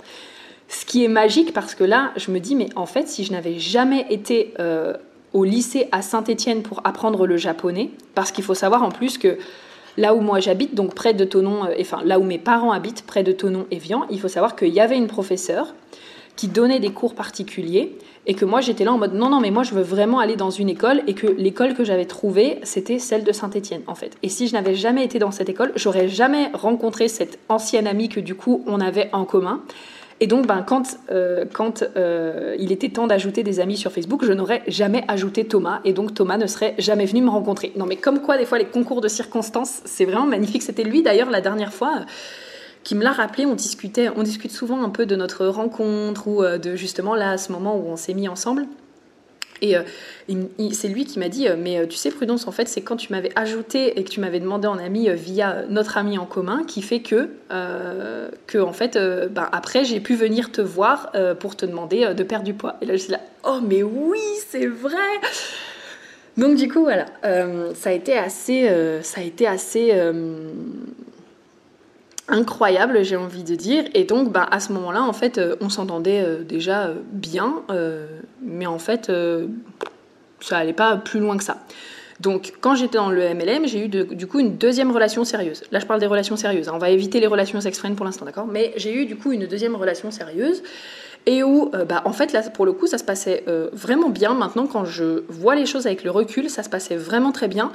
Ce 0.69 0.85
qui 0.85 1.03
est 1.03 1.09
magique 1.09 1.51
parce 1.51 1.75
que 1.75 1.83
là, 1.83 2.11
je 2.15 2.31
me 2.31 2.39
dis, 2.39 2.55
mais 2.55 2.69
en 2.75 2.85
fait, 2.85 3.07
si 3.07 3.23
je 3.23 3.31
n'avais 3.31 3.57
jamais 3.57 4.05
été 4.11 4.53
euh, 4.59 4.93
au 5.33 5.43
lycée 5.43 5.87
à 5.91 6.01
Saint-Étienne 6.03 6.61
pour 6.61 6.81
apprendre 6.83 7.25
le 7.25 7.37
japonais, 7.37 7.89
parce 8.13 8.31
qu'il 8.31 8.43
faut 8.43 8.53
savoir 8.53 8.83
en 8.83 8.89
plus 8.89 9.17
que 9.17 9.37
là 9.97 10.13
où 10.13 10.21
moi 10.21 10.39
j'habite, 10.39 10.75
donc 10.75 10.93
près 10.93 11.13
de 11.13 11.25
Tonon, 11.25 11.65
euh, 11.65 11.73
enfin 11.81 12.01
là 12.05 12.19
où 12.19 12.23
mes 12.23 12.37
parents 12.37 12.71
habitent, 12.71 13.03
près 13.05 13.23
de 13.23 13.31
Tonon 13.31 13.65
et 13.71 13.77
Vian, 13.77 14.05
il 14.11 14.21
faut 14.21 14.27
savoir 14.27 14.55
qu'il 14.55 14.69
y 14.69 14.79
avait 14.79 14.97
une 14.97 15.07
professeure 15.07 15.73
qui 16.35 16.47
donnait 16.47 16.79
des 16.79 16.91
cours 16.91 17.15
particuliers 17.15 17.97
et 18.25 18.33
que 18.33 18.45
moi 18.45 18.61
j'étais 18.61 18.85
là 18.85 18.93
en 18.93 18.97
mode 18.97 19.13
non 19.13 19.29
non 19.29 19.41
mais 19.41 19.51
moi 19.51 19.63
je 19.63 19.73
veux 19.73 19.81
vraiment 19.81 20.19
aller 20.19 20.37
dans 20.37 20.51
une 20.51 20.69
école 20.69 21.01
et 21.05 21.13
que 21.13 21.27
l'école 21.27 21.73
que 21.73 21.83
j'avais 21.83 22.05
trouvée 22.05 22.59
c'était 22.63 22.97
celle 22.97 23.25
de 23.25 23.31
Saint-Étienne 23.33 23.81
en 23.87 23.95
fait. 23.95 24.15
Et 24.23 24.29
si 24.29 24.47
je 24.47 24.53
n'avais 24.53 24.75
jamais 24.75 25.03
été 25.03 25.19
dans 25.19 25.31
cette 25.31 25.49
école, 25.49 25.73
j'aurais 25.75 26.07
jamais 26.07 26.49
rencontré 26.53 27.07
cette 27.09 27.39
ancienne 27.49 27.87
amie 27.87 28.07
que 28.07 28.21
du 28.21 28.35
coup 28.35 28.63
on 28.67 28.79
avait 28.79 29.09
en 29.11 29.25
commun. 29.25 29.63
Et 30.21 30.27
donc, 30.27 30.47
ben, 30.47 30.63
quand, 30.63 30.97
euh, 31.11 31.45
euh, 31.95 32.55
il 32.59 32.71
était 32.71 32.89
temps 32.89 33.07
d'ajouter 33.07 33.43
des 33.43 33.59
amis 33.59 33.77
sur 33.77 33.91
Facebook, 33.91 34.25
je 34.25 34.33
n'aurais 34.33 34.63
jamais 34.67 35.05
ajouté 35.07 35.45
Thomas. 35.45 35.79
Et 35.85 35.93
donc, 35.93 36.13
Thomas 36.13 36.37
ne 36.37 36.45
serait 36.45 36.75
jamais 36.77 37.05
venu 37.05 37.21
me 37.21 37.29
rencontrer. 37.29 37.71
Non, 37.77 37.85
mais 37.85 37.95
comme 37.95 38.21
quoi, 38.21 38.37
des 38.37 38.45
fois, 38.45 38.57
les 38.57 38.65
concours 38.65 38.99
de 38.99 39.07
circonstances, 39.07 39.81
c'est 39.85 40.05
vraiment 40.05 40.25
magnifique. 40.25 40.61
C'était 40.61 40.83
lui, 40.83 41.03
d'ailleurs, 41.03 41.29
la 41.29 41.41
dernière 41.41 41.73
fois 41.73 42.05
qui 42.83 42.95
me 42.95 43.03
l'a 43.03 43.11
rappelé. 43.11 43.45
On 43.45 43.55
discutait, 43.55 44.09
on 44.15 44.23
discute 44.23 44.51
souvent 44.51 44.83
un 44.83 44.89
peu 44.89 45.05
de 45.05 45.15
notre 45.15 45.45
rencontre 45.45 46.27
ou 46.27 46.43
euh, 46.43 46.57
de 46.57 46.75
justement 46.75 47.15
là, 47.15 47.31
à 47.31 47.37
ce 47.37 47.51
moment 47.51 47.77
où 47.77 47.87
on 47.87 47.95
s'est 47.95 48.13
mis 48.13 48.27
ensemble. 48.27 48.65
Et 49.61 49.75
euh, 49.77 49.81
c'est 50.71 50.87
lui 50.87 51.05
qui 51.05 51.19
m'a 51.19 51.29
dit, 51.29 51.47
euh, 51.47 51.55
mais 51.57 51.87
tu 51.87 51.97
sais 51.97 52.11
Prudence, 52.11 52.47
en 52.47 52.51
fait, 52.51 52.67
c'est 52.67 52.81
quand 52.81 52.95
tu 52.95 53.11
m'avais 53.11 53.31
ajouté 53.35 53.99
et 53.99 54.03
que 54.03 54.09
tu 54.09 54.19
m'avais 54.19 54.39
demandé 54.39 54.67
en 54.67 54.77
ami 54.77 55.09
via 55.13 55.63
notre 55.69 55.97
ami 55.97 56.17
en 56.17 56.25
commun, 56.25 56.63
qui 56.67 56.81
fait 56.81 57.01
que, 57.01 57.29
que 58.47 58.57
en 58.57 58.73
fait, 58.73 58.97
ben, 59.31 59.49
après, 59.51 59.83
j'ai 59.83 59.99
pu 59.99 60.15
venir 60.15 60.51
te 60.51 60.61
voir 60.61 61.11
pour 61.39 61.55
te 61.55 61.65
demander 61.65 62.13
de 62.13 62.23
perdre 62.23 62.45
du 62.45 62.53
poids. 62.53 62.77
Et 62.81 62.85
là, 62.85 62.93
je 62.93 63.01
suis 63.01 63.11
là, 63.11 63.21
oh 63.43 63.59
mais 63.67 63.83
oui, 63.83 64.19
c'est 64.49 64.67
vrai 64.67 64.97
donc 66.37 66.55
du 66.55 66.69
coup 66.69 66.83
voilà, 66.83 67.07
ça 67.73 67.89
a 67.89 67.91
été 67.91 68.17
assez, 68.17 68.69
ça 69.01 69.19
a 69.19 69.23
été 69.23 69.45
assez 69.45 69.91
incroyable, 72.29 73.03
j'ai 73.03 73.15
envie 73.15 73.43
de 73.43 73.55
dire. 73.55 73.85
Et 73.93 74.03
donc, 74.03 74.31
bah, 74.31 74.47
à 74.49 74.59
ce 74.59 74.71
moment-là, 74.73 75.03
en 75.03 75.13
fait, 75.13 75.37
euh, 75.37 75.55
on 75.61 75.69
s'entendait 75.69 76.21
euh, 76.21 76.43
déjà 76.43 76.87
euh, 76.87 76.95
bien, 77.11 77.63
mais 78.41 78.65
en 78.65 78.79
fait, 78.79 79.11
ça 80.39 80.57
allait 80.57 80.73
pas 80.73 80.97
plus 80.97 81.19
loin 81.19 81.37
que 81.37 81.43
ça. 81.43 81.57
Donc, 82.19 82.53
quand 82.59 82.75
j'étais 82.75 82.97
dans 82.97 83.11
le 83.11 83.33
MLM, 83.33 83.65
j'ai 83.65 83.85
eu 83.85 83.87
du 83.87 84.27
coup 84.27 84.39
une 84.39 84.57
deuxième 84.57 84.91
relation 84.91 85.23
sérieuse. 85.23 85.63
Là, 85.71 85.79
je 85.79 85.85
parle 85.85 86.01
des 86.01 86.05
relations 86.05 86.35
sérieuses. 86.35 86.67
Hein. 86.67 86.73
On 86.75 86.79
va 86.79 86.89
éviter 86.89 87.21
les 87.21 87.27
relations 87.27 87.61
extrêmes 87.61 87.95
pour 87.95 88.05
l'instant, 88.05 88.25
d'accord? 88.25 88.47
Mais 88.47 88.73
j'ai 88.75 88.93
eu 88.93 89.05
du 89.05 89.15
coup 89.15 89.31
une 89.31 89.45
deuxième 89.45 89.75
relation 89.75 90.11
sérieuse 90.11 90.61
et 91.25 91.43
où, 91.43 91.69
bah, 91.87 92.01
en 92.05 92.13
fait, 92.13 92.33
là, 92.33 92.41
pour 92.49 92.65
le 92.65 92.73
coup, 92.73 92.87
ça 92.87 92.97
se 92.97 93.03
passait 93.03 93.43
vraiment 93.71 94.09
bien. 94.09 94.33
Maintenant, 94.33 94.65
quand 94.65 94.85
je 94.85 95.23
vois 95.29 95.55
les 95.55 95.65
choses 95.65 95.85
avec 95.85 96.03
le 96.03 96.11
recul, 96.11 96.49
ça 96.49 96.63
se 96.63 96.69
passait 96.69 96.95
vraiment 96.95 97.31
très 97.31 97.47
bien. 97.47 97.71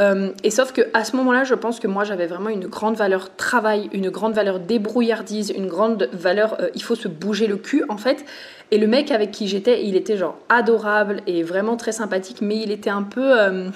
Euh, 0.00 0.32
et 0.42 0.50
sauf 0.50 0.72
que 0.72 0.82
à 0.92 1.04
ce 1.04 1.14
moment-là, 1.16 1.44
je 1.44 1.54
pense 1.54 1.78
que 1.78 1.86
moi 1.86 2.02
j'avais 2.02 2.26
vraiment 2.26 2.48
une 2.48 2.66
grande 2.66 2.96
valeur 2.96 3.36
travail, 3.36 3.88
une 3.92 4.10
grande 4.10 4.34
valeur 4.34 4.58
débrouillardise, 4.58 5.52
une 5.56 5.68
grande 5.68 6.08
valeur 6.12 6.60
euh, 6.60 6.68
il 6.74 6.82
faut 6.82 6.96
se 6.96 7.06
bouger 7.06 7.46
le 7.46 7.56
cul 7.56 7.84
en 7.88 7.96
fait. 7.96 8.24
Et 8.72 8.78
le 8.78 8.88
mec 8.88 9.12
avec 9.12 9.30
qui 9.30 9.46
j'étais, 9.46 9.84
il 9.84 9.94
était 9.94 10.16
genre 10.16 10.36
adorable 10.48 11.20
et 11.28 11.44
vraiment 11.44 11.76
très 11.76 11.92
sympathique, 11.92 12.38
mais 12.40 12.56
il 12.56 12.72
était 12.72 12.90
un 12.90 13.04
peu 13.04 13.40
euh, 13.40 13.68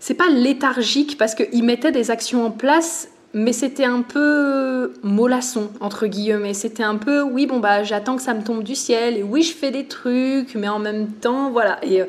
c'est 0.00 0.14
pas 0.14 0.28
léthargique 0.28 1.16
parce 1.16 1.36
qu'il 1.36 1.62
mettait 1.62 1.92
des 1.92 2.10
actions 2.10 2.44
en 2.44 2.50
place 2.50 3.08
mais 3.32 3.52
c'était 3.52 3.84
un 3.84 4.02
peu 4.02 4.92
mollasson 5.02 5.70
entre 5.80 6.06
guillemets. 6.06 6.54
C'était 6.54 6.82
un 6.82 6.96
peu 6.96 7.22
oui 7.22 7.46
bon 7.46 7.60
bah 7.60 7.84
j'attends 7.84 8.16
que 8.16 8.22
ça 8.22 8.34
me 8.34 8.42
tombe 8.42 8.62
du 8.62 8.74
ciel 8.74 9.16
et 9.16 9.22
oui 9.22 9.42
je 9.42 9.54
fais 9.54 9.70
des 9.70 9.84
trucs 9.84 10.54
mais 10.54 10.68
en 10.68 10.78
même 10.78 11.08
temps 11.08 11.50
voilà. 11.50 11.78
Et 11.84 12.02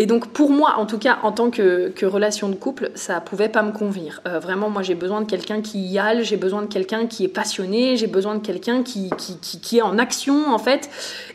et 0.00 0.06
donc 0.06 0.28
pour 0.28 0.50
moi, 0.50 0.76
en 0.78 0.86
tout 0.86 0.96
cas 0.96 1.18
en 1.24 1.32
tant 1.32 1.50
que, 1.50 1.92
relation 2.06 2.48
de 2.48 2.54
couple, 2.54 2.92
ça 2.94 3.20
pouvait 3.20 3.48
pas 3.48 3.62
me 3.62 3.72
convenir. 3.72 4.22
Euh, 4.28 4.38
vraiment, 4.38 4.70
moi 4.70 4.82
j'ai 4.82 4.94
besoin 4.94 5.20
de 5.20 5.26
quelqu'un 5.26 5.60
qui 5.60 5.80
y 5.80 5.98
aille, 5.98 6.24
j'ai 6.24 6.36
besoin 6.36 6.62
de 6.62 6.68
quelqu'un 6.68 7.08
qui 7.08 7.24
est 7.24 7.28
passionné, 7.28 7.96
j'ai 7.96 8.06
besoin 8.06 8.36
de 8.36 8.40
quelqu'un 8.40 8.84
qui, 8.84 9.10
qui, 9.16 9.78
est 9.78 9.82
en 9.82 9.98
action 9.98 10.54
en 10.54 10.58
fait. 10.58 10.88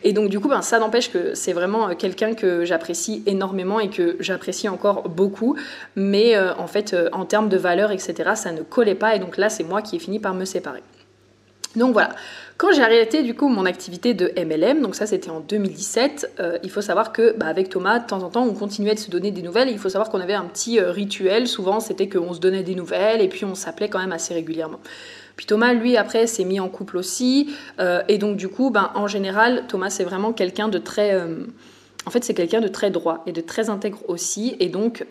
Et 0.06 0.14
donc 0.14 0.30
du 0.30 0.40
coup, 0.40 0.48
ben, 0.48 0.62
ça 0.62 0.80
n'empêche 0.80 1.12
que 1.12 1.36
c'est 1.36 1.52
vraiment 1.52 1.90
euh, 1.90 1.94
quelqu'un 1.94 2.34
que 2.36 2.64
j'apprécie 2.64 3.22
énormément 3.26 3.82
et 3.82 3.90
que 3.90 4.16
j'apprécie 4.22 4.70
encore 4.70 5.10
beaucoup. 5.10 5.58
Mais 5.98 6.38
euh, 6.38 6.56
en 6.56 6.68
fait, 6.68 6.96
en 7.12 7.26
termes 7.26 7.50
de 7.50 7.58
valeur, 7.58 7.92
etc., 7.92 8.32
ça 8.36 8.54
ne 8.54 8.62
collait 8.62 8.96
pas. 8.96 9.14
Et 9.14 9.20
donc 9.20 9.36
là, 9.36 9.50
c'est 9.50 9.66
moi 9.66 9.82
qui 9.82 9.98
ai 9.98 10.00
fini 10.00 10.20
par 10.20 10.34
me 10.34 10.46
séparer. 10.46 10.84
Donc 11.76 11.92
voilà. 11.92 12.12
Quand 12.58 12.72
j'ai 12.72 12.84
arrêté 12.84 13.24
du 13.24 13.34
coup 13.34 13.48
mon 13.48 13.66
activité 13.66 14.14
de 14.14 14.32
MLM, 14.38 14.82
donc 14.82 14.96
ça 14.96 15.08
c'était 15.08 15.32
en 15.32 15.40
2017, 15.40 16.34
euh, 16.40 16.58
il 16.64 16.70
faut 16.70 16.82
savoir 16.82 17.12
que 17.12 17.36
bah, 17.36 17.48
avec 17.48 17.70
Thomas, 17.70 18.00
de 18.00 18.06
temps 18.06 18.22
en 18.22 18.30
temps, 18.30 18.46
on 18.46 18.54
continuait 18.54 18.94
de 18.94 19.00
se 19.00 19.10
donner 19.10 19.32
des 19.32 19.42
nouvelles. 19.42 19.70
il 19.70 19.80
faut 19.80 19.90
savoir 19.90 20.10
qu'on 20.10 20.20
avait 20.20 20.34
un 20.34 20.46
petit 20.46 20.80
euh, 20.80 20.92
rituel. 20.92 21.48
Souvent, 21.48 21.80
c'était 21.80 22.08
qu'on 22.08 22.34
se 22.34 22.40
donnait 22.40 22.64
des 22.64 22.76
nouvelles 22.76 23.22
et 23.22 23.28
puis 23.28 23.44
on 23.44 23.56
s'appelait 23.56 23.90
quand 23.90 24.00
même 24.00 24.12
assez 24.12 24.34
régulièrement. 24.34 24.80
Puis 25.36 25.48
Thomas, 25.48 25.74
lui, 25.74 25.98
après, 25.98 26.28
s'est 26.28 26.44
mis 26.44 26.60
en 26.60 26.70
couple 26.70 26.98
aussi. 26.98 27.50
Euh, 27.80 28.04
et 28.08 28.20
donc, 28.20 28.38
du 28.38 28.48
coup, 28.50 28.70
ben, 28.70 28.92
en 28.94 29.08
général, 29.08 29.64
Thomas, 29.68 29.90
c'est 29.90 30.04
vraiment 30.04 30.32
quelqu'un 30.32 30.68
de 30.68 30.78
très. 30.78 31.20
en 32.06 32.12
fait, 32.12 32.24
c'est 32.24 32.36
quelqu'un 32.36 32.62
de 32.62 32.68
très 32.68 32.92
droit 32.92 33.24
et 33.26 33.32
de 33.32 33.42
très 33.42 33.72
intègre 33.72 34.08
aussi. 34.08 34.56
Et 34.60 34.70
donc, 34.70 35.06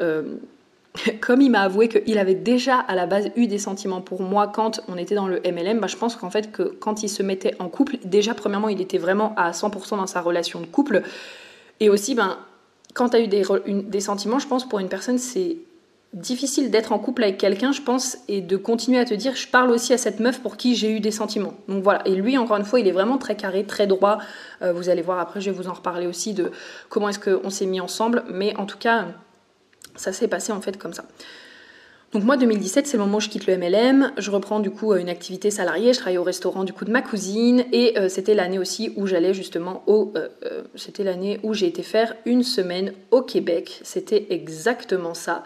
comme 1.20 1.40
il 1.40 1.50
m'a 1.50 1.62
avoué 1.62 1.88
qu'il 1.88 2.18
avait 2.18 2.34
déjà 2.34 2.78
à 2.78 2.94
la 2.94 3.06
base 3.06 3.30
eu 3.36 3.46
des 3.46 3.58
sentiments 3.58 4.00
pour 4.00 4.22
moi 4.22 4.48
quand 4.48 4.80
on 4.88 4.96
était 4.96 5.14
dans 5.14 5.26
le 5.26 5.40
MLM, 5.40 5.80
bah, 5.80 5.86
je 5.86 5.96
pense 5.96 6.16
qu'en 6.16 6.30
fait 6.30 6.52
que 6.52 6.62
quand 6.62 7.02
il 7.02 7.08
se 7.08 7.22
mettait 7.22 7.54
en 7.58 7.68
couple, 7.68 7.96
déjà 8.04 8.34
premièrement 8.34 8.68
il 8.68 8.80
était 8.80 8.98
vraiment 8.98 9.34
à 9.36 9.52
100% 9.52 9.96
dans 9.96 10.06
sa 10.06 10.20
relation 10.20 10.60
de 10.60 10.66
couple. 10.66 11.02
Et 11.80 11.88
aussi, 11.88 12.14
ben, 12.14 12.36
quand 12.94 13.10
tu 13.10 13.16
as 13.16 13.20
eu 13.20 13.28
des, 13.28 13.42
des 13.66 14.00
sentiments, 14.00 14.38
je 14.38 14.46
pense 14.46 14.68
pour 14.68 14.78
une 14.78 14.88
personne 14.88 15.18
c'est 15.18 15.56
difficile 16.12 16.70
d'être 16.70 16.92
en 16.92 16.98
couple 16.98 17.22
avec 17.24 17.38
quelqu'un, 17.38 17.72
je 17.72 17.80
pense, 17.80 18.18
et 18.28 18.42
de 18.42 18.56
continuer 18.58 18.98
à 18.98 19.04
te 19.04 19.14
dire, 19.14 19.34
je 19.34 19.48
parle 19.48 19.70
aussi 19.70 19.94
à 19.94 19.98
cette 19.98 20.20
meuf 20.20 20.40
pour 20.40 20.58
qui 20.58 20.74
j'ai 20.74 20.90
eu 20.90 21.00
des 21.00 21.10
sentiments. 21.10 21.54
Donc 21.68 21.82
voilà. 21.82 22.06
Et 22.06 22.14
lui, 22.14 22.36
encore 22.36 22.58
une 22.58 22.64
fois, 22.64 22.80
il 22.80 22.86
est 22.86 22.92
vraiment 22.92 23.16
très 23.16 23.34
carré, 23.34 23.64
très 23.64 23.86
droit. 23.86 24.18
Euh, 24.60 24.74
vous 24.74 24.90
allez 24.90 25.00
voir 25.00 25.18
après, 25.18 25.40
je 25.40 25.50
vais 25.50 25.56
vous 25.56 25.68
en 25.68 25.72
reparler 25.72 26.06
aussi 26.06 26.34
de 26.34 26.52
comment 26.90 27.08
est-ce 27.08 27.18
qu'on 27.18 27.48
s'est 27.48 27.64
mis 27.64 27.80
ensemble. 27.80 28.24
Mais 28.30 28.54
en 28.58 28.66
tout 28.66 28.76
cas, 28.76 29.06
ça 30.02 30.12
s'est 30.12 30.28
passé 30.28 30.52
en 30.52 30.60
fait 30.60 30.76
comme 30.76 30.92
ça. 30.92 31.04
Donc 32.12 32.24
moi 32.24 32.36
2017 32.36 32.86
c'est 32.86 32.98
le 32.98 33.04
moment 33.04 33.16
où 33.16 33.20
je 33.20 33.30
quitte 33.30 33.46
le 33.46 33.56
MLM, 33.56 34.12
je 34.18 34.30
reprends 34.30 34.60
du 34.60 34.70
coup 34.70 34.92
euh, 34.92 34.96
une 34.96 35.08
activité 35.08 35.50
salariée, 35.50 35.94
je 35.94 35.98
travaille 35.98 36.18
au 36.18 36.22
restaurant 36.22 36.64
du 36.64 36.74
coup 36.74 36.84
de 36.84 36.90
ma 36.90 37.00
cousine. 37.00 37.64
Et 37.72 37.98
euh, 37.98 38.10
c'était 38.10 38.34
l'année 38.34 38.58
aussi 38.58 38.92
où 38.96 39.06
j'allais 39.06 39.32
justement 39.32 39.82
au 39.86 40.12
euh, 40.16 40.28
c'était 40.74 41.04
l'année 41.04 41.40
où 41.42 41.54
j'ai 41.54 41.66
été 41.66 41.82
faire 41.82 42.14
une 42.26 42.42
semaine 42.42 42.92
au 43.10 43.22
Québec, 43.22 43.80
c'était 43.82 44.26
exactement 44.28 45.14
ça. 45.14 45.44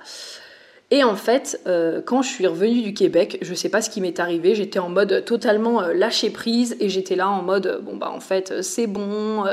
Et 0.92 1.02
en 1.02 1.16
fait, 1.16 1.60
quand 2.04 2.22
je 2.22 2.28
suis 2.28 2.46
revenue 2.46 2.80
du 2.80 2.94
Québec, 2.94 3.38
je 3.42 3.54
sais 3.54 3.68
pas 3.68 3.82
ce 3.82 3.90
qui 3.90 4.00
m'est 4.00 4.20
arrivé, 4.20 4.54
j'étais 4.54 4.78
en 4.78 4.88
mode 4.88 5.24
totalement 5.24 5.80
lâcher 5.80 6.30
prise. 6.30 6.76
Et 6.78 6.88
j'étais 6.88 7.16
là 7.16 7.28
en 7.28 7.42
mode 7.42 7.80
bon 7.82 7.96
bah 7.96 8.08
en 8.08 8.20
fait 8.20 8.62
c'est 8.62 8.86
bon 8.86 9.44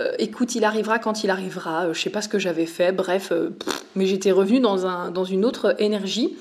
euh, 0.00 0.12
écoute, 0.18 0.54
il 0.54 0.64
arrivera 0.64 0.98
quand 0.98 1.24
il 1.24 1.30
arrivera, 1.30 1.86
euh, 1.86 1.94
je 1.94 2.00
sais 2.00 2.10
pas 2.10 2.22
ce 2.22 2.28
que 2.28 2.38
j'avais 2.38 2.66
fait, 2.66 2.92
bref, 2.92 3.32
euh, 3.32 3.50
mais 3.94 4.06
j'étais 4.06 4.30
revenue 4.30 4.60
dans, 4.60 4.86
un, 4.86 5.10
dans 5.10 5.24
une 5.24 5.44
autre 5.44 5.76
énergie. 5.78 6.36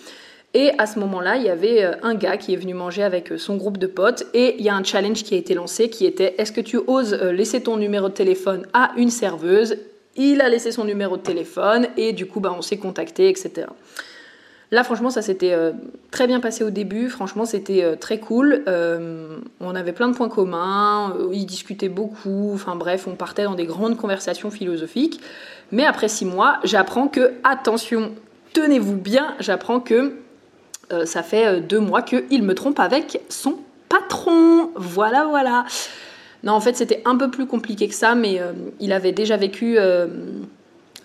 Et 0.54 0.72
à 0.80 0.88
ce 0.88 0.98
moment-là, 1.00 1.36
il 1.36 1.44
y 1.44 1.50
avait 1.50 1.84
un 2.02 2.16
gars 2.16 2.38
qui 2.38 2.54
est 2.54 2.58
venu 2.58 2.74
manger 2.74 3.04
avec 3.04 3.34
son 3.38 3.56
groupe 3.56 3.78
de 3.78 3.86
potes 3.86 4.26
et 4.34 4.56
il 4.58 4.66
y 4.66 4.70
a 4.70 4.76
un 4.76 4.84
challenge 4.84 5.22
qui 5.22 5.36
a 5.36 5.38
été 5.38 5.54
lancé 5.54 5.92
qui 5.92 6.08
était 6.08 6.34
est-ce 6.40 6.52
que 6.52 6.62
tu 6.62 6.80
oses 6.88 7.14
laisser 7.14 7.62
ton 7.62 7.78
numéro 7.78 8.10
de 8.10 8.16
téléphone 8.16 8.66
à 8.74 8.92
une 8.98 9.12
serveuse? 9.12 9.78
Il 10.16 10.42
a 10.42 10.50
laissé 10.50 10.72
son 10.72 10.86
numéro 10.86 11.18
de 11.18 11.22
téléphone 11.22 11.86
et 11.98 12.14
du 12.14 12.26
coup, 12.26 12.40
bah, 12.40 12.52
on 12.58 12.64
s'est 12.64 12.78
contacté, 12.78 13.30
etc. 13.30 13.68
Là, 14.72 14.84
franchement, 14.84 15.10
ça 15.10 15.24
s'était 15.24 15.54
euh, 15.54 15.72
très 16.12 16.28
bien 16.28 16.40
passé 16.40 16.64
au 16.64 16.70
début. 16.70 17.10
Franchement, 17.10 17.46
c'était 17.46 17.84
euh, 17.84 17.96
très 17.96 18.20
cool. 18.20 18.64
Euh, 18.68 19.38
on 19.60 19.74
avait 19.74 19.94
plein 19.94 20.08
de 20.08 20.14
points 20.16 20.30
communs. 20.30 21.16
ils 21.32 21.46
discutaient 21.46 21.90
beaucoup. 21.90 22.52
Enfin 22.54 22.76
bref, 22.76 23.08
on 23.08 23.16
partait 23.16 23.44
dans 23.44 23.56
des 23.56 23.66
grandes 23.66 23.98
conversations 23.98 24.52
philosophiques. 24.52 25.20
Mais 25.72 25.86
après 25.86 26.08
six 26.08 26.26
mois, 26.26 26.60
j'apprends 26.64 27.08
que, 27.08 27.34
attention, 27.44 28.12
tenez-vous 28.54 28.96
bien, 28.96 29.36
j'apprends 29.40 29.80
que 29.80 30.16
ça 31.06 31.22
fait 31.22 31.62
deux 31.62 31.80
mois 31.80 32.02
qu'il 32.02 32.42
me 32.42 32.56
trompe 32.56 32.80
avec 32.80 33.22
son 33.30 33.60
patron. 33.90 34.72
Voilà, 34.76 35.26
voilà. 35.26 35.66
Non, 36.44 36.54
en 36.54 36.60
fait, 36.60 36.76
c'était 36.76 37.04
un 37.06 37.16
peu 37.16 37.30
plus 37.30 37.46
compliqué 37.46 37.88
que 37.88 37.94
ça, 37.94 38.16
mais 38.16 38.42
il 38.80 38.92
avait 38.92 39.12
déjà 39.12 39.38
vécu 39.38 39.78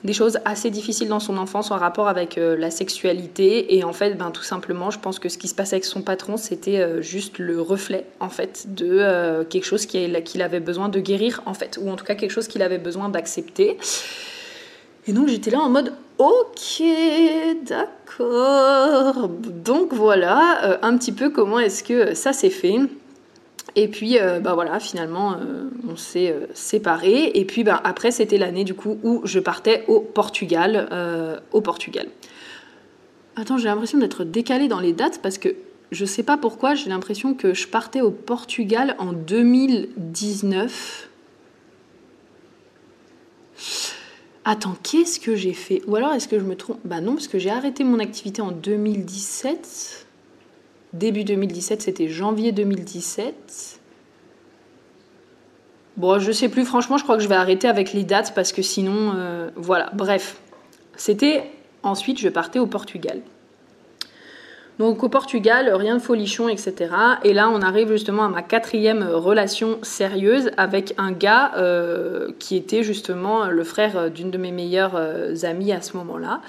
des 0.05 0.13
choses 0.13 0.39
assez 0.45 0.71
difficiles 0.71 1.09
dans 1.09 1.19
son 1.19 1.39
enfance 1.39 1.71
en 1.71 1.77
rapport 1.77 2.09
avec 2.09 2.37
euh, 2.37 2.57
la 2.57 2.71
sexualité. 2.71 3.77
Et 3.77 3.85
en 3.85 3.95
fait, 3.95 4.15
ben, 4.15 4.31
tout 4.31 4.43
simplement, 4.43 4.91
je 4.91 4.99
pense 4.99 5.19
que 5.19 5.31
ce 5.31 5.39
qui 5.39 5.49
se 5.49 5.55
passait 5.55 5.77
avec 5.77 5.87
son 5.87 6.03
patron, 6.03 6.37
c'était 6.37 6.79
euh, 6.79 7.01
juste 7.01 7.39
le 7.39 7.61
reflet, 7.61 8.05
en 8.21 8.29
fait, 8.29 8.67
de 8.75 8.87
euh, 8.91 9.45
quelque 9.45 9.65
chose 9.65 9.87
qu'il 9.87 10.43
avait 10.43 10.61
besoin 10.61 10.91
de 10.91 11.01
guérir, 11.01 11.43
en 11.47 11.55
fait, 11.55 11.79
ou 11.81 11.91
en 11.91 11.97
tout 11.97 12.05
cas 12.05 12.15
quelque 12.15 12.33
chose 12.33 12.49
qu'il 12.49 12.63
avait 12.63 12.79
besoin 12.79 13.09
d'accepter. 13.09 13.79
Et 15.07 15.13
donc 15.13 15.29
j'étais 15.29 15.51
là 15.51 15.61
en 15.61 15.69
mode 15.69 15.93
ok, 16.17 16.83
d'accord. 17.67 19.29
Donc 19.29 19.93
voilà 19.93 20.79
un 20.81 20.97
petit 20.97 21.13
peu 21.13 21.29
comment 21.29 21.59
est-ce 21.59 21.85
que 21.85 22.15
ça 22.15 22.33
s'est 22.33 22.49
fait. 22.49 22.79
Et 23.77 23.89
puis, 23.89 24.19
euh, 24.19 24.39
bah 24.39 24.55
voilà, 24.55 24.79
finalement, 24.79 25.33
euh, 25.33 25.69
on 25.89 25.97
s'est 25.97 26.31
euh, 26.31 26.47
séparés. 26.55 27.33
Et 27.35 27.45
puis, 27.45 27.65
bah, 27.65 27.81
après, 27.83 28.13
c'était 28.13 28.39
l'année 28.39 28.65
du 28.65 28.75
coup 28.75 28.99
où 29.03 29.23
je 29.25 29.41
partais 29.41 29.85
au 29.89 30.01
Portugal. 30.01 30.89
au 31.53 31.61
Portugal. 31.61 32.07
Attends, 33.37 33.59
j'ai 33.59 33.67
l'impression 33.67 33.99
d'être 33.99 34.25
décalée 34.25 34.69
dans 34.69 34.79
les 34.79 34.93
dates 34.93 35.21
parce 35.21 35.39
que 35.39 35.57
je 35.91 36.05
sais 36.05 36.23
pas 36.23 36.37
pourquoi, 36.37 36.75
j'ai 36.75 36.89
l'impression 36.89 37.35
que 37.35 37.53
je 37.53 37.67
partais 37.67 38.01
au 38.01 38.13
Portugal 38.13 38.95
en 38.99 39.13
2019. 39.13 41.09
Attends, 44.45 44.77
qu'est-ce 44.83 45.19
que 45.19 45.35
j'ai 45.35 45.53
fait? 45.53 45.83
Ou 45.87 45.97
alors 45.97 46.13
est-ce 46.13 46.29
que 46.29 46.39
je 46.39 46.45
me 46.45 46.55
trompe? 46.55 46.79
Bah 46.85 47.01
non, 47.01 47.15
parce 47.15 47.29
que 47.29 47.39
j'ai 47.39 47.51
arrêté 47.51 47.83
mon 47.83 47.99
activité 47.99 48.41
en 48.43 48.53
2017 48.53 50.04
début 50.95 51.25
2017, 51.25 51.83
c'était 51.83 52.09
janvier 52.09 52.53
2017. 52.53 53.81
Bon, 55.97 56.19
je 56.19 56.33
sais 56.33 56.49
plus, 56.49 56.65
franchement, 56.65 56.99
je 56.99 57.05
crois 57.05 57.17
que 57.17 57.23
je 57.23 57.29
vais 57.29 57.35
arrêter 57.35 57.69
avec 57.69 57.93
les 57.93 58.05
dates 58.05 58.33
parce 58.35 58.53
que 58.53 58.63
sinon, 58.63 59.13
euh, 59.15 59.51
voilà, 59.57 59.91
bref. 59.93 60.39
C'était 60.97 61.51
ensuite, 61.83 62.19
je 62.19 62.29
partais 62.29 62.59
au 62.59 62.67
Portugal. 62.67 63.21
Donc 64.81 65.05
au 65.05 65.09
Portugal, 65.09 65.73
rien 65.73 65.95
de 65.95 66.03
folichon, 66.03 66.49
etc. 66.49 66.91
Et 67.23 67.33
là, 67.33 67.49
on 67.49 67.63
arrive 67.63 67.91
justement 67.93 68.25
à 68.25 68.29
ma 68.29 68.43
quatrième 68.43 69.05
relation 69.05 69.79
sérieuse 69.83 70.51
avec 70.57 70.95
un 70.99 71.13
gars 71.13 71.53
euh, 71.57 72.31
qui 72.41 72.57
était 72.57 72.83
justement 72.83 73.47
le 73.47 73.65
frère 73.65 74.11
d'une 74.11 74.33
de 74.33 74.39
mes 74.39 74.51
meilleures 74.51 74.97
euh, 74.97 75.35
amies 75.45 75.73
à 75.73 75.81
ce 75.81 75.97
moment-là 75.97 76.41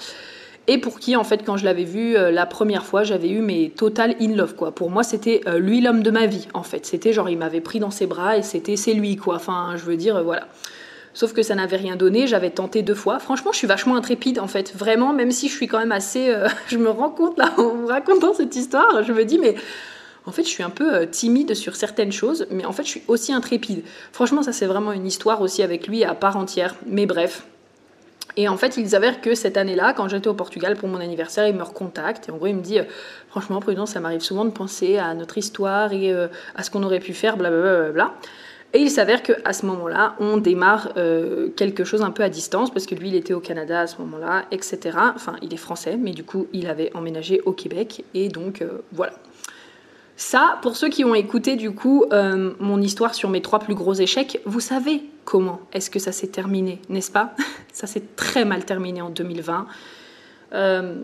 et 0.68 0.78
pour 0.78 0.98
qui 0.98 1.16
en 1.16 1.24
fait 1.24 1.44
quand 1.44 1.56
je 1.56 1.64
l'avais 1.64 1.84
vu 1.84 2.16
euh, 2.16 2.30
la 2.30 2.46
première 2.46 2.84
fois 2.84 3.04
j'avais 3.04 3.28
eu 3.28 3.40
mes 3.40 3.70
total 3.70 4.16
in 4.20 4.34
love 4.34 4.54
quoi. 4.54 4.72
Pour 4.72 4.90
moi 4.90 5.02
c'était 5.02 5.40
euh, 5.46 5.58
lui 5.58 5.80
l'homme 5.80 6.02
de 6.02 6.10
ma 6.10 6.26
vie 6.26 6.48
en 6.54 6.62
fait. 6.62 6.86
C'était 6.86 7.12
genre 7.12 7.28
il 7.28 7.38
m'avait 7.38 7.60
pris 7.60 7.78
dans 7.78 7.90
ses 7.90 8.06
bras 8.06 8.36
et 8.36 8.42
c'était 8.42 8.76
c'est 8.76 8.94
lui 8.94 9.16
quoi. 9.16 9.36
Enfin 9.36 9.74
je 9.76 9.84
veux 9.84 9.96
dire 9.96 10.16
euh, 10.16 10.22
voilà. 10.22 10.48
Sauf 11.14 11.32
que 11.32 11.42
ça 11.42 11.54
n'avait 11.54 11.76
rien 11.76 11.96
donné 11.96 12.26
j'avais 12.26 12.50
tenté 12.50 12.82
deux 12.82 12.94
fois. 12.94 13.18
Franchement 13.18 13.52
je 13.52 13.58
suis 13.58 13.66
vachement 13.66 13.96
intrépide 13.96 14.38
en 14.38 14.48
fait. 14.48 14.74
Vraiment 14.76 15.12
même 15.12 15.30
si 15.30 15.48
je 15.48 15.54
suis 15.54 15.68
quand 15.68 15.78
même 15.78 15.92
assez 15.92 16.34
je 16.68 16.78
me 16.78 16.90
rends 16.90 17.10
compte 17.10 17.38
là 17.38 17.52
en 17.58 17.86
racontant 17.86 18.34
cette 18.34 18.56
histoire 18.56 19.02
je 19.02 19.12
me 19.12 19.24
dis 19.24 19.38
mais 19.38 19.54
en 20.28 20.32
fait, 20.32 20.42
je 20.42 20.48
suis 20.48 20.64
un 20.64 20.70
peu 20.70 21.06
timide 21.06 21.54
sur 21.54 21.76
certaines 21.76 22.10
choses, 22.10 22.48
mais 22.50 22.64
en 22.64 22.72
fait, 22.72 22.82
je 22.82 22.88
suis 22.88 23.02
aussi 23.06 23.32
intrépide. 23.32 23.84
Franchement, 24.10 24.42
ça, 24.42 24.52
c'est 24.52 24.66
vraiment 24.66 24.90
une 24.90 25.06
histoire 25.06 25.40
aussi 25.40 25.62
avec 25.62 25.86
lui 25.86 26.02
à 26.02 26.16
part 26.16 26.36
entière. 26.36 26.74
Mais 26.84 27.06
bref, 27.06 27.46
et 28.36 28.48
en 28.48 28.56
fait, 28.56 28.76
il 28.76 28.88
s'avère 28.90 29.20
que 29.20 29.34
cette 29.34 29.56
année-là, 29.56 29.94
quand 29.94 30.08
j'étais 30.08 30.28
au 30.28 30.34
Portugal 30.34 30.76
pour 30.76 30.88
mon 30.88 31.00
anniversaire, 31.00 31.48
il 31.48 31.54
me 31.54 31.62
recontacte 31.62 32.28
et 32.28 32.32
en 32.32 32.36
gros, 32.36 32.48
il 32.48 32.56
me 32.56 32.60
dit 32.60 32.78
euh, 32.78 32.84
Franchement, 33.28 33.60
Prudence, 33.60 33.92
ça 33.92 34.00
m'arrive 34.00 34.20
souvent 34.20 34.44
de 34.44 34.50
penser 34.50 34.98
à 34.98 35.14
notre 35.14 35.38
histoire 35.38 35.92
et 35.92 36.12
euh, 36.12 36.28
à 36.54 36.62
ce 36.62 36.70
qu'on 36.70 36.82
aurait 36.82 37.00
pu 37.00 37.14
faire, 37.14 37.38
blablabla. 37.38 37.92
Bla, 37.92 38.14
Et 38.74 38.80
il 38.80 38.90
s'avère 38.90 39.22
qu'à 39.22 39.52
ce 39.54 39.64
moment-là, 39.64 40.16
on 40.20 40.36
démarre 40.36 40.92
euh, 40.98 41.48
quelque 41.56 41.84
chose 41.84 42.02
un 42.02 42.10
peu 42.10 42.22
à 42.22 42.28
distance, 42.28 42.70
parce 42.70 42.84
que 42.84 42.94
lui, 42.94 43.08
il 43.08 43.14
était 43.14 43.34
au 43.34 43.40
Canada 43.40 43.80
à 43.80 43.86
ce 43.86 43.96
moment-là, 44.02 44.44
etc. 44.50 44.98
Enfin, 45.14 45.36
il 45.40 45.54
est 45.54 45.58
français, 45.58 45.96
mais 45.96 46.10
du 46.10 46.24
coup, 46.24 46.46
il 46.52 46.66
avait 46.66 46.90
emménagé 46.94 47.40
au 47.46 47.52
Québec. 47.52 48.04
Et 48.12 48.28
donc, 48.28 48.62
voilà. 48.92 49.14
Ça, 50.16 50.58
pour 50.62 50.76
ceux 50.76 50.88
qui 50.88 51.04
ont 51.04 51.14
écouté 51.14 51.56
du 51.56 51.72
coup 51.72 52.06
euh, 52.10 52.52
mon 52.58 52.80
histoire 52.80 53.14
sur 53.14 53.28
mes 53.28 53.42
trois 53.42 53.58
plus 53.58 53.74
gros 53.74 53.92
échecs, 53.92 54.40
vous 54.46 54.60
savez 54.60 55.02
comment 55.26 55.60
est-ce 55.74 55.90
que 55.90 55.98
ça 55.98 56.10
s'est 56.10 56.28
terminé, 56.28 56.80
n'est-ce 56.88 57.10
pas? 57.10 57.34
Ça 57.72 57.86
s'est 57.86 58.04
très 58.16 58.46
mal 58.46 58.64
terminé 58.64 59.02
en 59.02 59.10
2020. 59.10 59.66
Euh, 60.54 60.94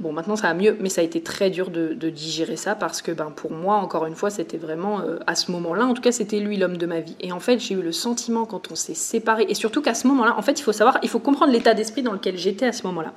bon, 0.00 0.12
maintenant 0.12 0.34
ça 0.34 0.48
va 0.48 0.54
mieux, 0.54 0.76
mais 0.80 0.88
ça 0.88 1.02
a 1.02 1.04
été 1.04 1.22
très 1.22 1.50
dur 1.50 1.70
de, 1.70 1.92
digérer 2.10 2.56
ça 2.56 2.74
parce 2.74 3.00
que 3.00 3.12
ben, 3.12 3.30
pour 3.30 3.52
moi, 3.52 3.76
encore 3.76 4.06
une 4.06 4.16
fois, 4.16 4.30
c'était 4.30 4.56
vraiment 4.56 5.00
euh, 5.02 5.20
à 5.28 5.36
ce 5.36 5.52
moment-là, 5.52 5.86
en 5.86 5.94
tout 5.94 6.02
cas, 6.02 6.10
c'était 6.10 6.40
lui 6.40 6.56
l'homme 6.56 6.78
de 6.78 6.86
ma 6.86 6.98
vie. 6.98 7.14
Et 7.20 7.30
en 7.30 7.38
fait, 7.38 7.60
j'ai 7.60 7.76
eu 7.76 7.82
le 7.82 7.92
sentiment 7.92 8.44
quand 8.44 8.72
on 8.72 8.74
s'est 8.74 8.94
séparés, 8.94 9.46
et 9.48 9.54
surtout 9.54 9.82
qu'à 9.82 9.94
ce 9.94 10.08
moment-là, 10.08 10.34
en 10.36 10.42
fait, 10.42 10.58
il 10.58 10.64
faut 10.64 10.72
savoir, 10.72 10.98
il 11.04 11.08
faut 11.08 11.20
comprendre 11.20 11.52
l'état 11.52 11.74
d'esprit 11.74 12.02
dans 12.02 12.12
lequel 12.12 12.36
j'étais 12.36 12.66
à 12.66 12.72
ce 12.72 12.84
moment-là 12.88 13.12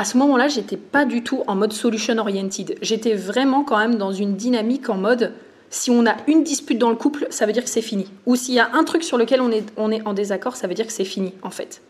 à 0.00 0.04
ce 0.04 0.16
moment-là, 0.16 0.48
j'étais 0.48 0.78
pas 0.78 1.04
du 1.04 1.22
tout 1.22 1.42
en 1.46 1.54
mode 1.54 1.74
solution 1.74 2.16
oriented. 2.16 2.78
J'étais 2.80 3.12
vraiment 3.12 3.64
quand 3.64 3.76
même 3.76 3.96
dans 3.96 4.12
une 4.12 4.34
dynamique 4.34 4.88
en 4.88 4.94
mode 4.96 5.34
si 5.68 5.90
on 5.90 6.06
a 6.06 6.16
une 6.26 6.42
dispute 6.42 6.78
dans 6.78 6.88
le 6.88 6.96
couple, 6.96 7.26
ça 7.28 7.44
veut 7.44 7.52
dire 7.52 7.62
que 7.62 7.68
c'est 7.68 7.82
fini. 7.82 8.06
Ou 8.24 8.34
s'il 8.34 8.54
y 8.54 8.60
a 8.60 8.70
un 8.72 8.82
truc 8.84 9.04
sur 9.04 9.18
lequel 9.18 9.42
on 9.42 9.50
est, 9.50 9.66
on 9.76 9.92
est 9.92 10.00
en 10.06 10.14
désaccord, 10.14 10.56
ça 10.56 10.66
veut 10.68 10.72
dire 10.72 10.86
que 10.86 10.92
c'est 10.94 11.04
fini 11.04 11.34
en 11.42 11.50
fait. 11.50 11.82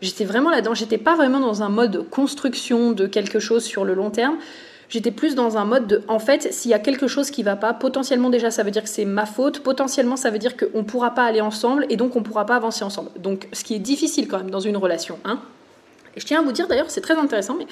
J'étais 0.00 0.24
vraiment 0.24 0.48
là-dedans. 0.48 0.72
J'étais 0.72 0.96
pas 0.96 1.14
vraiment 1.14 1.40
dans 1.40 1.62
un 1.62 1.68
mode 1.68 2.08
construction 2.08 2.92
de 2.92 3.06
quelque 3.06 3.38
chose 3.38 3.64
sur 3.64 3.84
le 3.84 3.92
long 3.92 4.08
terme. 4.08 4.38
J'étais 4.88 5.10
plus 5.10 5.34
dans 5.34 5.58
un 5.58 5.66
mode 5.66 5.86
de, 5.86 6.02
en 6.08 6.18
fait, 6.18 6.54
s'il 6.54 6.70
y 6.70 6.74
a 6.74 6.78
quelque 6.78 7.06
chose 7.06 7.30
qui 7.30 7.42
va 7.42 7.56
pas, 7.56 7.74
potentiellement 7.74 8.30
déjà 8.30 8.50
ça 8.50 8.62
veut 8.62 8.70
dire 8.70 8.82
que 8.82 8.88
c'est 8.88 9.04
ma 9.04 9.26
faute, 9.26 9.60
potentiellement 9.60 10.16
ça 10.16 10.30
veut 10.30 10.38
dire 10.38 10.56
qu'on 10.56 10.84
pourra 10.84 11.10
pas 11.10 11.24
aller 11.24 11.42
ensemble 11.42 11.84
et 11.90 11.96
donc 11.96 12.16
on 12.16 12.22
pourra 12.22 12.46
pas 12.46 12.56
avancer 12.56 12.82
ensemble. 12.82 13.10
Donc 13.18 13.46
ce 13.52 13.62
qui 13.62 13.74
est 13.74 13.78
difficile 13.78 14.26
quand 14.26 14.38
même 14.38 14.50
dans 14.50 14.60
une 14.60 14.78
relation, 14.78 15.18
hein. 15.26 15.38
Je 16.16 16.24
tiens 16.24 16.40
à 16.40 16.42
vous 16.42 16.52
dire 16.52 16.68
d'ailleurs, 16.68 16.90
c'est 16.90 17.00
très 17.00 17.16
intéressant, 17.16 17.56
mais 17.58 17.66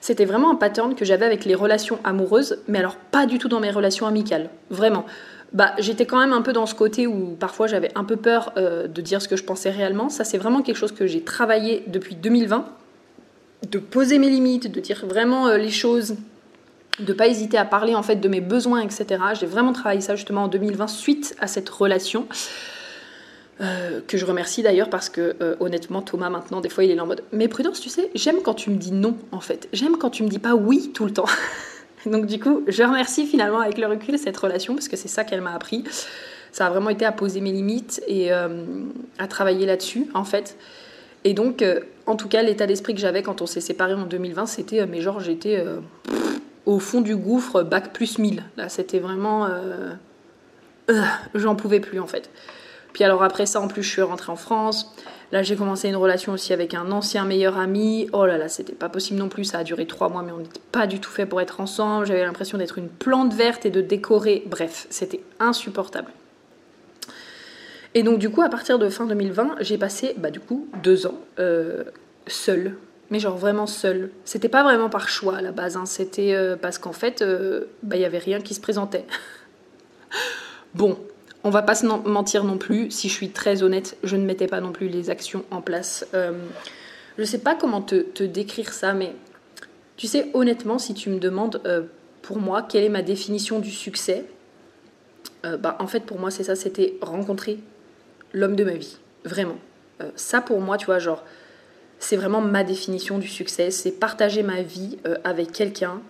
c'était 0.00 0.24
vraiment 0.24 0.50
un 0.50 0.54
pattern 0.54 0.94
que 0.94 1.04
j'avais 1.04 1.26
avec 1.26 1.44
les 1.44 1.54
relations 1.54 1.98
amoureuses, 2.04 2.58
mais 2.68 2.78
alors 2.78 2.96
pas 2.96 3.26
du 3.26 3.38
tout 3.38 3.48
dans 3.48 3.60
mes 3.60 3.70
relations 3.70 4.06
amicales, 4.06 4.50
vraiment. 4.70 5.06
Bah, 5.52 5.72
j'étais 5.78 6.06
quand 6.06 6.18
même 6.18 6.32
un 6.32 6.42
peu 6.42 6.52
dans 6.52 6.66
ce 6.66 6.74
côté 6.74 7.06
où 7.06 7.36
parfois 7.38 7.66
j'avais 7.66 7.90
un 7.94 8.04
peu 8.04 8.16
peur 8.16 8.52
euh, 8.56 8.88
de 8.88 9.00
dire 9.00 9.22
ce 9.22 9.28
que 9.28 9.36
je 9.36 9.44
pensais 9.44 9.70
réellement. 9.70 10.08
Ça, 10.08 10.24
c'est 10.24 10.38
vraiment 10.38 10.62
quelque 10.62 10.76
chose 10.76 10.92
que 10.92 11.06
j'ai 11.06 11.22
travaillé 11.22 11.84
depuis 11.86 12.14
2020, 12.14 12.66
de 13.70 13.78
poser 13.78 14.18
mes 14.18 14.28
limites, 14.28 14.70
de 14.70 14.80
dire 14.80 15.04
vraiment 15.06 15.46
euh, 15.46 15.56
les 15.56 15.70
choses, 15.70 16.16
de 16.98 17.12
pas 17.12 17.28
hésiter 17.28 17.58
à 17.58 17.64
parler 17.64 17.94
en 17.94 18.02
fait 18.02 18.16
de 18.16 18.28
mes 18.28 18.40
besoins, 18.40 18.80
etc. 18.80 19.06
J'ai 19.38 19.46
vraiment 19.46 19.72
travaillé 19.72 20.00
ça 20.00 20.16
justement 20.16 20.44
en 20.44 20.48
2020 20.48 20.88
suite 20.88 21.36
à 21.40 21.46
cette 21.46 21.68
relation. 21.68 22.26
Euh, 23.62 24.02
que 24.06 24.18
je 24.18 24.26
remercie 24.26 24.62
d'ailleurs 24.62 24.90
parce 24.90 25.08
que 25.08 25.34
euh, 25.40 25.56
honnêtement 25.60 26.02
Thomas 26.02 26.28
maintenant 26.28 26.60
des 26.60 26.68
fois 26.68 26.84
il 26.84 26.90
est 26.90 27.00
en 27.00 27.06
mode 27.06 27.22
mais 27.32 27.48
prudence 27.48 27.80
tu 27.80 27.88
sais 27.88 28.10
j'aime 28.14 28.42
quand 28.42 28.52
tu 28.52 28.68
me 28.68 28.76
dis 28.76 28.92
non 28.92 29.16
en 29.32 29.40
fait. 29.40 29.70
J'aime 29.72 29.96
quand 29.96 30.10
tu 30.10 30.24
me 30.24 30.28
dis 30.28 30.38
pas 30.38 30.54
oui 30.54 30.90
tout 30.92 31.06
le 31.06 31.12
temps. 31.12 31.24
Donc 32.06 32.26
du 32.26 32.38
coup 32.38 32.64
je 32.68 32.82
remercie 32.82 33.26
finalement 33.26 33.60
avec 33.60 33.78
le 33.78 33.86
recul 33.86 34.18
cette 34.18 34.36
relation 34.36 34.74
parce 34.74 34.88
que 34.88 34.96
c'est 34.96 35.08
ça 35.08 35.24
qu'elle 35.24 35.40
m'a 35.40 35.54
appris. 35.54 35.84
Ça 36.52 36.66
a 36.66 36.70
vraiment 36.70 36.90
été 36.90 37.06
à 37.06 37.12
poser 37.12 37.40
mes 37.40 37.50
limites 37.50 38.02
et 38.06 38.30
euh, 38.30 38.48
à 39.18 39.26
travailler 39.26 39.64
là-dessus 39.64 40.06
en 40.12 40.24
fait. 40.24 40.58
Et 41.24 41.32
donc 41.32 41.64
en 42.04 42.16
tout 42.16 42.28
cas 42.28 42.42
l'état 42.42 42.66
d'esprit 42.66 42.94
que 42.94 43.00
j'avais 43.00 43.22
quand 43.22 43.40
on 43.40 43.46
s'est 43.46 43.62
séparés 43.62 43.94
en 43.94 44.04
2020 44.04 44.44
c'était 44.44 44.86
mais 44.86 45.00
genre 45.00 45.18
j'étais 45.20 45.64
au 46.66 46.78
fond 46.78 47.00
du 47.00 47.16
gouffre 47.16 47.62
bac 47.62 47.92
plus 47.94 48.18
1000 48.18 48.44
là 48.56 48.68
c'était 48.68 49.00
vraiment 49.00 49.48
j'en 51.34 51.56
pouvais 51.56 51.80
plus 51.80 51.98
en 51.98 52.06
fait 52.06 52.30
puis 52.96 53.04
alors 53.04 53.22
après 53.22 53.44
ça, 53.44 53.60
en 53.60 53.68
plus, 53.68 53.82
je 53.82 53.90
suis 53.90 54.00
rentrée 54.00 54.32
en 54.32 54.36
France. 54.36 54.90
Là, 55.30 55.42
j'ai 55.42 55.54
commencé 55.54 55.86
une 55.86 55.96
relation 55.96 56.32
aussi 56.32 56.54
avec 56.54 56.72
un 56.72 56.90
ancien 56.90 57.26
meilleur 57.26 57.58
ami. 57.58 58.08
Oh 58.14 58.24
là 58.24 58.38
là, 58.38 58.48
c'était 58.48 58.72
pas 58.72 58.88
possible 58.88 59.18
non 59.18 59.28
plus. 59.28 59.44
Ça 59.44 59.58
a 59.58 59.64
duré 59.64 59.86
trois 59.86 60.08
mois, 60.08 60.22
mais 60.22 60.32
on 60.32 60.38
n'était 60.38 60.62
pas 60.72 60.86
du 60.86 60.98
tout 60.98 61.10
fait 61.10 61.26
pour 61.26 61.42
être 61.42 61.60
ensemble. 61.60 62.06
J'avais 62.06 62.24
l'impression 62.24 62.56
d'être 62.56 62.78
une 62.78 62.88
plante 62.88 63.34
verte 63.34 63.66
et 63.66 63.70
de 63.70 63.82
décorer. 63.82 64.44
Bref, 64.46 64.86
c'était 64.88 65.20
insupportable. 65.40 66.10
Et 67.92 68.02
donc, 68.02 68.18
du 68.18 68.30
coup, 68.30 68.40
à 68.40 68.48
partir 68.48 68.78
de 68.78 68.88
fin 68.88 69.04
2020, 69.04 69.56
j'ai 69.60 69.76
passé, 69.76 70.14
bah, 70.16 70.30
du 70.30 70.40
coup, 70.40 70.66
deux 70.82 71.06
ans 71.06 71.20
euh, 71.38 71.84
seule. 72.26 72.78
Mais 73.10 73.18
genre 73.18 73.36
vraiment 73.36 73.66
seule. 73.66 74.10
C'était 74.24 74.48
pas 74.48 74.62
vraiment 74.62 74.88
par 74.88 75.10
choix 75.10 75.36
à 75.36 75.42
la 75.42 75.52
base. 75.52 75.76
Hein. 75.76 75.84
C'était 75.84 76.32
euh, 76.32 76.56
parce 76.56 76.78
qu'en 76.78 76.94
fait, 76.94 77.20
euh, 77.20 77.66
bah, 77.82 77.96
il 77.96 77.98
n'y 77.98 78.06
avait 78.06 78.16
rien 78.16 78.40
qui 78.40 78.54
se 78.54 78.60
présentait. 78.62 79.04
bon, 80.74 80.98
on 81.46 81.50
va 81.50 81.62
pas 81.62 81.76
se 81.76 81.86
mentir 81.86 82.42
non 82.42 82.58
plus, 82.58 82.90
si 82.90 83.08
je 83.08 83.14
suis 83.14 83.30
très 83.30 83.62
honnête, 83.62 83.96
je 84.02 84.16
ne 84.16 84.24
mettais 84.24 84.48
pas 84.48 84.60
non 84.60 84.72
plus 84.72 84.88
les 84.88 85.10
actions 85.10 85.44
en 85.52 85.60
place. 85.60 86.04
Euh, 86.12 86.32
je 87.16 87.22
ne 87.22 87.26
sais 87.26 87.38
pas 87.38 87.54
comment 87.54 87.80
te, 87.82 88.24
décrire 88.24 88.72
ça, 88.72 88.94
mais 88.94 89.14
tu 89.96 90.08
sais, 90.08 90.28
honnêtement, 90.34 90.80
si 90.80 90.92
tu 90.92 91.08
me 91.08 91.20
demandes 91.20 91.62
euh, 91.64 91.82
pour 92.20 92.38
moi 92.38 92.62
quelle 92.62 92.82
est 92.82 92.88
ma 92.88 93.02
définition 93.02 93.60
du 93.60 93.70
succès, 93.70 94.24
euh, 95.44 95.56
bah, 95.56 95.76
en 95.78 95.86
fait, 95.86 96.00
pour 96.00 96.18
moi, 96.18 96.32
c'est 96.32 96.42
ça, 96.42 96.56
c'était 96.56 96.98
rencontrer 97.00 97.60
l'homme 98.32 98.56
de 98.56 98.64
ma 98.64 98.74
vie. 98.74 98.98
Vraiment. 99.24 99.56
ça, 100.16 100.40
pour 100.40 100.60
moi, 100.60 100.78
tu 100.78 100.86
vois, 100.86 100.98
genre, 100.98 101.24
c'est 102.00 102.16
vraiment 102.16 102.40
ma 102.40 102.64
définition 102.64 103.18
du 103.18 103.28
succès. 103.28 103.70
C'est 103.70 103.92
partager 103.92 104.42
ma 104.42 104.62
vie 104.62 104.98
avec 105.24 105.52
quelqu'un 105.52 106.00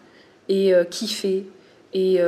et 0.49 0.73
kiffer 0.91 1.47
et 1.95 2.21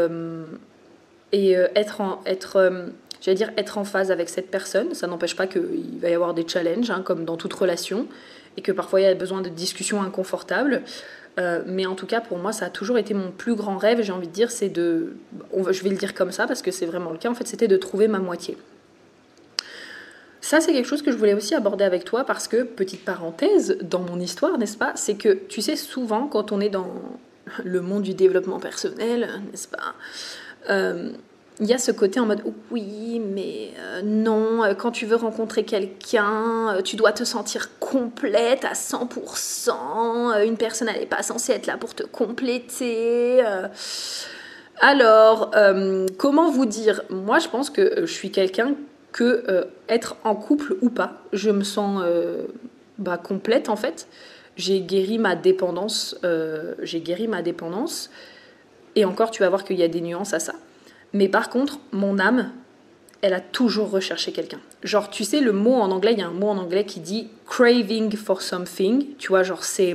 et 1.32 1.56
euh, 1.56 1.68
être, 1.74 2.00
en, 2.00 2.20
être 2.26 2.56
euh, 2.56 2.86
j'allais 3.20 3.36
dire 3.36 3.50
être 3.56 3.78
en 3.78 3.84
phase 3.84 4.10
avec 4.10 4.28
cette 4.28 4.50
personne. 4.50 4.94
Ça 4.94 5.06
n'empêche 5.06 5.36
pas 5.36 5.46
qu'il 5.46 5.98
va 6.00 6.08
y 6.08 6.14
avoir 6.14 6.34
des 6.34 6.46
challenges, 6.46 6.90
hein, 6.90 7.02
comme 7.04 7.24
dans 7.24 7.36
toute 7.36 7.52
relation, 7.52 8.06
et 8.56 8.62
que 8.62 8.72
parfois 8.72 9.00
il 9.00 9.04
y 9.04 9.06
a 9.06 9.14
besoin 9.14 9.40
de 9.40 9.48
discussions 9.48 10.02
inconfortables. 10.02 10.82
Euh, 11.38 11.62
mais 11.66 11.86
en 11.86 11.94
tout 11.94 12.06
cas, 12.06 12.20
pour 12.20 12.38
moi, 12.38 12.52
ça 12.52 12.66
a 12.66 12.70
toujours 12.70 12.98
été 12.98 13.14
mon 13.14 13.30
plus 13.30 13.54
grand 13.54 13.78
rêve, 13.78 14.02
j'ai 14.02 14.12
envie 14.12 14.26
de 14.26 14.32
dire, 14.32 14.50
c'est 14.50 14.70
de... 14.70 15.14
je 15.70 15.82
vais 15.84 15.90
le 15.90 15.96
dire 15.96 16.12
comme 16.12 16.32
ça, 16.32 16.48
parce 16.48 16.62
que 16.62 16.72
c'est 16.72 16.86
vraiment 16.86 17.12
le 17.12 17.18
cas, 17.18 17.30
en 17.30 17.34
fait, 17.34 17.46
c'était 17.46 17.68
de 17.68 17.76
trouver 17.76 18.08
ma 18.08 18.18
moitié. 18.18 18.56
Ça, 20.40 20.60
c'est 20.60 20.72
quelque 20.72 20.86
chose 20.88 21.02
que 21.02 21.12
je 21.12 21.16
voulais 21.16 21.34
aussi 21.34 21.54
aborder 21.54 21.84
avec 21.84 22.04
toi, 22.04 22.24
parce 22.24 22.48
que, 22.48 22.64
petite 22.64 23.04
parenthèse, 23.04 23.78
dans 23.82 24.00
mon 24.00 24.18
histoire, 24.18 24.58
n'est-ce 24.58 24.76
pas, 24.76 24.92
c'est 24.96 25.14
que, 25.14 25.32
tu 25.48 25.62
sais, 25.62 25.76
souvent, 25.76 26.26
quand 26.26 26.50
on 26.50 26.60
est 26.60 26.70
dans 26.70 26.90
le 27.62 27.80
monde 27.82 28.02
du 28.02 28.14
développement 28.14 28.58
personnel, 28.58 29.28
n'est-ce 29.50 29.68
pas 29.68 29.94
il 31.60 31.66
y 31.66 31.74
a 31.74 31.78
ce 31.78 31.90
côté 31.90 32.20
en 32.20 32.26
mode 32.26 32.42
oui, 32.70 33.20
mais 33.20 33.70
euh, 33.78 34.02
non, 34.02 34.62
euh, 34.62 34.74
quand 34.74 34.92
tu 34.92 35.06
veux 35.06 35.16
rencontrer 35.16 35.64
quelqu'un, 35.64 36.76
euh, 36.76 36.82
tu 36.82 36.94
dois 36.96 37.12
te 37.12 37.24
sentir 37.24 37.78
complète 37.80 38.64
à 38.64 38.74
100%. 38.74 40.44
une 40.46 40.56
personne, 40.56 40.88
n'est 40.88 41.06
pas 41.06 41.22
censée 41.22 41.52
être 41.52 41.66
là 41.66 41.76
pour 41.76 41.94
te 41.94 42.04
compléter. 42.04 43.42
Alors, 44.80 45.50
comment 46.16 46.50
vous 46.50 46.66
dire? 46.66 47.02
Moi, 47.10 47.40
je 47.40 47.48
pense 47.48 47.70
que 47.70 48.02
je 48.06 48.12
suis 48.12 48.30
quelqu'un 48.30 48.74
que 49.12 49.66
être 49.88 50.16
en 50.22 50.36
couple 50.36 50.76
ou 50.82 50.90
pas, 50.90 51.22
je 51.32 51.50
me 51.50 51.64
sens 51.64 52.02
bah, 52.98 53.18
complète 53.18 53.68
en 53.68 53.76
fait. 53.76 54.06
J'ai 54.56 54.80
guéri 54.80 55.18
ma 55.18 55.34
dépendance. 55.34 56.16
J'ai 56.82 57.00
guéri 57.00 57.26
ma 57.26 57.42
dépendance. 57.42 58.10
Et 58.98 59.04
encore, 59.04 59.30
tu 59.30 59.44
vas 59.44 59.48
voir 59.48 59.62
qu'il 59.62 59.78
y 59.78 59.84
a 59.84 59.88
des 59.88 60.00
nuances 60.00 60.34
à 60.34 60.40
ça. 60.40 60.54
Mais 61.12 61.28
par 61.28 61.50
contre, 61.50 61.78
mon 61.92 62.18
âme, 62.18 62.50
elle 63.22 63.32
a 63.32 63.38
toujours 63.38 63.90
recherché 63.90 64.32
quelqu'un. 64.32 64.58
Genre, 64.82 65.08
tu 65.08 65.22
sais, 65.22 65.40
le 65.40 65.52
mot 65.52 65.74
en 65.74 65.92
anglais, 65.92 66.14
il 66.14 66.18
y 66.18 66.22
a 66.22 66.26
un 66.26 66.32
mot 66.32 66.48
en 66.48 66.58
anglais 66.58 66.84
qui 66.84 66.98
dit 66.98 67.28
craving 67.46 68.16
for 68.16 68.42
something. 68.42 69.14
Tu 69.16 69.28
vois, 69.28 69.44
genre, 69.44 69.62
c'est. 69.62 69.94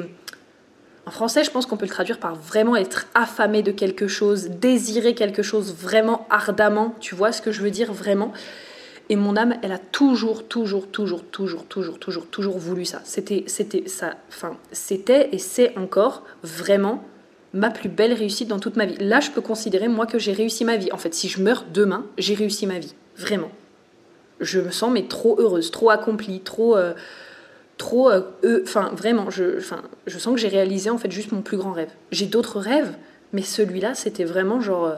En 1.05 1.11
français, 1.11 1.43
je 1.43 1.51
pense 1.51 1.65
qu'on 1.65 1.75
peut 1.75 1.85
le 1.85 1.91
traduire 1.91 2.17
par 2.17 2.35
vraiment 2.35 2.77
être 2.77 3.07
affamé 3.13 3.61
de 3.61 3.73
quelque 3.73 4.07
chose, 4.07 4.51
désirer 4.51 5.15
quelque 5.15 5.43
chose 5.43 5.75
vraiment 5.75 6.25
ardemment. 6.29 6.95
Tu 7.01 7.13
vois 7.13 7.33
ce 7.33 7.41
que 7.41 7.51
je 7.51 7.61
veux 7.61 7.71
dire 7.71 7.91
vraiment? 7.91 8.31
Et 9.09 9.17
mon 9.17 9.35
âme, 9.35 9.55
elle 9.63 9.73
a 9.73 9.79
toujours, 9.79 10.47
toujours, 10.47 10.87
toujours, 10.87 11.25
toujours, 11.25 11.65
toujours, 11.65 11.99
toujours, 11.99 12.27
toujours 12.27 12.57
voulu 12.57 12.85
ça. 12.85 13.01
C'était, 13.03 13.43
c'était 13.47 13.83
ça. 13.89 14.13
Enfin, 14.29 14.55
c'était 14.71 15.27
et 15.33 15.39
c'est 15.39 15.77
encore 15.77 16.23
vraiment 16.41 17.03
ma 17.53 17.69
plus 17.69 17.89
belle 17.89 18.13
réussite 18.13 18.47
dans 18.47 18.59
toute 18.59 18.75
ma 18.75 18.85
vie. 18.85 18.97
Là, 18.99 19.19
je 19.19 19.29
peux 19.29 19.41
considérer, 19.41 19.87
moi, 19.87 20.05
que 20.05 20.19
j'ai 20.19 20.33
réussi 20.33 20.65
ma 20.65 20.77
vie. 20.77 20.91
En 20.91 20.97
fait, 20.97 21.13
si 21.13 21.29
je 21.29 21.41
meurs 21.41 21.65
demain, 21.71 22.05
j'ai 22.17 22.33
réussi 22.33 22.67
ma 22.67 22.79
vie. 22.79 22.95
Vraiment. 23.15 23.51
Je 24.39 24.59
me 24.59 24.71
sens, 24.71 24.91
mais 24.91 25.07
trop 25.07 25.39
heureuse, 25.39 25.71
trop 25.71 25.91
accomplie, 25.91 26.41
trop. 26.41 26.75
Euh, 26.75 26.93
trop. 27.77 28.09
Euh, 28.09 28.21
enfin, 28.63 28.91
vraiment, 28.95 29.29
je, 29.29 29.59
je 30.07 30.17
sens 30.17 30.33
que 30.33 30.39
j'ai 30.39 30.47
réalisé, 30.47 30.89
en 30.89 30.97
fait, 30.97 31.11
juste 31.11 31.31
mon 31.31 31.41
plus 31.41 31.57
grand 31.57 31.71
rêve. 31.71 31.91
J'ai 32.11 32.25
d'autres 32.25 32.59
rêves, 32.59 32.95
mais 33.31 33.43
celui-là, 33.43 33.93
c'était 33.93 34.25
vraiment, 34.25 34.59
genre. 34.59 34.85
Euh, 34.85 34.95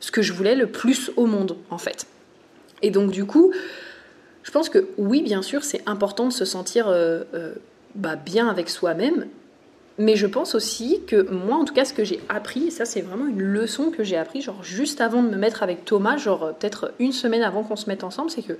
ce 0.00 0.10
que 0.10 0.20
je 0.20 0.32
voulais 0.32 0.56
le 0.56 0.66
plus 0.66 1.12
au 1.14 1.26
monde, 1.26 1.56
en 1.70 1.78
fait. 1.78 2.08
Et 2.82 2.90
donc, 2.90 3.12
du 3.12 3.24
coup, 3.24 3.52
je 4.42 4.50
pense 4.50 4.68
que 4.68 4.88
oui, 4.98 5.22
bien 5.22 5.42
sûr, 5.42 5.62
c'est 5.62 5.80
important 5.86 6.26
de 6.26 6.32
se 6.32 6.44
sentir 6.44 6.92
bah, 7.94 8.16
bien 8.16 8.48
avec 8.48 8.68
soi-même, 8.68 9.28
mais 9.98 10.16
je 10.16 10.26
pense 10.26 10.54
aussi 10.54 11.00
que 11.06 11.30
moi, 11.30 11.56
en 11.56 11.64
tout 11.64 11.74
cas, 11.74 11.84
ce 11.84 11.92
que 11.92 12.04
j'ai 12.04 12.20
appris, 12.28 12.68
et 12.68 12.70
ça 12.70 12.84
c'est 12.84 13.02
vraiment 13.02 13.26
une 13.26 13.42
leçon 13.42 13.90
que 13.90 14.02
j'ai 14.02 14.16
appris, 14.16 14.40
genre 14.40 14.62
juste 14.62 15.00
avant 15.00 15.22
de 15.22 15.28
me 15.28 15.36
mettre 15.36 15.62
avec 15.62 15.84
Thomas, 15.84 16.16
genre 16.16 16.44
euh, 16.44 16.52
peut-être 16.52 16.92
une 16.98 17.12
semaine 17.12 17.42
avant 17.42 17.62
qu'on 17.62 17.76
se 17.76 17.88
mette 17.88 18.04
ensemble, 18.04 18.30
c'est 18.30 18.42
que 18.42 18.54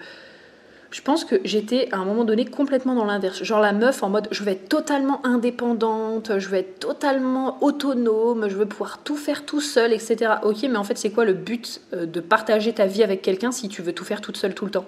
je 0.90 1.00
pense 1.00 1.24
que 1.24 1.40
j'étais 1.44 1.88
à 1.90 1.96
un 1.96 2.04
moment 2.04 2.24
donné 2.24 2.44
complètement 2.44 2.94
dans 2.94 3.06
l'inverse. 3.06 3.42
Genre 3.42 3.60
la 3.60 3.72
meuf 3.72 4.02
en 4.02 4.10
mode 4.10 4.28
je 4.30 4.44
vais 4.44 4.52
être 4.52 4.68
totalement 4.68 5.24
indépendante, 5.24 6.38
je 6.38 6.48
vais 6.50 6.60
être 6.60 6.78
totalement 6.78 7.56
autonome, 7.62 8.46
je 8.50 8.56
veux 8.56 8.66
pouvoir 8.66 8.98
tout 9.02 9.16
faire 9.16 9.46
tout 9.46 9.62
seul, 9.62 9.94
etc. 9.94 10.34
Ok, 10.42 10.62
mais 10.64 10.76
en 10.76 10.84
fait, 10.84 10.98
c'est 10.98 11.10
quoi 11.10 11.24
le 11.24 11.32
but 11.32 11.80
euh, 11.94 12.04
de 12.04 12.20
partager 12.20 12.74
ta 12.74 12.84
vie 12.84 13.02
avec 13.02 13.22
quelqu'un 13.22 13.52
si 13.52 13.70
tu 13.70 13.80
veux 13.80 13.94
tout 13.94 14.04
faire 14.04 14.20
toute 14.20 14.36
seule 14.36 14.54
tout 14.54 14.66
le 14.66 14.70
temps? 14.70 14.86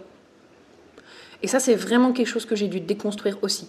Et 1.42 1.46
ça, 1.46 1.58
c'est 1.58 1.74
vraiment 1.74 2.12
quelque 2.12 2.28
chose 2.28 2.44
que 2.44 2.54
j'ai 2.54 2.68
dû 2.68 2.80
déconstruire 2.80 3.38
aussi 3.40 3.68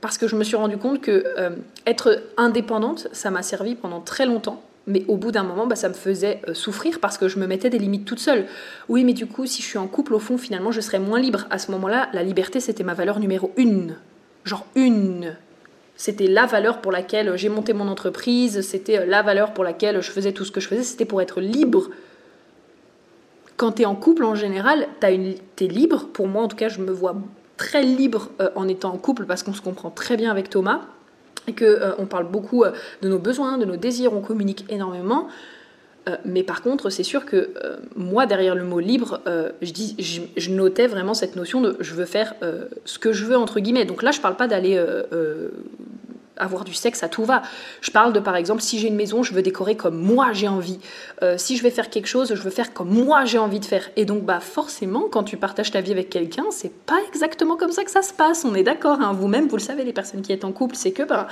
parce 0.00 0.18
que 0.18 0.28
je 0.28 0.36
me 0.36 0.44
suis 0.44 0.56
rendu 0.56 0.76
compte 0.76 1.00
que 1.00 1.24
euh, 1.38 1.50
être 1.86 2.22
indépendante, 2.36 3.08
ça 3.12 3.30
m'a 3.30 3.42
servi 3.42 3.74
pendant 3.74 4.00
très 4.00 4.26
longtemps. 4.26 4.62
Mais 4.86 5.04
au 5.06 5.16
bout 5.16 5.32
d'un 5.32 5.42
moment, 5.42 5.66
bah, 5.66 5.76
ça 5.76 5.90
me 5.90 5.94
faisait 5.94 6.40
euh, 6.48 6.54
souffrir 6.54 6.98
parce 6.98 7.18
que 7.18 7.28
je 7.28 7.38
me 7.38 7.46
mettais 7.46 7.68
des 7.68 7.78
limites 7.78 8.06
toute 8.06 8.20
seule. 8.20 8.46
Oui, 8.88 9.04
mais 9.04 9.12
du 9.12 9.26
coup, 9.26 9.44
si 9.44 9.60
je 9.60 9.66
suis 9.66 9.78
en 9.78 9.86
couple, 9.86 10.14
au 10.14 10.18
fond, 10.18 10.38
finalement, 10.38 10.72
je 10.72 10.80
serais 10.80 10.98
moins 10.98 11.20
libre. 11.20 11.46
À 11.50 11.58
ce 11.58 11.70
moment-là, 11.72 12.08
la 12.14 12.22
liberté, 12.22 12.58
c'était 12.58 12.84
ma 12.84 12.94
valeur 12.94 13.20
numéro 13.20 13.52
une. 13.58 13.96
Genre 14.44 14.66
une. 14.74 15.36
C'était 15.96 16.26
la 16.26 16.46
valeur 16.46 16.80
pour 16.80 16.90
laquelle 16.90 17.36
j'ai 17.36 17.50
monté 17.50 17.74
mon 17.74 17.88
entreprise, 17.88 18.62
c'était 18.62 19.00
euh, 19.00 19.06
la 19.06 19.20
valeur 19.20 19.52
pour 19.52 19.64
laquelle 19.64 20.00
je 20.00 20.10
faisais 20.10 20.32
tout 20.32 20.44
ce 20.44 20.52
que 20.52 20.60
je 20.60 20.68
faisais, 20.68 20.84
c'était 20.84 21.04
pour 21.04 21.20
être 21.20 21.40
libre. 21.40 21.90
Quand 23.58 23.72
tu 23.72 23.82
es 23.82 23.84
en 23.84 23.96
couple, 23.96 24.24
en 24.24 24.36
général, 24.36 24.86
tu 25.00 25.06
es 25.06 25.68
libre. 25.68 26.06
Pour 26.12 26.28
moi, 26.28 26.44
en 26.44 26.48
tout 26.48 26.56
cas, 26.56 26.68
je 26.68 26.80
me 26.80 26.92
vois 26.92 27.16
très 27.58 27.82
libre 27.82 28.30
euh, 28.40 28.48
en 28.54 28.66
étant 28.66 28.94
en 28.94 28.96
couple 28.96 29.26
parce 29.26 29.42
qu'on 29.42 29.52
se 29.52 29.60
comprend 29.60 29.90
très 29.90 30.16
bien 30.16 30.30
avec 30.30 30.48
Thomas 30.48 30.80
et 31.46 31.52
que 31.52 31.66
euh, 31.66 31.92
on 31.98 32.06
parle 32.06 32.26
beaucoup 32.30 32.64
euh, 32.64 32.70
de 33.02 33.08
nos 33.08 33.18
besoins, 33.18 33.58
de 33.58 33.66
nos 33.66 33.76
désirs, 33.76 34.14
on 34.14 34.22
communique 34.22 34.64
énormément. 34.70 35.28
mais 36.24 36.42
par 36.42 36.62
contre, 36.62 36.88
c'est 36.88 37.04
sûr 37.04 37.26
que 37.26 37.50
moi, 37.94 38.24
derrière 38.24 38.54
le 38.54 38.64
mot 38.64 38.80
libre, 38.80 39.20
je, 39.60 40.50
notais 40.50 40.86
vraiment 40.86 41.12
cette 41.12 41.36
notion 41.36 41.60
de 41.60 41.76
je 41.80 41.92
veux 41.92 42.06
faire 42.06 42.32
ce 42.86 42.98
que 42.98 43.12
je 43.12 43.26
veux, 43.26 43.36
entre 43.36 43.60
guillemets. 43.60 43.84
Donc 43.84 44.02
là, 44.02 44.10
je 44.10 44.20
parle 44.22 44.36
pas 44.36 44.48
d'aller 44.48 44.82
avoir 46.38 46.64
du 46.64 46.74
sexe 46.74 47.02
à 47.02 47.08
tout 47.08 47.24
va. 47.24 47.42
Je 47.80 47.90
parle 47.90 48.12
de, 48.12 48.20
par 48.20 48.36
exemple, 48.36 48.62
si 48.62 48.78
j'ai 48.78 48.88
une 48.88 48.96
maison, 48.96 49.22
je 49.22 49.34
veux 49.34 49.42
décorer 49.42 49.76
comme 49.76 49.96
moi 49.96 50.32
j'ai 50.32 50.48
envie. 50.48 50.78
Euh, 51.22 51.36
si 51.38 51.56
je 51.56 51.62
vais 51.62 51.70
faire 51.70 51.90
quelque 51.90 52.06
chose, 52.06 52.34
je 52.34 52.42
veux 52.42 52.50
faire 52.50 52.72
comme 52.72 52.90
moi 52.90 53.24
j'ai 53.24 53.38
envie 53.38 53.60
de 53.60 53.64
faire. 53.64 53.88
Et 53.96 54.04
donc, 54.04 54.24
bah, 54.24 54.40
forcément, 54.40 55.08
quand 55.10 55.24
tu 55.24 55.36
partages 55.36 55.70
ta 55.70 55.80
vie 55.80 55.92
avec 55.92 56.10
quelqu'un, 56.10 56.46
c'est 56.50 56.72
pas 56.72 56.98
exactement 57.08 57.56
comme 57.56 57.72
ça 57.72 57.84
que 57.84 57.90
ça 57.90 58.02
se 58.02 58.12
passe. 58.12 58.44
On 58.44 58.54
est 58.54 58.62
d'accord. 58.62 59.00
Hein. 59.00 59.12
Vous-même, 59.12 59.48
vous 59.48 59.56
le 59.56 59.62
savez, 59.62 59.84
les 59.84 59.92
personnes 59.92 60.22
qui 60.22 60.32
êtes 60.32 60.44
en 60.44 60.52
couple, 60.52 60.76
c'est 60.76 60.92
que 60.92 61.02
bah, 61.02 61.28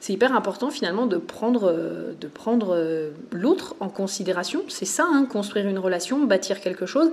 c'est 0.00 0.12
hyper 0.12 0.34
important 0.34 0.70
finalement 0.70 1.06
de 1.06 1.16
prendre, 1.16 1.70
euh, 1.72 2.12
de 2.20 2.28
prendre 2.28 2.74
euh, 2.74 3.10
l'autre 3.32 3.74
en 3.80 3.88
considération. 3.88 4.62
C'est 4.68 4.84
ça, 4.84 5.06
hein, 5.10 5.26
construire 5.30 5.66
une 5.66 5.78
relation, 5.78 6.24
bâtir 6.24 6.60
quelque 6.60 6.86
chose. 6.86 7.10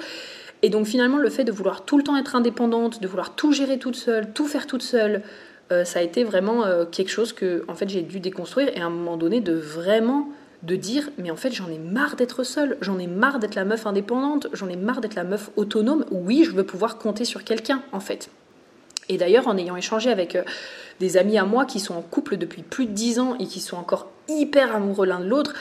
Et 0.62 0.69
donc 0.69 0.86
finalement, 0.86 1.17
le 1.17 1.29
fait 1.29 1.43
de 1.43 1.51
vouloir 1.51 1.86
tout 1.86 1.97
le 1.97 2.03
temps 2.03 2.17
être 2.17 2.36
indépendante, 2.36 3.01
de 3.01 3.08
vouloir 3.08 3.36
tout 3.36 3.51
gérer 3.51 3.77
toute 3.77 3.95
seule, 3.95 4.31
tout 4.34 4.47
faire 4.47 4.67
toute 4.67 4.84
seule, 4.84 5.21
ça 5.69 5.99
a 5.99 6.01
été 6.01 6.23
vraiment 6.23 6.65
euh, 6.65 6.86
quelque 6.86 7.10
chose 7.10 7.34
que 7.34 7.65
en 7.67 7.73
fait 7.73 7.89
j'ai 7.89 8.04
dû 8.04 8.19
déconstruire 8.19 8.69
et 8.75 8.82
à 8.82 8.86
un 8.86 8.89
moment 8.89 9.17
donné 9.17 9.41
de 9.41 9.54
vraiment 9.54 10.30
de 10.62 10.75
dire 10.75 11.10
mais 11.17 11.32
en 11.32 11.36
fait 11.36 11.51
j'en 11.51 11.69
ai 11.69 11.80
marre 11.80 12.15
d'être 12.15 12.43
seule, 12.43 12.78
j'en 12.82 12.99
ai 12.99 13.08
marre 13.08 13.39
d'être 13.39 13.56
la 13.56 13.65
meuf 13.65 13.88
indépendante, 13.88 14.47
j'en 14.54 14.69
ai 14.69 14.75
marre 14.75 15.01
d'être 15.01 15.15
la 15.15 15.23
meuf 15.23 15.49
autonome. 15.56 16.06
Oui, 16.12 16.43
je 16.45 16.51
veux 16.51 16.65
pouvoir 16.65 16.97
compter 16.97 17.25
sur 17.25 17.43
quelqu'un 17.43 17.82
en 17.91 17.99
fait. 17.99 18.30
Et 19.10 19.17
d'ailleurs 19.17 19.47
en 19.47 19.58
ayant 19.58 19.75
échangé 19.75 20.12
avec 20.12 20.36
euh, 20.36 20.43
des 20.99 21.17
amis 21.17 21.38
à 21.38 21.45
moi 21.45 21.65
qui 21.65 21.80
sont 21.80 21.95
en 21.95 22.01
couple 22.01 22.38
depuis 22.38 22.62
plus 22.62 22.86
de 22.86 22.91
10 22.91 23.19
ans 23.19 23.36
et 23.39 23.47
qui 23.47 23.60
sont 23.60 23.78
encore 23.78 24.12
hyper 24.28 24.75
amoureux 24.75 25.08
l'un 25.08 25.19
de 25.19 25.28
l'autre, 25.28 25.56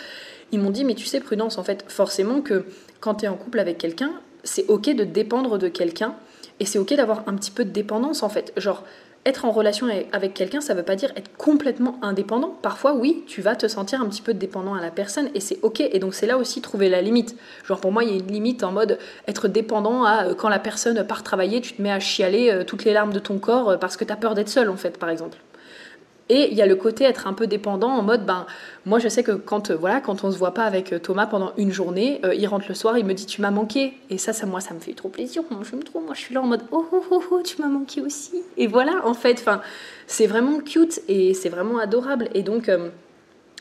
ils 0.52 0.60
m'ont 0.60 0.70
dit 0.70 0.84
mais 0.84 0.94
tu 0.94 1.06
sais 1.06 1.20
Prudence 1.20 1.56
en 1.56 1.64
fait 1.64 1.84
forcément 1.88 2.42
que 2.42 2.66
quand 3.00 3.16
tu 3.16 3.24
es 3.24 3.28
en 3.28 3.36
couple 3.36 3.58
avec 3.58 3.78
quelqu'un, 3.78 4.12
c'est 4.42 4.66
OK 4.68 4.84
de 4.90 5.04
dépendre 5.04 5.58
de 5.58 5.68
quelqu'un 5.68 6.14
et 6.60 6.66
c'est 6.66 6.78
OK 6.78 6.94
d'avoir 6.94 7.24
un 7.26 7.34
petit 7.34 7.50
peu 7.50 7.64
de 7.64 7.70
dépendance 7.70 8.22
en 8.22 8.28
fait. 8.28 8.52
Genre 8.56 8.84
être 9.26 9.44
en 9.44 9.50
relation 9.50 9.86
avec 10.12 10.34
quelqu'un, 10.34 10.60
ça 10.60 10.74
ne 10.74 10.78
veut 10.78 10.84
pas 10.84 10.96
dire 10.96 11.10
être 11.16 11.34
complètement 11.36 11.98
indépendant. 12.02 12.56
Parfois, 12.60 12.94
oui, 12.94 13.24
tu 13.26 13.40
vas 13.40 13.56
te 13.56 13.66
sentir 13.68 14.00
un 14.00 14.06
petit 14.06 14.22
peu 14.22 14.34
dépendant 14.34 14.74
à 14.74 14.80
la 14.80 14.90
personne 14.90 15.30
et 15.34 15.40
c'est 15.40 15.58
ok. 15.62 15.80
Et 15.80 15.98
donc, 15.98 16.14
c'est 16.14 16.26
là 16.26 16.36
aussi 16.36 16.60
trouver 16.60 16.88
la 16.88 17.00
limite. 17.00 17.36
Genre, 17.66 17.80
pour 17.80 17.92
moi, 17.92 18.04
il 18.04 18.10
y 18.10 18.12
a 18.12 18.16
une 18.16 18.30
limite 18.30 18.62
en 18.62 18.72
mode 18.72 18.98
être 19.26 19.48
dépendant 19.48 20.04
à 20.04 20.26
euh, 20.26 20.34
quand 20.34 20.48
la 20.48 20.58
personne 20.58 21.06
part 21.06 21.22
travailler, 21.22 21.60
tu 21.60 21.72
te 21.72 21.82
mets 21.82 21.92
à 21.92 22.00
chialer 22.00 22.50
euh, 22.50 22.64
toutes 22.64 22.84
les 22.84 22.92
larmes 22.92 23.12
de 23.12 23.18
ton 23.18 23.38
corps 23.38 23.70
euh, 23.70 23.76
parce 23.76 23.96
que 23.96 24.04
tu 24.04 24.12
as 24.12 24.16
peur 24.16 24.34
d'être 24.34 24.48
seul, 24.48 24.68
en 24.68 24.76
fait, 24.76 24.98
par 24.98 25.08
exemple. 25.08 25.38
Et 26.30 26.48
il 26.50 26.54
y 26.54 26.62
a 26.62 26.66
le 26.66 26.76
côté 26.76 27.04
être 27.04 27.26
un 27.26 27.34
peu 27.34 27.46
dépendant 27.46 27.90
en 27.90 28.02
mode, 28.02 28.24
ben, 28.24 28.46
moi 28.86 28.98
je 28.98 29.08
sais 29.08 29.22
que 29.22 29.32
quand, 29.32 29.70
euh, 29.70 29.76
voilà, 29.76 30.00
quand 30.00 30.24
on 30.24 30.30
se 30.32 30.38
voit 30.38 30.54
pas 30.54 30.64
avec 30.64 30.92
euh, 30.92 30.98
Thomas 30.98 31.26
pendant 31.26 31.52
une 31.58 31.70
journée, 31.70 32.20
euh, 32.24 32.34
il 32.34 32.46
rentre 32.46 32.64
le 32.66 32.74
soir, 32.74 32.96
il 32.96 33.04
me 33.04 33.12
dit 33.12 33.26
tu 33.26 33.42
m'as 33.42 33.50
manqué. 33.50 33.92
Et 34.08 34.16
ça, 34.16 34.32
ça, 34.32 34.46
moi, 34.46 34.60
ça 34.60 34.72
me 34.72 34.80
fait 34.80 34.94
trop 34.94 35.10
plaisir. 35.10 35.42
Moi, 35.50 35.60
je 35.70 35.76
me 35.76 35.82
trouve, 35.82 36.04
moi 36.04 36.14
je 36.14 36.20
suis 36.20 36.34
là 36.34 36.40
en 36.40 36.46
mode 36.46 36.62
oh 36.72 36.86
oh 36.92 37.04
oh, 37.10 37.22
oh 37.30 37.42
tu 37.44 37.60
m'as 37.60 37.68
manqué 37.68 38.00
aussi. 38.00 38.42
Et 38.56 38.66
voilà, 38.66 39.06
en 39.06 39.12
fait, 39.12 39.44
c'est 40.06 40.26
vraiment 40.26 40.60
cute 40.60 41.02
et 41.08 41.34
c'est 41.34 41.50
vraiment 41.50 41.78
adorable. 41.78 42.30
Et 42.32 42.42
donc, 42.42 42.70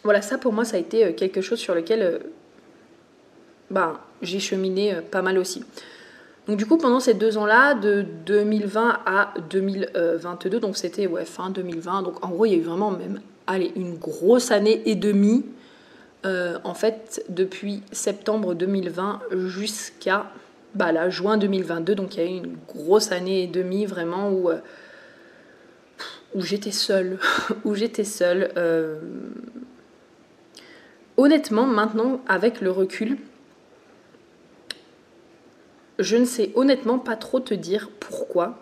voilà, 0.03 0.21
ça 0.21 0.37
pour 0.37 0.53
moi, 0.53 0.63
ça 0.63 0.77
a 0.77 0.79
été 0.79 1.13
quelque 1.15 1.41
chose 1.41 1.59
sur 1.59 1.75
lequel 1.75 2.21
ben, 3.71 3.99
j'ai 4.21 4.39
cheminé 4.39 4.95
pas 5.11 5.21
mal 5.21 5.37
aussi. 5.37 5.65
Donc 6.47 6.57
du 6.57 6.65
coup, 6.65 6.77
pendant 6.77 6.99
ces 6.99 7.13
deux 7.13 7.37
ans-là, 7.37 7.73
de 7.73 8.05
2020 8.25 8.99
à 9.05 9.33
2022, 9.49 10.59
donc 10.59 10.75
c'était 10.75 11.07
ouais, 11.07 11.25
fin 11.25 11.49
2020, 11.49 12.01
donc 12.01 12.23
en 12.25 12.29
gros, 12.29 12.45
il 12.45 12.51
y 12.51 12.55
a 12.55 12.57
eu 12.57 12.63
vraiment 12.63 12.91
même 12.91 13.21
allez, 13.47 13.71
une 13.75 13.95
grosse 13.95 14.51
année 14.51 14.81
et 14.85 14.95
demie, 14.95 15.45
euh, 16.25 16.57
en 16.63 16.73
fait, 16.73 17.23
depuis 17.29 17.81
septembre 17.91 18.53
2020 18.53 19.21
jusqu'à 19.47 20.31
bah 20.75 20.91
là, 20.91 21.09
juin 21.09 21.37
2022, 21.37 21.95
donc 21.95 22.15
il 22.15 22.23
y 22.23 22.23
a 22.23 22.29
eu 22.29 22.37
une 22.37 22.57
grosse 22.67 23.11
année 23.11 23.43
et 23.43 23.47
demie 23.47 23.85
vraiment 23.85 24.31
où, 24.31 24.49
j'étais 26.35 26.71
seule. 26.71 27.19
où 27.63 27.75
j'étais 27.75 28.03
seule. 28.03 28.51
Euh, 28.57 28.99
honnêtement, 31.15 31.67
maintenant, 31.67 32.21
avec 32.27 32.59
le 32.59 32.71
recul, 32.71 33.17
je 36.03 36.17
ne 36.17 36.25
sais 36.25 36.51
honnêtement 36.55 36.99
pas 36.99 37.15
trop 37.15 37.39
te 37.39 37.53
dire 37.53 37.89
pourquoi. 37.99 38.59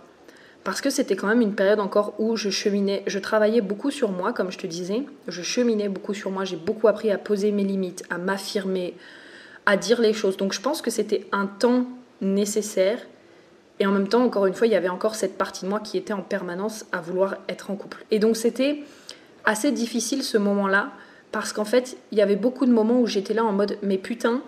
Parce 0.64 0.80
que 0.80 0.92
c'était 0.92 1.16
quand 1.16 1.28
même 1.28 1.42
une 1.42 1.56
période 1.56 1.80
encore 1.80 2.14
où 2.20 2.36
je 2.36 2.50
cheminais, 2.50 3.04
je 3.08 3.18
travaillais 3.18 3.62
beaucoup 3.62 3.90
sur 3.90 4.12
moi, 4.12 4.32
comme 4.32 4.52
je 4.52 4.60
te 4.60 4.68
disais. 4.68 5.04
Je 5.28 5.42
cheminais 5.42 5.90
beaucoup 5.90 6.14
sur 6.14 6.30
moi, 6.30 6.46
j'ai 6.46 6.56
beaucoup 6.56 6.88
appris 6.88 7.10
à 7.10 7.18
poser 7.18 7.52
mes 7.52 7.64
limites, 7.64 8.04
à 8.12 8.20
m'affirmer, 8.20 8.96
à 9.66 9.76
dire 9.76 10.00
les 10.00 10.14
choses. 10.14 10.38
Donc 10.38 10.54
je 10.54 10.62
pense 10.62 10.82
que 10.82 10.92
c'était 10.92 11.26
un 11.32 11.48
temps 11.48 11.86
nécessaire. 12.22 13.00
Et 13.80 13.88
en 13.88 13.92
même 13.92 14.08
temps, 14.08 14.24
encore 14.24 14.46
une 14.46 14.54
fois, 14.54 14.68
il 14.68 14.74
y 14.74 14.76
avait 14.76 14.90
encore 14.90 15.16
cette 15.16 15.36
partie 15.36 15.66
de 15.66 15.70
moi 15.70 15.80
qui 15.80 15.98
était 15.98 16.14
en 16.14 16.22
permanence 16.22 16.86
à 16.92 17.02
vouloir 17.02 17.38
être 17.50 17.72
en 17.72 17.76
couple. 17.76 18.06
Et 18.12 18.20
donc 18.20 18.38
c'était 18.38 18.84
assez 19.46 19.72
difficile 19.72 20.22
ce 20.22 20.38
moment-là, 20.38 20.92
parce 21.32 21.54
qu'en 21.54 21.66
fait, 21.66 21.98
il 22.12 22.20
y 22.20 22.22
avait 22.22 22.36
beaucoup 22.36 22.68
de 22.68 22.72
moments 22.72 23.00
où 23.00 23.08
j'étais 23.08 23.34
là 23.34 23.44
en 23.44 23.52
mode, 23.52 23.78
mais 23.82 23.98
putain, 23.98 24.44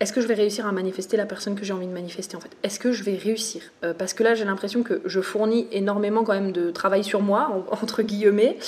est-ce 0.00 0.12
que 0.12 0.20
je 0.20 0.26
vais 0.26 0.34
réussir 0.34 0.66
à 0.66 0.72
manifester 0.72 1.16
la 1.16 1.26
personne 1.26 1.56
que 1.56 1.64
j'ai 1.64 1.72
envie 1.72 1.86
de 1.86 1.92
manifester 1.92 2.36
en 2.36 2.40
fait? 2.40 2.50
Est-ce 2.62 2.78
que 2.78 2.92
je 2.92 3.02
vais 3.02 3.16
réussir? 3.16 3.62
Euh, 3.84 3.94
Parce 3.96 4.14
que 4.14 4.22
là, 4.22 4.34
j'ai 4.34 4.44
l'impression 4.44 4.82
que 4.82 5.00
je 5.04 5.20
fournis 5.20 5.66
énormément 5.72 6.22
quand 6.22 6.34
même 6.34 6.52
de 6.52 6.70
travail 6.70 7.02
sur 7.02 7.20
moi, 7.20 7.66
entre 7.70 8.02
guillemets. 8.02 8.58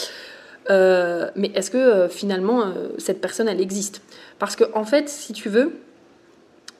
Euh, 0.71 1.31
mais 1.37 1.53
est-ce 1.55 1.71
que 1.71 1.79
euh, 1.79 2.09
finalement, 2.09 2.73
cette 2.99 3.21
personne, 3.21 3.49
elle 3.49 3.61
existe? 3.61 4.03
Parce 4.39 4.57
que 4.57 4.65
en 4.75 4.85
fait, 4.85 5.09
si 5.09 5.33
tu 5.33 5.49
veux, 5.49 5.73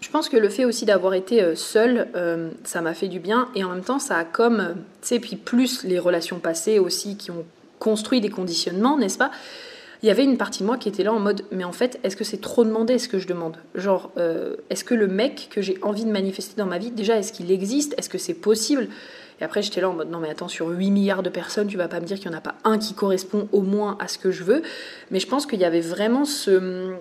je 0.01 0.11
pense 0.11 0.29
que 0.29 0.37
le 0.37 0.49
fait 0.49 0.65
aussi 0.65 0.85
d'avoir 0.85 1.15
été 1.15 1.55
seule, 1.55 2.09
ça 2.65 2.81
m'a 2.81 2.95
fait 2.95 3.09
du 3.09 3.21
bien. 3.21 3.51
Et 3.55 3.65
en 3.65 3.69
même 3.69 3.85
temps, 3.85 3.99
ça 3.99 4.17
a 4.17 4.25
comme, 4.25 4.77
tu 5.03 5.09
sais, 5.09 5.21
puis 5.21 5.37
plus 5.37 5.85
les 5.85 5.99
relations 5.99 6.39
passées 6.39 6.79
aussi 6.79 7.19
qui 7.19 7.31
ont 7.31 7.45
construit 7.79 8.23
des 8.23 8.31
conditionnements, 8.31 8.97
n'est-ce 8.97 9.19
pas? 9.19 9.31
Il 10.03 10.07
y 10.07 10.11
avait 10.11 10.25
une 10.25 10.39
partie 10.39 10.61
de 10.61 10.67
moi 10.67 10.79
qui 10.79 10.89
était 10.89 11.03
là 11.03 11.13
en 11.13 11.21
mode 11.21 11.45
mais 11.53 11.65
en 11.65 11.73
fait 11.73 12.01
est-ce 12.03 12.17
que 12.17 12.25
c'est 12.25 12.41
trop 12.41 12.65
demandé 12.65 12.99
ce 12.99 13.09
que 13.09 13.19
je 13.19 13.27
demande? 13.27 13.59
Genre 13.75 14.11
euh, 14.17 14.57
est-ce 14.71 14.85
que 14.85 14.95
le 14.95 15.07
mec 15.07 15.49
que 15.51 15.61
j'ai 15.61 15.79
envie 15.83 16.05
de 16.05 16.11
manifester 16.11 16.55
dans 16.57 16.67
ma 16.67 16.79
vie 16.79 16.91
déjà 16.91 17.19
est-ce 17.19 17.33
qu'il 17.33 17.51
existe? 17.51 17.95
Est-ce 17.99 18.09
que 18.09 18.19
c'est 18.19 18.35
possible? 18.35 18.89
Et 19.41 19.45
après 19.45 19.63
j'étais 19.63 19.81
là 19.81 19.91
en 19.91 19.95
mode 19.95 20.11
non 20.11 20.19
mais 20.19 20.31
attends 20.31 20.49
sur 20.49 20.69
8 20.69 20.91
milliards 20.91 21.23
de 21.23 21.31
personnes 21.31 21.67
tu 21.67 21.77
vas 21.77 21.89
pas 21.89 22.01
me 22.01 22.07
dire 22.07 22.19
qu'il 22.19 22.31
n'y 22.31 22.35
en 22.35 22.39
a 22.39 22.43
pas 22.43 22.55
un 22.65 22.79
qui 22.79 22.95
correspond 22.95 23.49
au 23.53 23.61
moins 23.61 23.99
à 24.01 24.09
ce 24.09 24.19
que 24.19 24.31
je 24.31 24.43
veux. 24.43 24.63
Mais 25.11 25.21
je 25.21 25.27
pense 25.27 25.47
qu'il 25.47 25.61
y 25.61 25.65
avait 25.65 25.81
vraiment 25.81 26.25
ce 26.25 26.95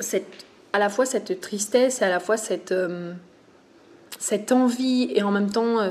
cette 0.00 0.46
à 0.72 0.78
la 0.78 0.88
fois 0.88 1.04
cette 1.04 1.40
tristesse 1.40 2.00
et 2.00 2.04
à 2.04 2.08
la 2.08 2.20
fois 2.20 2.38
cette 2.38 2.72
euh, 2.72 3.12
cette 4.18 4.52
envie 4.52 5.10
et 5.14 5.22
en 5.22 5.30
même 5.30 5.50
temps 5.50 5.80
euh, 5.80 5.90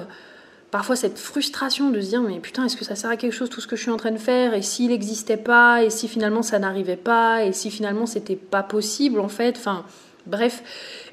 parfois 0.72 0.96
cette 0.96 1.20
frustration 1.20 1.90
de 1.90 2.02
se 2.02 2.08
dire 2.08 2.22
mais 2.22 2.40
putain 2.40 2.66
est-ce 2.66 2.78
que 2.78 2.86
ça 2.86 2.96
sert 2.96 3.10
à 3.10 3.18
quelque 3.18 3.34
chose 3.34 3.50
tout 3.50 3.62
ce 3.62 3.68
que 3.68 3.76
je 3.76 3.82
suis 3.82 3.92
en 3.92 3.98
train 3.98 4.12
de 4.12 4.18
faire 4.18 4.54
et 4.54 4.62
s'il 4.62 4.90
n'existait 4.90 5.38
pas 5.38 5.84
et 5.84 5.90
si 5.90 6.08
finalement 6.08 6.42
ça 6.42 6.60
n'arrivait 6.60 6.96
pas 6.96 7.44
et 7.44 7.52
si 7.52 7.70
finalement 7.70 8.06
c'était 8.06 8.38
pas 8.38 8.64
possible 8.64 9.20
en 9.20 9.30
fait 9.30 9.58
enfin 9.58 9.86
bref. 10.28 10.64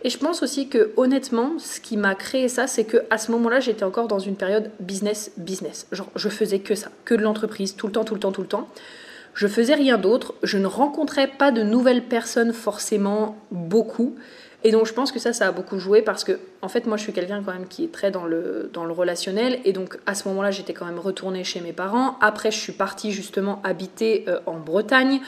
Et 0.05 0.11
je 0.11 0.19
pense 0.19 0.43
aussi 0.43 0.69
que 0.69 0.93
honnêtement 0.97 1.59
ce 1.59 1.81
qui 1.81 1.97
m'a 1.97 2.15
créé 2.15 2.49
ça 2.49 2.67
c'est 2.67 2.85
que 2.85 2.99
à 3.11 3.19
ce 3.19 3.33
moment-là 3.33 3.59
j'étais 3.61 3.85
encore 3.85 4.07
dans 4.07 4.21
une 4.21 4.37
période 4.37 4.71
business 4.81 5.33
business. 5.37 5.87
Genre 5.93 6.11
je 6.15 6.29
faisais 6.29 6.61
que 6.61 6.75
ça 6.75 6.91
que 7.05 7.15
de 7.15 7.23
l'entreprise 7.23 7.75
tout 7.75 7.87
le 7.87 7.93
temps 7.93 8.05
tout 8.05 8.15
le 8.15 8.21
temps 8.21 8.33
tout 8.33 8.43
le 8.43 8.49
temps. 8.49 8.69
Je 9.35 9.47
faisais 9.47 9.75
rien 9.75 9.99
d'autre, 9.99 10.35
je 10.43 10.59
ne 10.59 10.67
rencontrais 10.67 11.29
pas 11.29 11.53
de 11.53 11.63
nouvelles 11.63 12.03
personnes 12.03 12.53
forcément 12.53 13.37
beaucoup. 13.53 14.17
Et 14.65 14.73
donc 14.73 14.87
je 14.87 14.93
pense 14.93 15.13
que 15.13 15.21
ça, 15.21 15.33
ça 15.33 15.47
a 15.47 15.53
beaucoup 15.53 15.79
joué 15.79 16.03
parce 16.03 16.25
que, 16.25 16.39
en 16.63 16.69
fait, 16.69 16.87
moi 16.87 16.97
je 16.97 17.03
suis 17.05 17.13
quelqu'un 17.13 17.43
quand 17.45 17.53
même 17.53 17.69
qui 17.69 17.85
est 17.85 17.93
très 17.93 18.11
dans 18.11 18.27
le, 18.27 18.71
dans 18.73 18.85
le 18.85 18.93
relationnel. 18.93 19.61
Et 19.65 19.73
donc 19.73 19.99
à 20.07 20.15
ce 20.15 20.27
moment-là, 20.29 20.51
j'étais 20.51 20.73
quand 20.73 20.87
même 20.87 20.99
retournée 20.99 21.45
chez 21.45 21.61
mes 21.61 21.73
parents. 21.73 22.19
Après, 22.21 22.51
je 22.51 22.59
suis 22.59 22.73
partie 22.73 23.13
justement 23.13 23.61
habiter 23.63 24.25
euh, 24.27 24.41
en 24.47 24.59
Bretagne. 24.59 25.21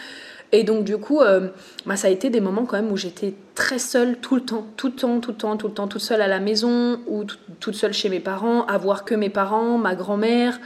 Et 0.52 0.64
donc 0.64 0.84
du 0.84 0.98
coup, 0.98 1.20
euh, 1.20 1.48
bah, 1.86 1.94
ça 1.94 2.08
a 2.08 2.10
été 2.10 2.28
des 2.28 2.40
moments 2.40 2.64
quand 2.64 2.76
même 2.76 2.90
où 2.90 2.96
j'étais 2.96 3.34
très 3.54 3.78
seule 3.78 4.16
tout 4.16 4.34
le 4.34 4.40
temps, 4.40 4.66
tout 4.76 4.88
le 4.88 4.94
temps, 4.94 5.20
tout 5.20 5.30
le 5.30 5.36
temps, 5.36 5.56
tout 5.56 5.68
le 5.68 5.74
temps, 5.74 5.86
toute 5.86 6.00
seule 6.00 6.22
à 6.22 6.26
la 6.26 6.40
maison 6.40 7.00
ou 7.06 7.24
toute 7.60 7.74
seule 7.76 7.92
chez 7.92 8.08
mes 8.08 8.18
parents, 8.18 8.66
à 8.66 8.78
voir 8.78 9.04
que 9.04 9.14
mes 9.14 9.30
parents, 9.30 9.78
ma 9.78 9.94
grand-mère. 9.94 10.58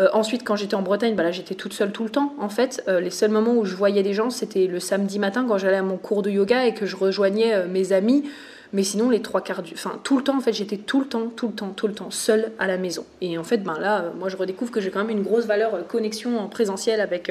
Euh, 0.00 0.08
ensuite, 0.12 0.44
quand 0.44 0.56
j'étais 0.56 0.74
en 0.74 0.82
Bretagne, 0.82 1.14
bah 1.14 1.22
là, 1.22 1.30
j'étais 1.30 1.54
toute 1.54 1.72
seule 1.72 1.92
tout 1.92 2.04
le 2.04 2.10
temps. 2.10 2.34
En 2.38 2.48
fait, 2.48 2.82
euh, 2.88 3.00
les 3.00 3.10
seuls 3.10 3.30
moments 3.30 3.54
où 3.54 3.64
je 3.64 3.76
voyais 3.76 4.02
des 4.02 4.14
gens, 4.14 4.30
c'était 4.30 4.66
le 4.66 4.80
samedi 4.80 5.18
matin 5.18 5.44
quand 5.46 5.58
j'allais 5.58 5.76
à 5.76 5.82
mon 5.82 5.96
cours 5.96 6.22
de 6.22 6.30
yoga 6.30 6.66
et 6.66 6.74
que 6.74 6.86
je 6.86 6.96
rejoignais 6.96 7.54
euh, 7.54 7.66
mes 7.68 7.92
amis. 7.92 8.24
Mais 8.72 8.84
sinon, 8.84 9.10
les 9.10 9.20
trois 9.20 9.42
quarts 9.42 9.62
du. 9.62 9.74
Enfin, 9.74 10.00
tout 10.02 10.16
le 10.16 10.24
temps, 10.24 10.38
en 10.38 10.40
fait, 10.40 10.54
j'étais 10.54 10.78
tout 10.78 11.00
le 11.00 11.06
temps, 11.06 11.26
tout 11.36 11.48
le 11.48 11.52
temps, 11.52 11.70
tout 11.76 11.86
le 11.86 11.94
temps 11.94 12.10
seule 12.10 12.52
à 12.58 12.66
la 12.66 12.78
maison. 12.78 13.04
Et 13.20 13.36
en 13.36 13.44
fait, 13.44 13.58
ben 13.58 13.78
là, 13.78 14.12
moi, 14.18 14.30
je 14.30 14.36
redécouvre 14.36 14.70
que 14.70 14.80
j'ai 14.80 14.90
quand 14.90 15.00
même 15.00 15.10
une 15.10 15.22
grosse 15.22 15.44
valeur 15.44 15.86
connexion 15.88 16.38
en 16.38 16.48
présentiel 16.48 17.02
avec 17.02 17.30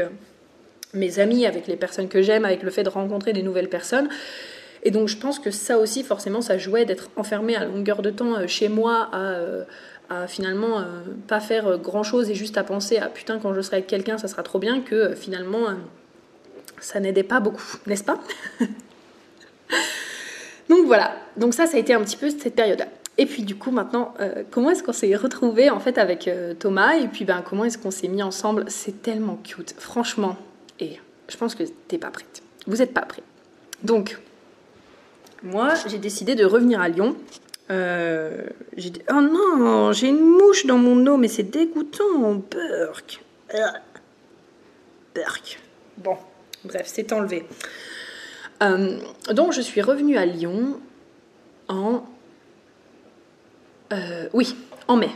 mes 0.93 1.17
amis, 1.17 1.47
avec 1.47 1.65
les 1.65 1.77
personnes 1.77 2.09
que 2.09 2.21
j'aime, 2.21 2.45
avec 2.45 2.61
le 2.61 2.69
fait 2.69 2.83
de 2.83 2.89
rencontrer 2.89 3.33
des 3.33 3.41
nouvelles 3.41 3.69
personnes. 3.69 4.07
Et 4.83 4.91
donc, 4.91 5.07
je 5.07 5.17
pense 5.17 5.39
que 5.39 5.49
ça 5.49 5.79
aussi, 5.79 6.03
forcément, 6.03 6.41
ça 6.41 6.59
jouait 6.59 6.85
d'être 6.85 7.09
enfermée 7.15 7.55
à 7.55 7.65
longueur 7.65 8.03
de 8.03 8.11
temps 8.11 8.45
chez 8.45 8.69
moi 8.69 9.09
à 9.11 9.35
finalement 10.27 10.79
euh, 10.79 11.01
pas 11.27 11.39
faire 11.39 11.67
euh, 11.67 11.77
grand 11.77 12.03
chose 12.03 12.29
et 12.29 12.35
juste 12.35 12.57
à 12.57 12.63
penser 12.63 12.97
à 12.97 13.07
putain 13.07 13.39
quand 13.39 13.53
je 13.53 13.61
serai 13.61 13.77
avec 13.77 13.87
quelqu'un 13.87 14.17
ça 14.17 14.27
sera 14.27 14.43
trop 14.43 14.59
bien 14.59 14.81
que 14.81 14.95
euh, 14.95 15.15
finalement 15.15 15.67
ça 16.79 16.99
n'aidait 16.99 17.23
pas 17.23 17.39
beaucoup, 17.39 17.61
n'est-ce 17.87 18.03
pas? 18.03 18.19
Donc 20.69 20.85
voilà, 20.85 21.15
donc 21.35 21.53
ça 21.53 21.65
ça 21.67 21.75
a 21.75 21.79
été 21.79 21.93
un 21.93 22.01
petit 22.01 22.15
peu 22.15 22.29
cette 22.29 22.55
période-là. 22.55 22.87
Et 23.17 23.25
puis 23.25 23.43
du 23.43 23.55
coup 23.55 23.71
maintenant, 23.71 24.13
comment 24.51 24.69
est-ce 24.69 24.83
qu'on 24.83 24.93
s'est 24.93 25.13
retrouvé 25.17 25.69
en 25.69 25.81
fait 25.81 25.97
avec 25.97 26.29
Thomas? 26.59 26.93
Et 26.93 27.09
puis 27.09 27.25
ben 27.25 27.43
comment 27.45 27.65
est-ce 27.65 27.77
qu'on 27.77 27.91
s'est 27.91 28.07
mis 28.07 28.23
ensemble? 28.23 28.63
C'est 28.69 29.01
tellement 29.01 29.37
cute, 29.43 29.75
franchement. 29.77 30.37
Et 30.79 30.97
je 31.27 31.35
pense 31.35 31.55
que 31.55 31.63
t'es 31.89 31.97
pas 31.97 32.09
prête. 32.09 32.41
Vous 32.67 32.77
n'êtes 32.77 32.93
pas 32.93 33.01
prêts. 33.01 33.23
Donc 33.83 34.17
moi 35.43 35.73
j'ai 35.87 35.97
décidé 35.97 36.35
de 36.35 36.45
revenir 36.45 36.79
à 36.79 36.87
Lyon 36.87 37.17
euh, 37.71 38.43
j'ai 38.75 38.89
dit, 38.89 39.01
oh 39.09 39.21
non, 39.21 39.93
j'ai 39.93 40.09
une 40.09 40.19
mouche 40.19 40.65
dans 40.65 40.77
mon 40.77 41.05
eau, 41.07 41.17
mais 41.17 41.27
c'est 41.27 41.43
dégoûtant, 41.43 42.33
Burk. 42.51 43.23
Burk. 45.15 45.59
Bon, 45.97 46.17
bref, 46.65 46.83
c'est 46.85 47.13
enlevé. 47.13 47.45
Euh, 48.61 48.99
donc 49.31 49.53
je 49.53 49.61
suis 49.61 49.81
revenue 49.81 50.17
à 50.17 50.25
Lyon 50.25 50.79
en... 51.67 52.03
Euh, 53.93 54.29
oui, 54.33 54.55
en 54.87 54.97
mai. 54.97 55.09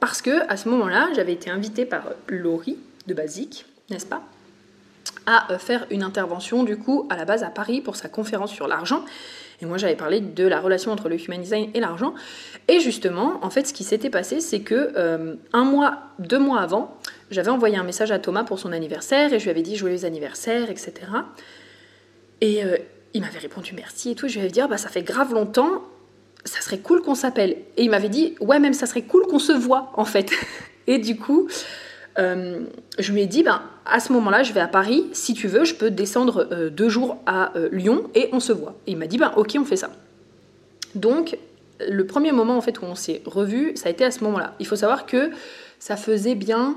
Parce 0.00 0.22
que 0.22 0.48
à 0.48 0.56
ce 0.56 0.68
moment-là, 0.68 1.10
j'avais 1.14 1.32
été 1.32 1.50
invitée 1.50 1.86
par 1.86 2.10
Laurie 2.28 2.78
de 3.06 3.14
Basique, 3.14 3.66
n'est-ce 3.90 4.06
pas? 4.06 4.22
À 5.26 5.58
faire 5.58 5.86
une 5.90 6.02
intervention 6.02 6.64
du 6.64 6.76
coup 6.76 7.06
à 7.10 7.16
la 7.16 7.24
base 7.24 7.42
à 7.42 7.50
Paris 7.50 7.80
pour 7.80 7.96
sa 7.96 8.08
conférence 8.08 8.52
sur 8.52 8.68
l'argent 8.68 9.04
et 9.60 9.66
moi, 9.66 9.78
j'avais 9.78 9.96
parlé 9.96 10.20
de 10.20 10.46
la 10.46 10.60
relation 10.60 10.92
entre 10.92 11.08
le 11.08 11.16
human 11.20 11.40
design 11.40 11.70
et 11.74 11.80
l'argent. 11.80 12.14
Et 12.68 12.80
justement, 12.80 13.38
en 13.42 13.50
fait, 13.50 13.66
ce 13.66 13.72
qui 13.72 13.84
s'était 13.84 14.10
passé, 14.10 14.40
c'est 14.40 14.60
que 14.60 14.92
euh, 14.96 15.34
un 15.52 15.64
mois, 15.64 16.02
deux 16.18 16.38
mois 16.38 16.60
avant, 16.60 16.96
j'avais 17.30 17.50
envoyé 17.50 17.76
un 17.76 17.82
message 17.82 18.10
à 18.10 18.18
Thomas 18.18 18.44
pour 18.44 18.58
son 18.58 18.72
anniversaire 18.72 19.32
et 19.32 19.38
je 19.38 19.44
lui 19.44 19.50
avais 19.50 19.62
dit 19.62 19.76
joyeux 19.76 20.04
anniversaire, 20.04 20.70
etc. 20.70 20.92
Et 22.40 22.64
euh, 22.64 22.76
il 23.12 23.20
m'avait 23.20 23.38
répondu 23.38 23.72
merci 23.74 24.10
et 24.10 24.14
tout. 24.14 24.28
Je 24.28 24.34
lui 24.34 24.40
avais 24.40 24.50
dit 24.50 24.60
ah, 24.60 24.66
bah, 24.66 24.78
ça 24.78 24.88
fait 24.88 25.02
grave 25.02 25.32
longtemps, 25.32 25.82
ça 26.44 26.60
serait 26.60 26.78
cool 26.78 27.02
qu'on 27.02 27.14
s'appelle. 27.14 27.56
Et 27.76 27.84
il 27.84 27.90
m'avait 27.90 28.08
dit 28.08 28.34
ouais, 28.40 28.58
même 28.58 28.74
ça 28.74 28.86
serait 28.86 29.02
cool 29.02 29.26
qu'on 29.26 29.38
se 29.38 29.52
voit 29.52 29.92
en 29.94 30.04
fait. 30.04 30.30
et 30.86 30.98
du 30.98 31.16
coup, 31.16 31.48
euh, 32.18 32.60
je 32.98 33.12
lui 33.12 33.22
ai 33.22 33.26
dit, 33.26 33.42
ben, 33.42 33.62
à 33.86 34.00
ce 34.00 34.12
moment-là, 34.12 34.42
je 34.42 34.52
vais 34.52 34.60
à 34.60 34.68
Paris. 34.68 35.04
Si 35.12 35.34
tu 35.34 35.48
veux, 35.48 35.64
je 35.64 35.74
peux 35.74 35.90
descendre 35.90 36.48
euh, 36.52 36.70
deux 36.70 36.88
jours 36.88 37.18
à 37.26 37.56
euh, 37.56 37.68
Lyon 37.70 38.10
et 38.14 38.28
on 38.32 38.40
se 38.40 38.52
voit. 38.52 38.74
Et 38.86 38.92
il 38.92 38.96
m'a 38.96 39.06
dit, 39.06 39.18
ben, 39.18 39.32
ok, 39.36 39.56
on 39.58 39.64
fait 39.64 39.76
ça. 39.76 39.90
Donc, 40.94 41.36
le 41.80 42.06
premier 42.06 42.32
moment 42.32 42.56
en 42.56 42.60
fait 42.60 42.80
où 42.80 42.84
on 42.84 42.94
s'est 42.94 43.22
revu, 43.26 43.72
ça 43.76 43.88
a 43.88 43.92
été 43.92 44.04
à 44.04 44.10
ce 44.10 44.22
moment-là. 44.24 44.54
Il 44.60 44.66
faut 44.66 44.76
savoir 44.76 45.06
que 45.06 45.30
ça 45.78 45.96
faisait 45.96 46.34
bien 46.34 46.76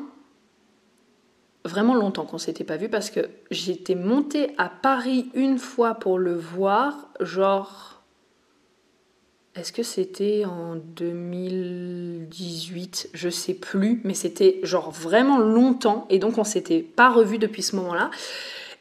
vraiment 1.63 1.95
longtemps 1.95 2.25
qu'on 2.25 2.37
s'était 2.37 2.63
pas 2.63 2.77
vu 2.77 2.89
parce 2.89 3.09
que 3.09 3.29
j'étais 3.51 3.95
montée 3.95 4.51
à 4.57 4.69
Paris 4.69 5.29
une 5.33 5.59
fois 5.59 5.95
pour 5.95 6.17
le 6.17 6.33
voir, 6.33 7.09
genre 7.19 7.86
est-ce 9.57 9.73
que 9.73 9.83
c'était 9.83 10.45
en 10.45 10.75
2018 10.75 13.09
Je 13.13 13.29
sais 13.29 13.55
plus, 13.55 14.01
mais 14.03 14.13
c'était 14.13 14.59
genre 14.63 14.91
vraiment 14.91 15.39
longtemps 15.39 16.05
et 16.09 16.19
donc 16.19 16.37
on 16.37 16.43
s'était 16.43 16.81
pas 16.81 17.09
revu 17.09 17.39
depuis 17.39 17.63
ce 17.63 17.77
moment-là. 17.77 18.11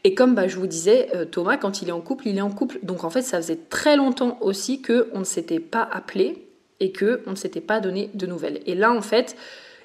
Et 0.04 0.14
comme 0.14 0.34
bah, 0.34 0.48
je 0.48 0.56
vous 0.56 0.66
disais, 0.66 1.08
euh, 1.14 1.24
Thomas, 1.24 1.56
quand 1.56 1.80
il 1.82 1.88
est 1.88 1.92
en 1.92 2.00
couple, 2.00 2.26
il 2.28 2.38
est 2.38 2.42
en 2.42 2.50
couple. 2.50 2.78
Donc 2.82 3.04
en 3.04 3.10
fait, 3.10 3.22
ça 3.22 3.38
faisait 3.38 3.56
très 3.56 3.96
longtemps 3.96 4.38
aussi 4.40 4.82
qu'on 4.82 5.18
ne 5.18 5.24
s'était 5.24 5.60
pas 5.60 5.88
appelé 5.90 6.46
et 6.78 6.92
qu'on 6.92 7.30
ne 7.30 7.36
s'était 7.36 7.60
pas 7.60 7.80
donné 7.80 8.10
de 8.14 8.26
nouvelles. 8.26 8.60
Et 8.66 8.74
là, 8.74 8.92
en 8.92 9.00
fait, 9.00 9.36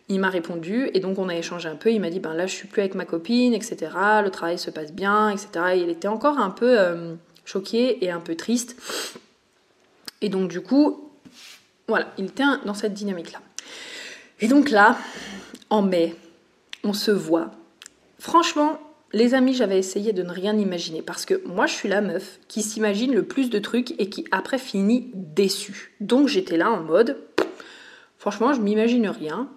il 0.10 0.20
m'a 0.20 0.30
répondu 0.30 0.90
et 0.94 1.00
donc 1.00 1.18
on 1.18 1.30
a 1.30 1.36
échangé 1.36 1.70
un 1.70 1.76
peu. 1.76 1.92
Il 1.92 2.02
m'a 2.02 2.10
dit, 2.10 2.20
ben 2.20 2.34
là, 2.34 2.48
je 2.48 2.54
suis 2.54 2.68
plus 2.68 2.82
avec 2.82 2.96
ma 2.96 3.06
copine, 3.06 3.54
etc. 3.54 3.78
Le 4.24 4.30
travail 4.30 4.60
se 4.60 4.70
passe 4.70 4.92
bien, 4.92 5.30
etc. 5.30 5.48
il 5.76 5.90
était 5.90 6.10
encore 6.10 6.38
un 6.38 6.50
peu 6.50 6.80
euh, 6.80 7.16
choqué 7.46 8.04
et 8.04 8.12
un 8.12 8.20
peu 8.20 8.36
triste. 8.36 8.76
Et 10.22 10.30
donc 10.30 10.50
du 10.50 10.62
coup, 10.62 11.12
voilà, 11.88 12.08
il 12.18 12.26
était 12.26 12.44
dans 12.66 12.74
cette 12.74 12.94
dynamique-là. 12.94 13.40
Et 14.40 14.48
donc 14.48 14.70
là, 14.70 14.98
en 15.70 15.82
mai, 15.82 16.16
on 16.84 16.94
se 16.94 17.12
voit. 17.12 17.52
Franchement, 18.18 18.80
les 19.14 19.34
amis, 19.34 19.54
j'avais 19.54 19.78
essayé 19.78 20.14
de 20.14 20.24
ne 20.24 20.32
rien 20.32 20.58
imaginer 20.58 21.02
parce 21.02 21.26
que 21.26 21.46
moi, 21.46 21.66
je 21.66 21.74
suis 21.74 21.90
la 21.90 22.02
meuf 22.02 22.40
qui 22.48 22.62
s'imagine 22.62 23.14
le 23.14 23.24
plus 23.24 23.50
de 23.50 23.60
trucs 23.60 24.00
et 24.00 24.10
qui 24.10 24.26
après 24.32 24.58
finit 24.58 25.12
déçue. 25.14 25.94
Donc 26.00 26.28
j'étais 26.28 26.58
là 26.58 26.72
en 26.72 26.82
mode, 26.82 27.18
franchement, 28.18 28.54
je 28.54 28.62
m'imagine 28.62 29.08
rien. 29.10 29.50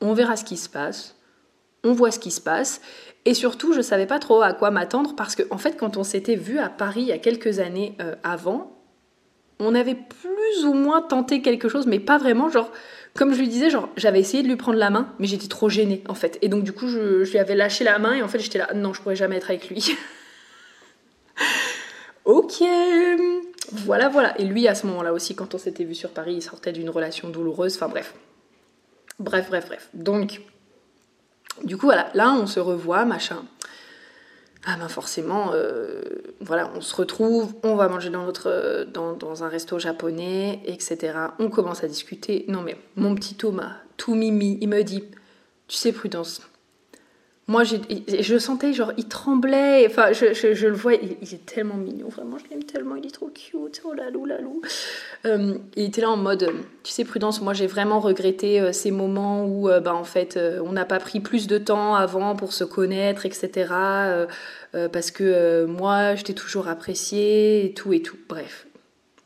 On 0.00 0.12
verra 0.12 0.36
ce 0.36 0.44
qui 0.44 0.56
se 0.56 0.68
passe. 0.68 1.16
On 1.84 1.92
voit 1.92 2.10
ce 2.10 2.18
qui 2.18 2.30
se 2.30 2.40
passe. 2.40 2.80
Et 3.24 3.34
surtout, 3.34 3.72
je 3.72 3.80
savais 3.80 4.06
pas 4.06 4.18
trop 4.18 4.42
à 4.42 4.52
quoi 4.52 4.70
m'attendre 4.70 5.14
parce 5.16 5.36
que, 5.36 5.42
en 5.50 5.58
fait, 5.58 5.76
quand 5.76 5.96
on 5.96 6.04
s'était 6.04 6.36
vu 6.36 6.58
à 6.58 6.68
Paris 6.68 7.02
il 7.02 7.08
y 7.08 7.12
a 7.12 7.18
quelques 7.18 7.60
années 7.60 7.96
euh, 8.00 8.14
avant, 8.24 8.81
on 9.62 9.74
avait 9.74 9.94
plus 9.94 10.64
ou 10.64 10.74
moins 10.74 11.02
tenté 11.02 11.42
quelque 11.42 11.68
chose, 11.68 11.86
mais 11.86 12.00
pas 12.00 12.18
vraiment. 12.18 12.48
Genre, 12.48 12.70
comme 13.14 13.32
je 13.34 13.38
lui 13.38 13.48
disais, 13.48 13.70
genre, 13.70 13.88
j'avais 13.96 14.20
essayé 14.20 14.42
de 14.42 14.48
lui 14.48 14.56
prendre 14.56 14.78
la 14.78 14.90
main, 14.90 15.12
mais 15.18 15.26
j'étais 15.26 15.48
trop 15.48 15.68
gênée, 15.68 16.02
en 16.08 16.14
fait. 16.14 16.38
Et 16.42 16.48
donc, 16.48 16.64
du 16.64 16.72
coup, 16.72 16.88
je, 16.88 17.30
lui 17.30 17.38
avais 17.38 17.54
lâché 17.54 17.84
la 17.84 17.98
main 17.98 18.14
et 18.14 18.22
en 18.22 18.28
fait, 18.28 18.38
j'étais 18.38 18.58
là, 18.58 18.72
non, 18.74 18.92
je 18.92 19.02
pourrais 19.02 19.16
jamais 19.16 19.36
être 19.36 19.50
avec 19.50 19.68
lui. 19.68 19.96
ok, 22.24 22.62
voilà, 23.72 24.08
voilà. 24.08 24.38
Et 24.40 24.44
lui, 24.44 24.66
à 24.66 24.74
ce 24.74 24.86
moment-là 24.86 25.12
aussi, 25.12 25.34
quand 25.34 25.54
on 25.54 25.58
s'était 25.58 25.84
vu 25.84 25.94
sur 25.94 26.10
Paris, 26.10 26.34
il 26.34 26.42
sortait 26.42 26.72
d'une 26.72 26.90
relation 26.90 27.28
douloureuse. 27.28 27.76
Enfin, 27.76 27.88
bref. 27.88 28.14
Bref, 29.18 29.48
bref, 29.48 29.66
bref. 29.66 29.88
Donc, 29.94 30.40
du 31.64 31.76
coup, 31.76 31.86
voilà, 31.86 32.08
là, 32.14 32.32
on 32.32 32.46
se 32.46 32.60
revoit, 32.60 33.04
machin. 33.04 33.44
Ah 34.64 34.76
ben 34.78 34.88
forcément, 34.88 35.50
euh, 35.54 36.02
voilà, 36.40 36.70
on 36.76 36.80
se 36.80 36.94
retrouve, 36.94 37.52
on 37.64 37.74
va 37.74 37.88
manger 37.88 38.10
dans, 38.10 38.24
notre, 38.24 38.86
dans, 38.92 39.12
dans, 39.12 39.42
un 39.42 39.48
resto 39.48 39.80
japonais, 39.80 40.60
etc. 40.66 41.18
On 41.40 41.50
commence 41.50 41.82
à 41.82 41.88
discuter. 41.88 42.44
Non 42.46 42.62
mais 42.62 42.76
mon 42.94 43.14
petit 43.16 43.34
Thomas, 43.34 43.72
tout 43.96 44.14
mimi, 44.14 44.58
il 44.60 44.68
me 44.68 44.84
dit, 44.84 45.02
tu 45.66 45.76
sais 45.76 45.90
Prudence, 45.90 46.42
moi, 47.48 47.64
je 47.64 48.38
sentais, 48.38 48.72
genre, 48.72 48.92
il 48.96 49.08
tremblait. 49.08 49.84
Enfin, 49.86 50.12
je, 50.12 50.66
le 50.66 50.74
vois, 50.74 50.94
il, 50.94 51.34
est 51.34 51.44
tellement 51.44 51.74
mignon, 51.74 52.08
vraiment, 52.08 52.38
je 52.38 52.48
l'aime 52.48 52.62
tellement, 52.62 52.94
il 52.94 53.04
est 53.04 53.10
trop 53.10 53.30
cute. 53.30 53.82
Oh 53.84 53.92
là 53.92 54.04
là 54.10 54.38
là 54.38 54.48
euh, 55.26 55.54
il 55.74 55.84
était 55.86 56.02
là 56.02 56.10
en 56.10 56.16
mode, 56.16 56.52
tu 56.84 56.92
sais, 56.92 57.04
Prudence, 57.04 57.40
moi, 57.40 57.52
j'ai 57.52 57.66
vraiment 57.66 57.98
regretté 57.98 58.60
euh, 58.60 58.72
ces 58.72 58.92
moments 58.92 59.44
où, 59.44 59.68
euh, 59.68 59.80
bah, 59.80 59.92
en 59.92 60.04
fait, 60.04 60.38
on 60.64 60.70
n'a 60.70 60.84
pas 60.84 61.00
pris 61.00 61.18
plus 61.18 61.48
de 61.48 61.58
temps 61.58 61.96
avant 61.96 62.36
pour 62.36 62.52
se 62.52 62.62
connaître, 62.62 63.26
etc. 63.26 63.74
parce 64.92 65.10
que 65.10 65.64
moi, 65.64 66.14
je 66.14 66.22
t'ai 66.22 66.34
toujours 66.34 66.68
apprécié, 66.68 67.66
et 67.66 67.74
tout 67.74 67.92
et 67.92 68.02
tout. 68.02 68.16
Bref. 68.28 68.66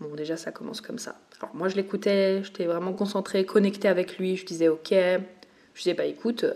Bon, 0.01 0.15
déjà, 0.15 0.39
ça 0.39 0.53
commence 0.53 0.81
comme 0.81 0.99
ça. 0.99 1.17
Alors, 1.41 1.55
moi, 1.55 1.69
je 1.69 1.77
l'écoutais, 1.77 2.43
j'étais 2.43 2.65
vraiment 2.65 2.95
concentrée, 2.95 3.45
connectée 3.45 3.89
avec 3.89 4.19
lui. 4.19 4.37
Je 4.37 4.47
disais, 4.47 4.69
ok. 4.69 4.95
Je 5.75 5.83
disais, 5.83 5.95
bah, 5.95 6.07
écoute 6.07 6.47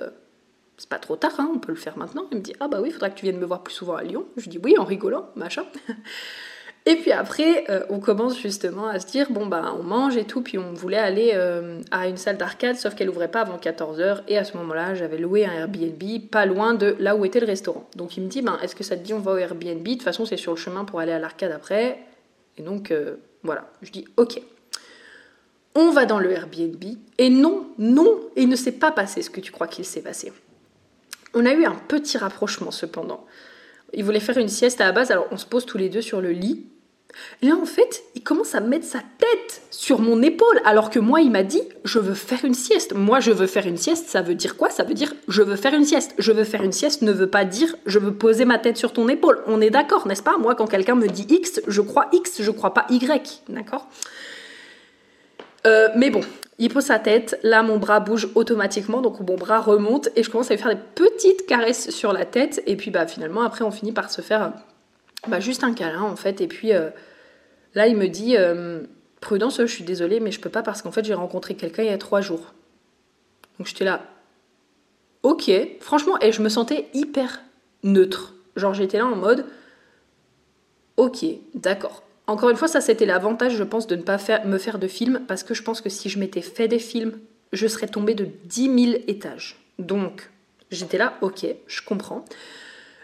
c'est 0.80 0.88
pas 0.88 0.98
trop 0.98 1.16
tard, 1.16 1.32
hein, 1.36 1.50
on 1.54 1.58
peut 1.58 1.72
le 1.72 1.78
faire 1.78 1.98
maintenant. 1.98 2.24
Il 2.32 2.38
me 2.38 2.42
dit, 2.42 2.54
ah 2.58 2.66
bah 2.66 2.78
oui, 2.80 2.88
il 2.88 2.92
faudra 2.92 3.10
que 3.10 3.14
tu 3.14 3.26
viennes 3.26 3.36
me 3.36 3.44
voir 3.44 3.62
plus 3.62 3.74
souvent 3.74 3.96
à 3.96 4.02
Lyon. 4.02 4.24
Je 4.38 4.48
dis, 4.48 4.58
oui, 4.64 4.76
en 4.78 4.84
rigolant, 4.84 5.28
machin. 5.36 5.64
Et 6.86 6.96
puis 6.96 7.12
après, 7.12 7.66
euh, 7.68 7.84
on 7.90 8.00
commence 8.00 8.40
justement 8.40 8.88
à 8.88 8.98
se 8.98 9.06
dire, 9.06 9.30
bon 9.30 9.44
bah 9.44 9.74
on 9.78 9.82
mange 9.82 10.16
et 10.16 10.24
tout, 10.24 10.40
puis 10.40 10.56
on 10.56 10.72
voulait 10.72 10.96
aller 10.96 11.32
euh, 11.34 11.82
à 11.90 12.08
une 12.08 12.16
salle 12.16 12.38
d'arcade, 12.38 12.76
sauf 12.76 12.94
qu'elle 12.94 13.10
ouvrait 13.10 13.30
pas 13.30 13.42
avant 13.42 13.58
14h, 13.58 14.22
et 14.28 14.38
à 14.38 14.44
ce 14.44 14.56
moment-là, 14.56 14.94
j'avais 14.94 15.18
loué 15.18 15.44
un 15.44 15.52
Airbnb 15.52 16.02
pas 16.30 16.46
loin 16.46 16.72
de 16.72 16.96
là 16.98 17.14
où 17.14 17.26
était 17.26 17.40
le 17.40 17.46
restaurant. 17.46 17.86
Donc 17.96 18.16
il 18.16 18.22
me 18.22 18.28
dit, 18.28 18.40
ben, 18.40 18.58
est-ce 18.62 18.74
que 18.74 18.82
ça 18.82 18.96
te 18.96 19.02
dit 19.02 19.12
on 19.12 19.18
va 19.18 19.32
au 19.32 19.36
Airbnb? 19.36 19.82
De 19.82 19.92
toute 19.92 20.02
façon, 20.02 20.24
c'est 20.24 20.38
sur 20.38 20.52
le 20.52 20.56
chemin 20.56 20.86
pour 20.86 21.00
aller 21.00 21.12
à 21.12 21.18
l'arcade 21.18 21.52
après. 21.52 21.98
Et 22.56 22.62
donc, 22.62 22.90
euh, 22.90 23.16
voilà, 23.42 23.70
je 23.82 23.90
dis, 23.92 24.06
ok. 24.16 24.40
On 25.74 25.90
va 25.90 26.06
dans 26.06 26.18
le 26.18 26.32
Airbnb, 26.32 26.82
et 27.18 27.28
non, 27.28 27.66
non, 27.76 28.18
il 28.36 28.48
ne 28.48 28.56
s'est 28.56 28.72
pas 28.72 28.90
passé 28.90 29.20
ce 29.20 29.28
que 29.28 29.42
tu 29.42 29.52
crois 29.52 29.66
qu'il 29.66 29.84
s'est 29.84 30.00
passé. 30.00 30.32
On 31.34 31.46
a 31.46 31.52
eu 31.52 31.64
un 31.64 31.74
petit 31.74 32.18
rapprochement 32.18 32.70
cependant. 32.70 33.24
Il 33.92 34.04
voulait 34.04 34.20
faire 34.20 34.38
une 34.38 34.48
sieste 34.48 34.80
à 34.80 34.84
la 34.84 34.92
base, 34.92 35.10
alors 35.10 35.28
on 35.30 35.36
se 35.36 35.46
pose 35.46 35.66
tous 35.66 35.78
les 35.78 35.88
deux 35.88 36.00
sur 36.00 36.20
le 36.20 36.30
lit. 36.30 36.66
là, 37.42 37.56
en 37.56 37.66
fait, 37.66 38.02
il 38.14 38.22
commence 38.22 38.54
à 38.54 38.60
mettre 38.60 38.84
sa 38.84 38.98
tête 38.98 39.62
sur 39.70 40.00
mon 40.00 40.22
épaule, 40.22 40.60
alors 40.64 40.90
que 40.90 40.98
moi, 41.00 41.20
il 41.20 41.30
m'a 41.30 41.42
dit 41.42 41.62
Je 41.84 41.98
veux 41.98 42.14
faire 42.14 42.44
une 42.44 42.54
sieste. 42.54 42.94
Moi, 42.94 43.20
je 43.20 43.32
veux 43.32 43.46
faire 43.46 43.66
une 43.66 43.76
sieste, 43.76 44.08
ça 44.08 44.22
veut 44.22 44.34
dire 44.34 44.56
quoi? 44.56 44.70
Ça 44.70 44.84
veut 44.84 44.94
dire 44.94 45.12
Je 45.28 45.42
veux 45.42 45.56
faire 45.56 45.74
une 45.74 45.84
sieste. 45.84 46.14
Je 46.18 46.32
veux 46.32 46.44
faire 46.44 46.62
une 46.62 46.72
sieste 46.72 47.02
ne 47.02 47.12
veut 47.12 47.30
pas 47.30 47.44
dire 47.44 47.74
Je 47.86 47.98
veux 47.98 48.14
poser 48.14 48.44
ma 48.44 48.58
tête 48.58 48.76
sur 48.76 48.92
ton 48.92 49.08
épaule. 49.08 49.42
On 49.46 49.60
est 49.60 49.70
d'accord, 49.70 50.06
n'est-ce 50.06 50.22
pas? 50.22 50.38
Moi, 50.38 50.54
quand 50.54 50.66
quelqu'un 50.66 50.94
me 50.94 51.08
dit 51.08 51.26
X, 51.28 51.60
je 51.66 51.80
crois 51.80 52.08
X, 52.12 52.42
je 52.42 52.50
crois 52.50 52.74
pas 52.74 52.86
Y. 52.90 53.42
D'accord? 53.48 53.88
Euh, 55.66 55.88
mais 55.96 56.10
bon, 56.10 56.20
il 56.58 56.72
pose 56.72 56.84
sa 56.84 56.98
tête, 56.98 57.38
là 57.42 57.62
mon 57.62 57.78
bras 57.78 58.00
bouge 58.00 58.28
automatiquement, 58.34 59.00
donc 59.00 59.20
mon 59.20 59.36
bras 59.36 59.60
remonte 59.60 60.08
et 60.16 60.22
je 60.22 60.30
commence 60.30 60.50
à 60.50 60.54
lui 60.54 60.62
faire 60.62 60.74
des 60.74 60.80
petites 60.94 61.46
caresses 61.46 61.90
sur 61.90 62.12
la 62.12 62.24
tête. 62.24 62.62
Et 62.66 62.76
puis 62.76 62.90
bah 62.90 63.06
finalement 63.06 63.42
après 63.42 63.64
on 63.64 63.70
finit 63.70 63.92
par 63.92 64.10
se 64.10 64.20
faire 64.20 64.52
bah, 65.26 65.40
juste 65.40 65.64
un 65.64 65.72
câlin 65.74 66.02
en 66.02 66.16
fait. 66.16 66.40
Et 66.40 66.46
puis 66.46 66.72
euh, 66.72 66.90
là 67.74 67.86
il 67.86 67.96
me 67.96 68.08
dit 68.08 68.36
euh, 68.36 68.82
Prudence, 69.20 69.58
je 69.58 69.66
suis 69.66 69.84
désolée 69.84 70.20
mais 70.20 70.30
je 70.30 70.40
peux 70.40 70.50
pas 70.50 70.62
parce 70.62 70.82
qu'en 70.82 70.92
fait 70.92 71.04
j'ai 71.04 71.14
rencontré 71.14 71.54
quelqu'un 71.54 71.82
il 71.82 71.88
y 71.90 71.92
a 71.92 71.98
trois 71.98 72.20
jours. 72.20 72.54
Donc 73.58 73.66
j'étais 73.66 73.84
là, 73.84 74.02
ok, 75.22 75.50
franchement, 75.80 76.18
et 76.20 76.32
je 76.32 76.40
me 76.40 76.48
sentais 76.48 76.88
hyper 76.94 77.42
neutre. 77.82 78.34
Genre 78.56 78.74
j'étais 78.74 78.98
là 78.98 79.06
en 79.06 79.16
mode, 79.16 79.44
ok, 80.96 81.24
d'accord. 81.54 82.02
Encore 82.30 82.48
une 82.48 82.56
fois, 82.56 82.68
ça 82.68 82.80
c'était 82.80 83.06
l'avantage, 83.06 83.56
je 83.56 83.64
pense, 83.64 83.88
de 83.88 83.96
ne 83.96 84.02
pas 84.02 84.18
me 84.44 84.58
faire 84.58 84.78
de 84.78 84.86
films, 84.86 85.22
parce 85.26 85.42
que 85.42 85.52
je 85.52 85.64
pense 85.64 85.80
que 85.80 85.88
si 85.88 86.08
je 86.08 86.20
m'étais 86.20 86.42
fait 86.42 86.68
des 86.68 86.78
films, 86.78 87.18
je 87.52 87.66
serais 87.66 87.88
tombée 87.88 88.14
de 88.14 88.28
10 88.44 88.84
000 88.92 89.02
étages. 89.08 89.56
Donc, 89.80 90.30
j'étais 90.70 90.96
là, 90.96 91.14
ok, 91.22 91.44
je 91.66 91.80
comprends. 91.84 92.24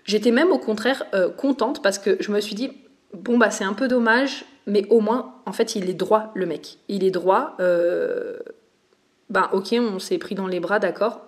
J'étais 0.04 0.30
même 0.30 0.52
au 0.52 0.58
contraire 0.58 1.02
euh, 1.12 1.28
contente 1.28 1.82
parce 1.82 1.98
que 1.98 2.16
je 2.20 2.30
me 2.30 2.38
suis 2.40 2.54
dit, 2.54 2.70
bon 3.14 3.36
bah 3.36 3.50
c'est 3.50 3.64
un 3.64 3.72
peu 3.72 3.88
dommage, 3.88 4.44
mais 4.68 4.86
au 4.90 5.00
moins, 5.00 5.34
en 5.44 5.52
fait, 5.52 5.74
il 5.74 5.90
est 5.90 5.94
droit, 5.94 6.30
le 6.36 6.46
mec. 6.46 6.78
Il 6.86 7.02
est 7.02 7.10
droit. 7.10 7.56
Ben 7.58 9.50
ok, 9.52 9.72
on 9.72 9.98
s'est 9.98 10.18
pris 10.18 10.36
dans 10.36 10.46
les 10.46 10.60
bras, 10.60 10.78
d'accord. 10.78 11.20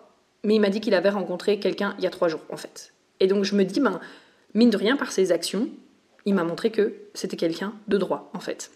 Mais 0.44 0.54
il 0.54 0.60
m'a 0.60 0.70
dit 0.70 0.80
qu'il 0.80 0.94
avait 0.94 1.10
rencontré 1.10 1.58
quelqu'un 1.58 1.96
il 1.98 2.04
y 2.04 2.06
a 2.06 2.10
trois 2.10 2.28
jours, 2.28 2.44
en 2.48 2.56
fait. 2.56 2.92
Et 3.18 3.26
donc 3.26 3.42
je 3.42 3.56
me 3.56 3.64
dis, 3.64 3.80
ben, 3.80 3.98
mine 4.54 4.70
de 4.70 4.76
rien, 4.76 4.96
par 4.96 5.10
ses 5.10 5.32
actions, 5.32 5.68
il 6.28 6.34
m'a 6.34 6.44
montré 6.44 6.70
que 6.70 6.94
c'était 7.14 7.36
quelqu'un 7.36 7.72
de 7.88 7.96
droit, 7.96 8.30
en 8.34 8.40
fait. 8.40 8.70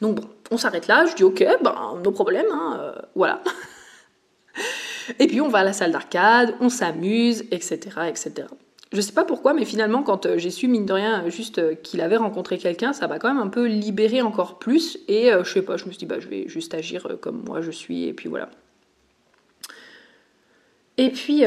Donc 0.00 0.16
bon, 0.16 0.28
on 0.50 0.58
s'arrête 0.58 0.88
là, 0.88 1.06
je 1.06 1.14
dis 1.14 1.24
ok, 1.24 1.44
ben, 1.62 2.00
nos 2.02 2.10
problèmes, 2.10 2.50
hein, 2.50 2.78
euh, 2.80 3.02
voilà. 3.14 3.42
Et 5.18 5.26
puis 5.26 5.40
on 5.40 5.48
va 5.48 5.60
à 5.60 5.64
la 5.64 5.72
salle 5.72 5.92
d'arcade, 5.92 6.54
on 6.60 6.68
s'amuse, 6.68 7.44
etc., 7.50 7.78
etc. 8.08 8.48
Je 8.92 9.00
sais 9.00 9.12
pas 9.12 9.24
pourquoi, 9.24 9.54
mais 9.54 9.64
finalement, 9.64 10.02
quand 10.02 10.26
euh, 10.26 10.38
j'ai 10.38 10.50
su, 10.50 10.66
mine 10.66 10.84
de 10.84 10.92
rien, 10.92 11.28
juste 11.28 11.58
euh, 11.58 11.74
qu'il 11.74 12.00
avait 12.00 12.16
rencontré 12.16 12.58
quelqu'un, 12.58 12.92
ça 12.92 13.06
m'a 13.06 13.18
quand 13.18 13.32
même 13.32 13.42
un 13.42 13.48
peu 13.48 13.66
libéré 13.66 14.20
encore 14.20 14.58
plus. 14.58 14.98
Et 15.06 15.30
je 15.30 15.50
sais 15.50 15.62
pas, 15.62 15.76
je 15.76 15.84
me 15.84 15.90
suis 15.90 15.98
dit, 15.98 16.06
bah, 16.06 16.18
je 16.18 16.28
vais 16.28 16.48
juste 16.48 16.74
agir 16.74 17.06
comme 17.20 17.44
moi 17.46 17.60
je 17.60 17.70
suis, 17.70 18.04
et 18.04 18.12
puis 18.12 18.28
voilà. 18.28 18.50
Et 20.96 21.10
puis, 21.10 21.44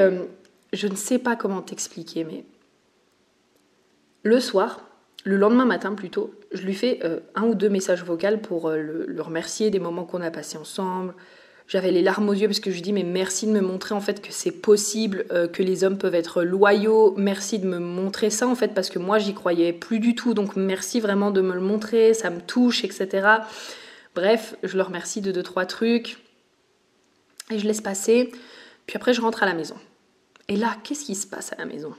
je 0.72 0.88
ne 0.88 0.96
sais 0.96 1.20
pas 1.20 1.36
comment 1.36 1.62
t'expliquer, 1.62 2.24
mais 2.24 2.46
le 4.24 4.40
soir, 4.40 4.91
le 5.24 5.38
lendemain 5.38 5.66
matin 5.66 5.94
plutôt, 5.94 6.34
je 6.52 6.64
lui 6.64 6.74
fais 6.74 7.00
euh, 7.04 7.20
un 7.36 7.44
ou 7.44 7.56
deux 7.56 7.70
messages 7.70 8.04
vocaux 8.04 8.38
pour 8.42 8.70
euh, 8.70 9.06
le, 9.08 9.22
remercier 9.22 9.70
des 9.70 9.80
moments 9.80 10.04
qu'on 10.04 10.22
a 10.22 10.32
passés 10.32 10.58
ensemble. 10.58 11.14
J'avais 11.68 11.92
les 11.92 12.02
larmes 12.02 12.28
aux 12.28 12.34
yeux 12.34 12.48
parce 12.48 12.60
que 12.60 12.72
je 12.72 12.76
lui 12.76 12.82
dis 12.82 12.92
mais 12.92 13.04
merci 13.04 13.46
de 13.46 13.52
me 13.52 13.62
montrer 13.62 13.94
en 13.94 14.02
fait 14.02 14.22
que 14.22 14.32
c'est 14.32 14.52
possible, 14.52 15.26
euh, 15.32 15.48
que 15.48 15.62
les 15.62 15.84
hommes 15.84 15.98
peuvent 15.98 16.16
être 16.16 16.44
loyaux. 16.44 17.14
Merci 17.18 17.60
de 17.60 17.68
me 17.68 17.78
montrer 17.78 18.30
ça 18.30 18.48
en 18.48 18.56
fait 18.56 18.74
parce 18.74 18.90
que 18.90 19.00
moi 19.00 19.20
j'y 19.20 19.34
croyais 19.34 19.74
plus 19.74 20.00
du 20.00 20.16
tout. 20.16 20.34
Donc 20.34 20.56
merci 20.56 21.00
vraiment 21.00 21.30
de 21.30 21.42
me 21.42 21.54
le 21.54 21.62
montrer, 21.62 22.14
ça 22.14 22.30
me 22.30 22.42
touche, 22.42 22.84
etc. 22.84 23.28
Bref, 24.16 24.56
je 24.64 24.76
le 24.76 24.84
remercie 24.84 25.22
de 25.22 25.32
deux 25.32 25.44
trois 25.44 25.66
trucs 25.66 26.18
et 27.52 27.60
je 27.60 27.68
laisse 27.68 27.82
passer. 27.82 28.32
Puis 28.88 28.98
après 28.98 29.14
je 29.14 29.22
rentre 29.22 29.44
à 29.44 29.46
la 29.46 29.54
maison. 29.54 29.76
Et 30.48 30.58
là, 30.58 30.76
qu'est-ce 30.84 31.06
qui 31.06 31.16
se 31.16 31.28
passe 31.28 31.54
à 31.54 31.58
la 31.58 31.66
maison? 31.66 31.94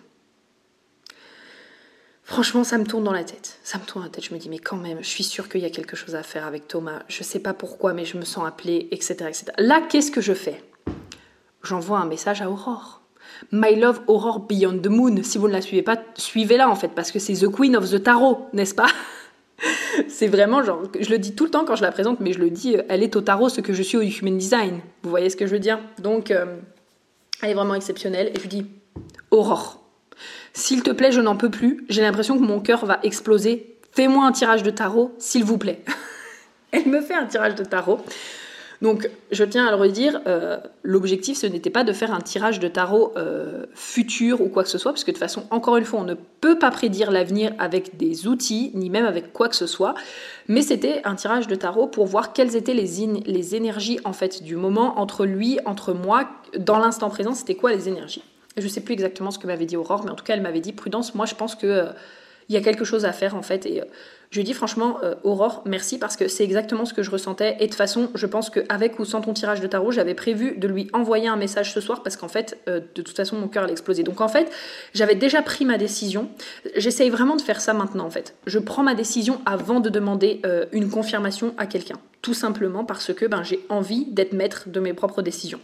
Franchement, 2.33 2.65
ça 2.65 2.79
me 2.79 2.85
tourne 2.87 3.05
dans 3.05 3.13
la 3.13 3.25
tête. 3.25 3.59
Ça 3.63 3.77
me 3.77 3.85
tourne 3.85 4.05
dans 4.05 4.07
la 4.07 4.11
tête. 4.11 4.25
Je 4.25 4.33
me 4.33 4.39
dis, 4.39 4.49
mais 4.49 4.59
quand 4.59 4.79
même, 4.79 4.97
je 5.03 5.07
suis 5.07 5.23
sûre 5.23 5.51
qu'il 5.51 5.61
y 5.61 5.67
a 5.67 5.71
quelque 5.71 5.97
chose 5.97 6.15
à 6.15 6.23
faire 6.23 6.47
avec 6.47 6.67
Thomas. 6.67 7.01
Je 7.07 7.23
sais 7.23 7.41
pas 7.41 7.53
pourquoi, 7.53 7.93
mais 7.93 8.07
je 8.07 8.17
me 8.17 8.25
sens 8.25 8.47
appelée, 8.47 8.89
etc. 8.91 9.17
etc. 9.29 9.45
Là, 9.59 9.83
qu'est-ce 9.87 10.11
que 10.11 10.23
je 10.23 10.33
fais? 10.33 10.65
J'envoie 11.63 11.99
un 11.99 12.07
message 12.07 12.41
à 12.41 12.49
Aurore. 12.49 13.03
My 13.53 13.77
Love 13.79 14.01
Aurore 14.07 14.41
Beyond 14.41 14.79
the 14.79 14.87
Moon. 14.87 15.23
Si 15.23 15.37
vous 15.37 15.47
ne 15.47 15.53
la 15.53 15.61
suivez 15.61 15.83
pas, 15.83 15.99
suivez-la 16.15 16.71
en 16.71 16.75
fait, 16.75 16.89
parce 16.89 17.13
que 17.13 17.19
c'est 17.19 17.35
The 17.35 17.51
Queen 17.51 17.77
of 17.77 17.91
the 17.91 18.03
Tarot, 18.03 18.49
n'est-ce 18.55 18.75
pas? 18.75 18.89
C'est 20.09 20.29
vraiment 20.29 20.63
genre, 20.63 20.85
je 20.99 21.11
le 21.11 21.19
dis 21.19 21.35
tout 21.35 21.45
le 21.45 21.51
temps 21.51 21.67
quand 21.67 21.77
je 21.77 21.83
la 21.83 21.93
présente, 21.93 22.19
mais 22.21 22.33
je 22.33 22.39
le 22.39 22.49
dis, 22.49 22.79
elle 22.89 23.03
est 23.03 23.15
au 23.15 23.21
tarot 23.21 23.51
ce 23.51 23.61
que 23.61 23.75
je 23.75 23.83
suis 23.83 23.99
au 23.99 24.01
Human 24.01 24.39
Design. 24.39 24.81
Vous 25.03 25.11
voyez 25.11 25.29
ce 25.29 25.37
que 25.37 25.47
je 25.47 25.53
veux 25.53 25.61
dire? 25.61 25.79
Donc, 25.99 26.31
euh, 26.31 26.47
elle 27.43 27.51
est 27.51 27.55
vraiment 27.55 27.75
exceptionnelle. 27.75 28.33
Et 28.35 28.41
je 28.41 28.49
dis, 28.49 28.67
Aurore, 29.31 29.82
s'il 30.53 30.83
te 30.83 30.91
plaît, 30.91 31.13
je 31.13 31.21
n'en 31.21 31.37
peux 31.37 31.51
plus. 31.51 31.85
J'ai 31.89 32.03
l'impression 32.03 32.39
que 32.39 32.43
mon 32.43 32.61
cœur 32.61 32.85
va 32.85 32.99
exploser. 33.03 33.77
Fais-moi 33.93 34.25
un 34.25 34.33
tirage 34.33 34.63
de 34.63 34.71
tarot, 34.71 35.15
s'il 35.19 35.45
vous 35.45 35.59
plaît. 35.59 35.83
Elle 36.73 36.87
me 36.87 37.01
fait 37.01 37.15
un 37.15 37.27
tirage 37.27 37.55
de 37.55 37.65
tarot. 37.65 38.01
Donc, 38.83 39.09
je 39.31 39.45
tiens 39.45 39.67
à 39.67 39.71
le 39.71 39.77
redire, 39.77 40.21
euh, 40.27 40.59
l'objectif, 40.83 41.39
ce 41.39 41.47
n'était 41.47 41.71
pas 41.71 41.85
de 41.85 41.93
faire 41.93 42.13
un 42.13 42.21
tirage 42.21 42.59
de 42.59 42.67
tarot 42.67 43.13
euh, 43.17 43.65
futur 43.75 44.41
ou 44.41 44.49
quoi 44.49 44.65
que 44.65 44.69
ce 44.69 44.77
soit, 44.77 44.91
parce 44.91 45.05
que 45.05 45.13
de 45.13 45.15
toute 45.15 45.23
façon, 45.23 45.45
encore 45.51 45.77
une 45.77 45.85
fois, 45.85 46.01
on 46.01 46.05
ne 46.05 46.17
peut 46.41 46.59
pas 46.59 46.73
prédire 46.73 47.13
l'avenir 47.13 47.53
avec 47.61 47.97
des 47.97 48.27
outils, 48.27 48.73
ni 48.75 48.91
même 48.91 49.07
avec 49.07 49.33
quoi 49.33 49.49
que 49.49 49.55
ce 49.55 49.69
soit, 49.69 49.95
mais 50.49 50.63
c'était 50.63 51.01
un 51.05 51.15
tirage 51.15 51.47
de 51.47 51.55
tarot 51.55 51.87
pour 51.87 52.07
voir 52.07 52.33
quelles 52.33 52.57
étaient 52.57 52.75
les, 52.75 53.07
les 53.25 53.55
énergies, 53.55 54.01
en 54.05 54.13
fait, 54.13 54.43
du 54.43 54.57
moment, 54.57 54.99
entre 54.99 55.27
lui, 55.27 55.61
entre 55.65 55.93
moi, 55.93 56.29
dans 56.59 56.79
l'instant 56.79 57.09
présent, 57.09 57.35
c'était 57.35 57.55
quoi 57.55 57.71
les 57.71 57.89
énergies. 57.89 58.25
Je 58.57 58.63
ne 58.63 58.69
sais 58.69 58.81
plus 58.81 58.93
exactement 58.93 59.31
ce 59.31 59.39
que 59.39 59.47
m'avait 59.47 59.67
dit 59.67 59.77
Aurore, 59.77 60.05
mais 60.05 60.11
en 60.11 60.15
tout 60.15 60.25
cas, 60.25 60.35
elle 60.35 60.43
m'avait 60.43 60.61
dit, 60.61 60.73
prudence, 60.73 61.15
moi, 61.15 61.27
je 61.27 61.35
pense 61.35 61.55
que... 61.55 61.67
Euh, 61.67 61.93
y 62.53 62.57
a 62.57 62.61
quelque 62.61 62.85
chose 62.85 63.05
à 63.05 63.13
faire 63.13 63.35
en 63.35 63.43
fait. 63.43 63.67
Et 63.67 63.83
je 64.31 64.41
dis 64.41 64.55
franchement, 64.55 64.99
euh, 65.03 65.15
Aurore, 65.25 65.63
merci 65.67 65.99
parce 65.99 66.17
que 66.17 66.29
c'est 66.29 66.45
exactement 66.45 66.85
ce 66.85 66.95
que 66.95 67.03
je 67.03 67.11
ressentais. 67.11 67.57
Et 67.59 67.65
de 67.65 67.67
toute 67.67 67.75
façon, 67.75 68.11
je 68.15 68.27
pense 68.27 68.51
qu'avec 68.51 68.99
ou 68.99 69.05
sans 69.05 69.21
ton 69.21 69.33
tirage 69.33 69.61
de 69.61 69.67
tarot, 69.67 69.91
j'avais 69.91 70.15
prévu 70.15 70.57
de 70.57 70.69
lui 70.69 70.89
envoyer 70.93 71.29
un 71.29 71.37
message 71.37 71.73
ce 71.73 71.81
soir 71.81 72.03
parce 72.03 72.17
qu'en 72.17 72.29
fait, 72.29 72.59
euh, 72.69 72.81
de 72.95 73.03
toute 73.03 73.17
façon, 73.17 73.37
mon 73.37 73.49
cœur 73.49 73.65
allait 73.65 73.73
exploser. 73.73 74.03
Donc 74.03 74.21
en 74.21 74.29
fait, 74.29 74.51
j'avais 74.95 75.15
déjà 75.15 75.43
pris 75.43 75.65
ma 75.65 75.79
décision. 75.79 76.29
J'essaye 76.77 77.11
vraiment 77.11 77.37
de 77.37 77.43
faire 77.43 77.61
ça 77.61 77.75
maintenant 77.75 78.07
en 78.07 78.11
fait. 78.11 78.35
Je 78.47 78.59
prends 78.59 78.83
ma 78.83 78.95
décision 78.95 79.41
avant 79.47 79.81
de 79.81 79.91
demander 79.91 80.41
euh, 80.47 80.67
une 80.73 80.89
confirmation 80.89 81.55
à 81.59 81.67
quelqu'un. 81.67 81.97
Tout 82.23 82.35
simplement 82.35 82.85
parce 82.85 83.13
que 83.13 83.27
ben, 83.27 83.43
j'ai 83.43 83.61
envie 83.69 84.07
d'être 84.07 84.33
maître 84.33 84.69
de 84.69 84.81
mes 84.81 84.95
propres 84.95 85.23
décisions. 85.23 85.61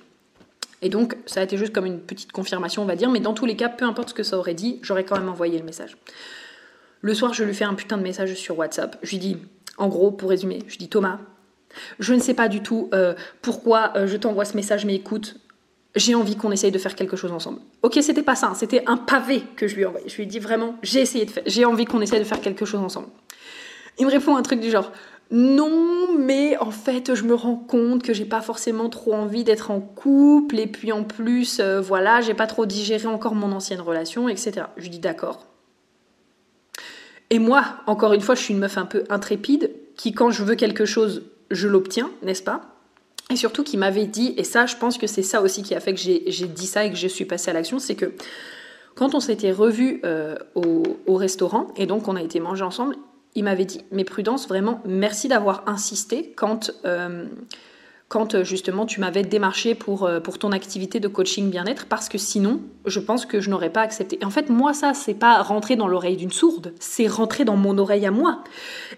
Et 0.82 0.88
donc, 0.88 1.16
ça 1.26 1.40
a 1.40 1.42
été 1.42 1.56
juste 1.56 1.72
comme 1.72 1.86
une 1.86 2.00
petite 2.00 2.32
confirmation, 2.32 2.82
on 2.82 2.86
va 2.86 2.96
dire, 2.96 3.10
mais 3.10 3.20
dans 3.20 3.34
tous 3.34 3.46
les 3.46 3.56
cas, 3.56 3.68
peu 3.68 3.84
importe 3.84 4.10
ce 4.10 4.14
que 4.14 4.22
ça 4.22 4.38
aurait 4.38 4.54
dit, 4.54 4.78
j'aurais 4.82 5.04
quand 5.04 5.18
même 5.18 5.28
envoyé 5.28 5.58
le 5.58 5.64
message. 5.64 5.96
Le 7.00 7.14
soir, 7.14 7.34
je 7.34 7.44
lui 7.44 7.54
fais 7.54 7.64
un 7.64 7.74
putain 7.74 7.96
de 7.96 8.02
message 8.02 8.34
sur 8.34 8.58
WhatsApp. 8.58 8.98
Je 9.02 9.10
lui 9.10 9.18
dis, 9.18 9.36
en 9.76 9.88
gros, 9.88 10.10
pour 10.10 10.30
résumer, 10.30 10.60
je 10.68 10.78
dis 10.78 10.88
Thomas, 10.88 11.18
je 11.98 12.14
ne 12.14 12.20
sais 12.20 12.34
pas 12.34 12.48
du 12.48 12.62
tout 12.62 12.88
euh, 12.92 13.14
pourquoi 13.42 13.92
euh, 13.96 14.06
je 14.06 14.16
t'envoie 14.16 14.44
ce 14.44 14.56
message, 14.56 14.84
mais 14.84 14.94
écoute, 14.94 15.36
j'ai 15.94 16.14
envie 16.14 16.36
qu'on 16.36 16.52
essaye 16.52 16.70
de 16.70 16.78
faire 16.78 16.94
quelque 16.94 17.16
chose 17.16 17.32
ensemble. 17.32 17.60
Ok, 17.82 17.98
c'était 18.02 18.22
pas 18.22 18.34
ça, 18.34 18.52
c'était 18.54 18.84
un 18.86 18.96
pavé 18.96 19.42
que 19.56 19.66
je 19.66 19.74
lui 19.74 19.82
ai 19.82 19.86
envoyé. 19.86 20.08
Je 20.08 20.16
lui 20.16 20.24
ai 20.24 20.26
dit 20.26 20.38
vraiment, 20.38 20.76
j'ai 20.82 21.00
essayé 21.00 21.24
de 21.24 21.30
faire, 21.30 21.42
j'ai 21.46 21.64
envie 21.64 21.84
qu'on 21.84 22.00
essaye 22.00 22.18
de 22.18 22.24
faire 22.24 22.40
quelque 22.40 22.64
chose 22.64 22.80
ensemble. 22.80 23.08
Il 23.98 24.06
me 24.06 24.10
répond 24.10 24.36
un 24.36 24.42
truc 24.42 24.60
du 24.60 24.70
genre, 24.70 24.92
non, 25.30 26.16
mais 26.18 26.56
en 26.56 26.70
fait, 26.70 27.14
je 27.14 27.24
me 27.24 27.34
rends 27.34 27.56
compte 27.56 28.02
que 28.02 28.14
j'ai 28.14 28.24
pas 28.24 28.40
forcément 28.40 28.88
trop 28.88 29.12
envie 29.12 29.44
d'être 29.44 29.70
en 29.70 29.80
couple, 29.80 30.58
et 30.58 30.66
puis 30.66 30.90
en 30.90 31.04
plus, 31.04 31.60
euh, 31.60 31.80
voilà, 31.80 32.20
j'ai 32.22 32.34
pas 32.34 32.46
trop 32.46 32.64
digéré 32.64 33.06
encore 33.06 33.34
mon 33.34 33.52
ancienne 33.52 33.80
relation, 33.80 34.28
etc. 34.28 34.66
Je 34.78 34.88
dis 34.88 35.00
d'accord, 35.00 35.48
et 37.30 37.38
moi, 37.38 37.64
encore 37.86 38.12
une 38.12 38.20
fois, 38.20 38.34
je 38.34 38.40
suis 38.40 38.54
une 38.54 38.60
meuf 38.60 38.78
un 38.78 38.86
peu 38.86 39.04
intrépide, 39.10 39.70
qui 39.96 40.12
quand 40.12 40.30
je 40.30 40.42
veux 40.42 40.54
quelque 40.54 40.86
chose, 40.86 41.24
je 41.50 41.68
l'obtiens, 41.68 42.10
n'est-ce 42.22 42.42
pas? 42.42 42.74
Et 43.30 43.36
surtout 43.36 43.62
qui 43.62 43.76
m'avait 43.76 44.06
dit, 44.06 44.34
et 44.38 44.44
ça, 44.44 44.64
je 44.64 44.76
pense 44.76 44.96
que 44.96 45.06
c'est 45.06 45.22
ça 45.22 45.42
aussi 45.42 45.62
qui 45.62 45.74
a 45.74 45.80
fait 45.80 45.92
que 45.92 46.00
j'ai 46.00 46.46
dit 46.46 46.66
ça 46.66 46.84
et 46.84 46.90
que 46.90 46.96
je 46.96 47.08
suis 47.08 47.26
passée 47.26 47.50
à 47.50 47.52
l'action, 47.52 47.78
c'est 47.78 47.94
que 47.94 48.12
quand 48.94 49.14
on 49.14 49.20
s'était 49.20 49.52
revus 49.52 50.00
euh, 50.04 50.36
au, 50.54 51.14
restaurant, 51.14 51.68
et 51.76 51.86
donc 51.86 52.08
on 52.08 52.16
a 52.16 52.22
été 52.22 52.40
manger 52.40 52.64
ensemble, 52.64 52.96
il 53.38 53.44
m'avait 53.44 53.64
dit, 53.64 53.84
mais 53.92 54.04
Prudence, 54.04 54.48
vraiment, 54.48 54.82
merci 54.84 55.28
d'avoir 55.28 55.62
insisté 55.66 56.32
quand... 56.36 56.72
Euh, 56.84 57.26
quand 58.10 58.34
euh, 58.34 58.42
justement 58.42 58.86
tu 58.86 59.00
m'avais 59.00 59.22
démarché 59.22 59.74
pour, 59.74 60.04
euh, 60.06 60.18
pour 60.18 60.38
ton 60.38 60.52
activité 60.52 60.98
de 60.98 61.08
coaching 61.08 61.50
bien-être 61.50 61.84
parce 61.84 62.08
que 62.08 62.16
sinon, 62.16 62.62
je 62.86 63.00
pense 63.00 63.26
que 63.26 63.38
je 63.38 63.50
n'aurais 63.50 63.68
pas 63.68 63.82
accepté. 63.82 64.18
En 64.24 64.30
fait, 64.30 64.48
moi, 64.48 64.72
ça, 64.72 64.94
c'est 64.94 65.12
pas 65.12 65.42
rentrer 65.42 65.76
dans 65.76 65.86
l'oreille 65.86 66.16
d'une 66.16 66.32
sourde, 66.32 66.72
c'est 66.80 67.06
rentrer 67.06 67.44
dans 67.44 67.56
mon 67.56 67.76
oreille 67.76 68.06
à 68.06 68.10
moi. 68.10 68.42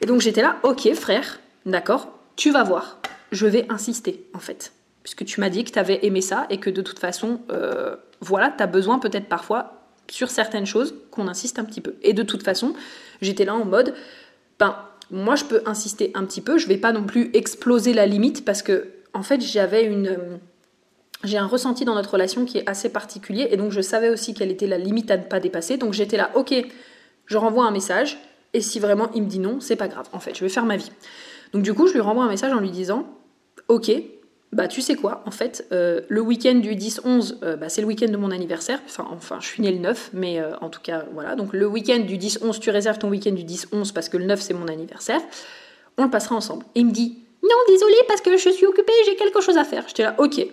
Et 0.01 0.07
donc 0.07 0.21
j'étais 0.21 0.43
là, 0.43 0.59
ok 0.63 0.95
frère, 0.95 1.41
d'accord, 1.67 2.07
tu 2.37 2.53
vas 2.53 2.63
voir, 2.63 2.99
je 3.33 3.49
vais 3.49 3.67
insister 3.69 4.27
en 4.33 4.39
fait. 4.39 4.73
Puisque 5.03 5.25
tu 5.25 5.41
m'as 5.41 5.51
dit 5.51 5.65
que 5.65 5.73
tu 5.73 5.79
avais 5.81 6.07
aimé 6.07 6.21
ça 6.21 6.47
et 6.49 6.59
que 6.59 6.71
de 6.71 6.81
toute 6.81 7.01
façon, 7.01 7.41
voilà, 8.21 8.55
tu 8.57 8.63
as 8.63 8.69
besoin 8.69 9.01
peut-être 9.01 9.29
parfois 9.29 9.81
sur 10.11 10.29
certaines 10.29 10.67
choses 10.67 10.95
qu'on 11.11 11.29
insiste 11.29 11.59
un 11.59 11.65
petit 11.65 11.81
peu. 11.81 11.95
Et 12.03 12.13
de 12.13 12.23
toute 12.23 12.43
façon, 12.43 12.75
j'étais 13.23 13.45
là 13.45 13.55
en 13.55 13.65
mode, 13.65 13.95
ben, 14.61 14.77
moi 15.11 15.35
je 15.35 15.45
peux 15.45 15.63
insister 15.67 16.13
un 16.15 16.25
petit 16.25 16.41
peu, 16.41 16.59
je 16.59 16.69
vais 16.69 16.77
pas 16.77 16.93
non 16.93 17.05
plus 17.05 17.31
exploser 17.35 17.93
la 17.93 18.07
limite 18.07 18.45
parce 18.45 18.63
que 18.63 18.89
en 19.13 19.23
fait, 19.23 19.41
j'avais 19.41 19.85
une 19.85 20.09
euh, 20.09 20.37
j'ai 21.25 21.37
un 21.37 21.47
ressenti 21.47 21.85
dans 21.85 21.95
notre 21.95 22.13
relation 22.13 22.45
qui 22.45 22.59
est 22.59 22.69
assez 22.69 22.89
particulier 22.89 23.49
et 23.51 23.57
donc 23.57 23.73
je 23.73 23.81
savais 23.81 24.09
aussi 24.09 24.33
quelle 24.35 24.51
était 24.51 24.67
la 24.67 24.79
limite 24.79 25.11
à 25.11 25.17
ne 25.17 25.25
pas 25.25 25.41
dépasser. 25.41 25.77
Donc 25.77 25.93
j'étais 25.93 26.17
là, 26.17 26.31
ok, 26.35 26.55
je 27.27 27.37
renvoie 27.37 27.65
un 27.65 27.71
message 27.71 28.19
et 28.55 28.61
si 28.61 28.81
vraiment 28.81 29.11
il 29.15 29.23
me 29.25 29.29
dit 29.29 29.39
non, 29.39 29.61
c'est 29.61 29.77
pas 29.77 29.89
grave. 29.89 30.09
En 30.13 30.21
fait, 30.21 30.35
je 30.35 30.43
vais 30.43 30.49
faire 30.49 30.65
ma 30.65 30.77
vie. 30.77 30.91
Donc 31.53 31.63
du 31.63 31.75
coup, 31.75 31.89
je 31.89 31.95
lui 31.95 32.01
renvoie 32.01 32.25
un 32.25 32.29
message 32.29 32.53
en 32.53 32.61
lui 32.61 32.71
disant, 32.71 33.07
ok, 33.69 33.91
bah 34.53 34.67
tu 34.67 34.81
sais 34.81 34.97
quoi, 34.97 35.23
en 35.27 35.31
fait, 35.31 35.67
euh, 35.73 36.01
le 36.09 36.21
week-end 36.21 36.57
du 36.57 36.75
10-11, 36.75 37.37
euh, 37.43 37.57
bah, 37.57 37.69
c'est 37.69 37.81
le 37.81 37.87
week-end 37.87 38.09
de 38.09 38.17
mon 38.17 38.31
anniversaire. 38.31 38.81
Enfin, 38.87 39.07
enfin, 39.13 39.39
je 39.41 39.47
suis 39.47 39.63
née 39.63 39.71
le 39.71 39.79
9, 39.79 40.11
mais 40.13 40.43
en 40.61 40.69
tout 40.69 40.81
cas, 40.81 41.05
voilà. 41.13 41.37
Donc 41.37 41.53
le 41.53 41.67
week-end 41.67 42.01
du 42.01 42.17
10-11, 42.17 42.59
tu 42.59 42.71
réserves 42.71 42.99
ton 42.99 43.09
week-end 43.09 43.33
du 43.33 43.45
10-11 43.45 43.93
parce 43.93 44.09
que 44.09 44.17
le 44.17 44.25
9 44.25 44.41
c'est 44.41 44.55
mon 44.55 44.69
anniversaire. 44.69 45.21
On 45.99 46.05
le 46.05 46.11
passera 46.11 46.35
ensemble. 46.35 46.65
Et 46.75 46.81
il 46.81 46.87
me 46.87 46.93
dit, 46.93 47.19
non, 47.43 47.57
désolé, 47.69 47.95
parce 48.07 48.21
que 48.21 48.37
je 48.37 48.51
suis 48.51 48.67
occupée, 48.67 48.93
j'ai 49.07 49.17
quelque 49.17 49.41
chose 49.41 49.57
à 49.57 49.65
faire. 49.65 49.85
J'étais 49.89 50.03
là, 50.03 50.15
ok. 50.19 50.47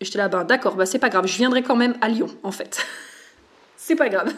J'étais 0.00 0.18
là, 0.18 0.28
ben 0.28 0.44
d'accord, 0.44 0.76
bah 0.76 0.86
c'est 0.86 0.98
pas 0.98 1.10
grave, 1.10 1.26
je 1.26 1.36
viendrai 1.36 1.62
quand 1.62 1.76
même 1.76 1.94
à 2.00 2.08
Lyon, 2.08 2.28
en 2.42 2.52
fait. 2.52 2.86
c'est 3.76 3.96
pas 3.96 4.08
grave. 4.08 4.32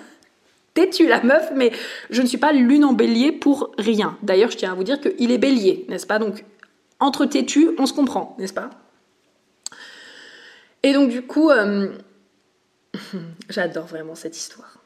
Têtu 0.74 1.06
la 1.06 1.22
meuf, 1.22 1.52
mais 1.54 1.70
je 2.10 2.22
ne 2.22 2.26
suis 2.26 2.38
pas 2.38 2.52
lune 2.52 2.84
en 2.84 2.94
bélier 2.94 3.30
pour 3.30 3.70
rien. 3.78 4.16
D'ailleurs, 4.22 4.50
je 4.50 4.56
tiens 4.56 4.72
à 4.72 4.74
vous 4.74 4.84
dire 4.84 5.00
qu'il 5.00 5.30
est 5.30 5.38
bélier, 5.38 5.84
n'est-ce 5.88 6.06
pas? 6.06 6.18
Donc, 6.18 6.44
entre 7.02 7.26
têtu, 7.26 7.70
on 7.78 7.86
se 7.86 7.92
comprend, 7.92 8.36
n'est-ce 8.38 8.54
pas? 8.54 8.70
Et 10.84 10.92
donc, 10.92 11.10
du 11.10 11.22
coup, 11.22 11.50
euh, 11.50 11.88
j'adore 13.48 13.86
vraiment 13.86 14.14
cette 14.14 14.36
histoire. 14.36 14.78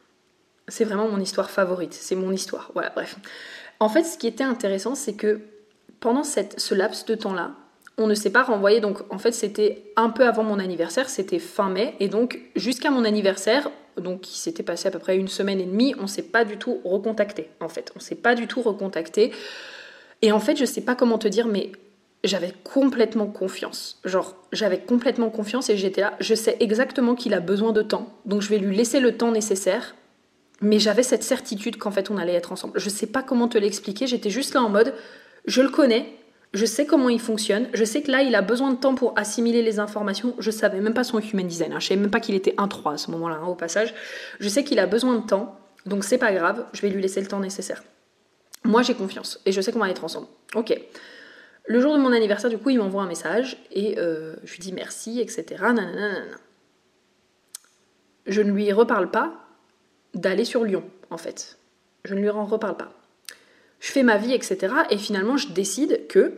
C'est 0.68 0.84
vraiment 0.84 1.08
mon 1.08 1.20
histoire 1.20 1.50
favorite, 1.50 1.92
c'est 1.94 2.16
mon 2.16 2.32
histoire. 2.32 2.70
Voilà, 2.74 2.90
bref. 2.90 3.16
En 3.80 3.88
fait, 3.88 4.04
ce 4.04 4.16
qui 4.16 4.26
était 4.26 4.44
intéressant, 4.44 4.94
c'est 4.94 5.12
que 5.12 5.40
pendant 6.00 6.24
cette, 6.24 6.58
ce 6.58 6.74
laps 6.74 7.04
de 7.04 7.14
temps-là, 7.14 7.52
on 7.98 8.06
ne 8.06 8.14
s'est 8.14 8.30
pas 8.30 8.42
renvoyé. 8.42 8.80
Donc, 8.80 9.00
en 9.12 9.18
fait, 9.18 9.32
c'était 9.32 9.92
un 9.96 10.08
peu 10.08 10.26
avant 10.26 10.42
mon 10.42 10.58
anniversaire, 10.58 11.10
c'était 11.10 11.38
fin 11.38 11.68
mai. 11.68 11.94
Et 12.00 12.08
donc, 12.08 12.40
jusqu'à 12.56 12.90
mon 12.90 13.04
anniversaire, 13.04 13.70
donc 13.98 14.22
qui 14.22 14.38
s'était 14.38 14.62
passé 14.62 14.88
à 14.88 14.90
peu 14.90 14.98
près 14.98 15.16
une 15.16 15.28
semaine 15.28 15.60
et 15.60 15.66
demie, 15.66 15.94
on 15.98 16.06
s'est 16.06 16.22
pas 16.22 16.44
du 16.46 16.56
tout 16.56 16.80
recontacté. 16.84 17.50
En 17.60 17.68
fait, 17.68 17.92
on 17.94 18.00
s'est 18.00 18.14
pas 18.14 18.34
du 18.34 18.46
tout 18.46 18.62
recontacté. 18.62 19.32
Et 20.22 20.32
en 20.32 20.40
fait, 20.40 20.56
je 20.56 20.64
sais 20.64 20.80
pas 20.80 20.94
comment 20.94 21.18
te 21.18 21.28
dire, 21.28 21.46
mais 21.46 21.72
j'avais 22.26 22.52
complètement 22.64 23.26
confiance. 23.26 24.00
Genre, 24.04 24.34
j'avais 24.52 24.78
complètement 24.78 25.30
confiance 25.30 25.70
et 25.70 25.76
j'étais 25.76 26.00
là. 26.00 26.14
Je 26.20 26.34
sais 26.34 26.56
exactement 26.60 27.14
qu'il 27.14 27.34
a 27.34 27.40
besoin 27.40 27.72
de 27.72 27.82
temps. 27.82 28.14
Donc, 28.24 28.42
je 28.42 28.48
vais 28.48 28.58
lui 28.58 28.76
laisser 28.76 29.00
le 29.00 29.16
temps 29.16 29.32
nécessaire. 29.32 29.94
Mais 30.62 30.78
j'avais 30.78 31.02
cette 31.02 31.22
certitude 31.22 31.76
qu'en 31.76 31.90
fait, 31.90 32.10
on 32.10 32.16
allait 32.16 32.32
être 32.32 32.50
ensemble. 32.50 32.80
Je 32.80 32.88
sais 32.88 33.06
pas 33.06 33.22
comment 33.22 33.46
te 33.46 33.58
l'expliquer. 33.58 34.06
J'étais 34.06 34.30
juste 34.30 34.54
là 34.54 34.62
en 34.62 34.70
mode 34.70 34.94
je 35.46 35.62
le 35.62 35.68
connais, 35.68 36.12
je 36.52 36.66
sais 36.66 36.86
comment 36.86 37.08
il 37.08 37.20
fonctionne, 37.20 37.68
je 37.72 37.84
sais 37.84 38.02
que 38.02 38.10
là, 38.10 38.22
il 38.22 38.34
a 38.34 38.42
besoin 38.42 38.72
de 38.72 38.76
temps 38.76 38.94
pour 38.94 39.16
assimiler 39.16 39.62
les 39.62 39.78
informations. 39.78 40.34
Je 40.38 40.50
savais 40.50 40.80
même 40.80 40.94
pas 40.94 41.04
son 41.04 41.20
human 41.20 41.46
design, 41.46 41.72
hein. 41.72 41.80
je 41.80 41.86
savais 41.86 42.00
même 42.00 42.10
pas 42.10 42.20
qu'il 42.20 42.34
était 42.34 42.54
1-3 42.54 42.94
à 42.94 42.98
ce 42.98 43.10
moment-là, 43.12 43.40
hein, 43.42 43.46
au 43.46 43.54
passage. 43.54 43.94
Je 44.40 44.48
sais 44.48 44.64
qu'il 44.64 44.78
a 44.78 44.86
besoin 44.86 45.16
de 45.16 45.26
temps, 45.26 45.58
donc 45.86 46.04
c'est 46.04 46.18
pas 46.18 46.32
grave, 46.32 46.66
je 46.72 46.82
vais 46.82 46.90
lui 46.90 47.00
laisser 47.00 47.20
le 47.20 47.28
temps 47.28 47.40
nécessaire. 47.40 47.82
Moi, 48.64 48.82
j'ai 48.82 48.94
confiance 48.94 49.40
et 49.46 49.52
je 49.52 49.60
sais 49.60 49.70
qu'on 49.70 49.78
va 49.78 49.90
être 49.90 50.04
ensemble. 50.04 50.26
Ok. 50.54 50.76
Le 51.66 51.80
jour 51.80 51.94
de 51.94 51.98
mon 51.98 52.12
anniversaire, 52.12 52.50
du 52.50 52.58
coup, 52.58 52.70
il 52.70 52.78
m'envoie 52.78 53.02
un 53.02 53.08
message 53.08 53.56
et 53.72 53.98
euh, 53.98 54.36
je 54.44 54.52
lui 54.52 54.60
dis 54.60 54.72
merci, 54.72 55.20
etc. 55.20 55.64
Je 58.26 58.40
ne 58.42 58.52
lui 58.52 58.72
reparle 58.72 59.10
pas 59.10 59.34
d'aller 60.14 60.44
sur 60.44 60.64
Lyon, 60.64 60.84
en 61.10 61.18
fait. 61.18 61.58
Je 62.04 62.14
ne 62.14 62.20
lui 62.20 62.30
en 62.30 62.44
reparle 62.44 62.76
pas 62.76 62.92
je 63.80 63.92
fais 63.92 64.02
ma 64.02 64.16
vie, 64.16 64.32
etc. 64.32 64.74
Et 64.90 64.98
finalement, 64.98 65.36
je 65.36 65.48
décide 65.48 66.06
que 66.08 66.32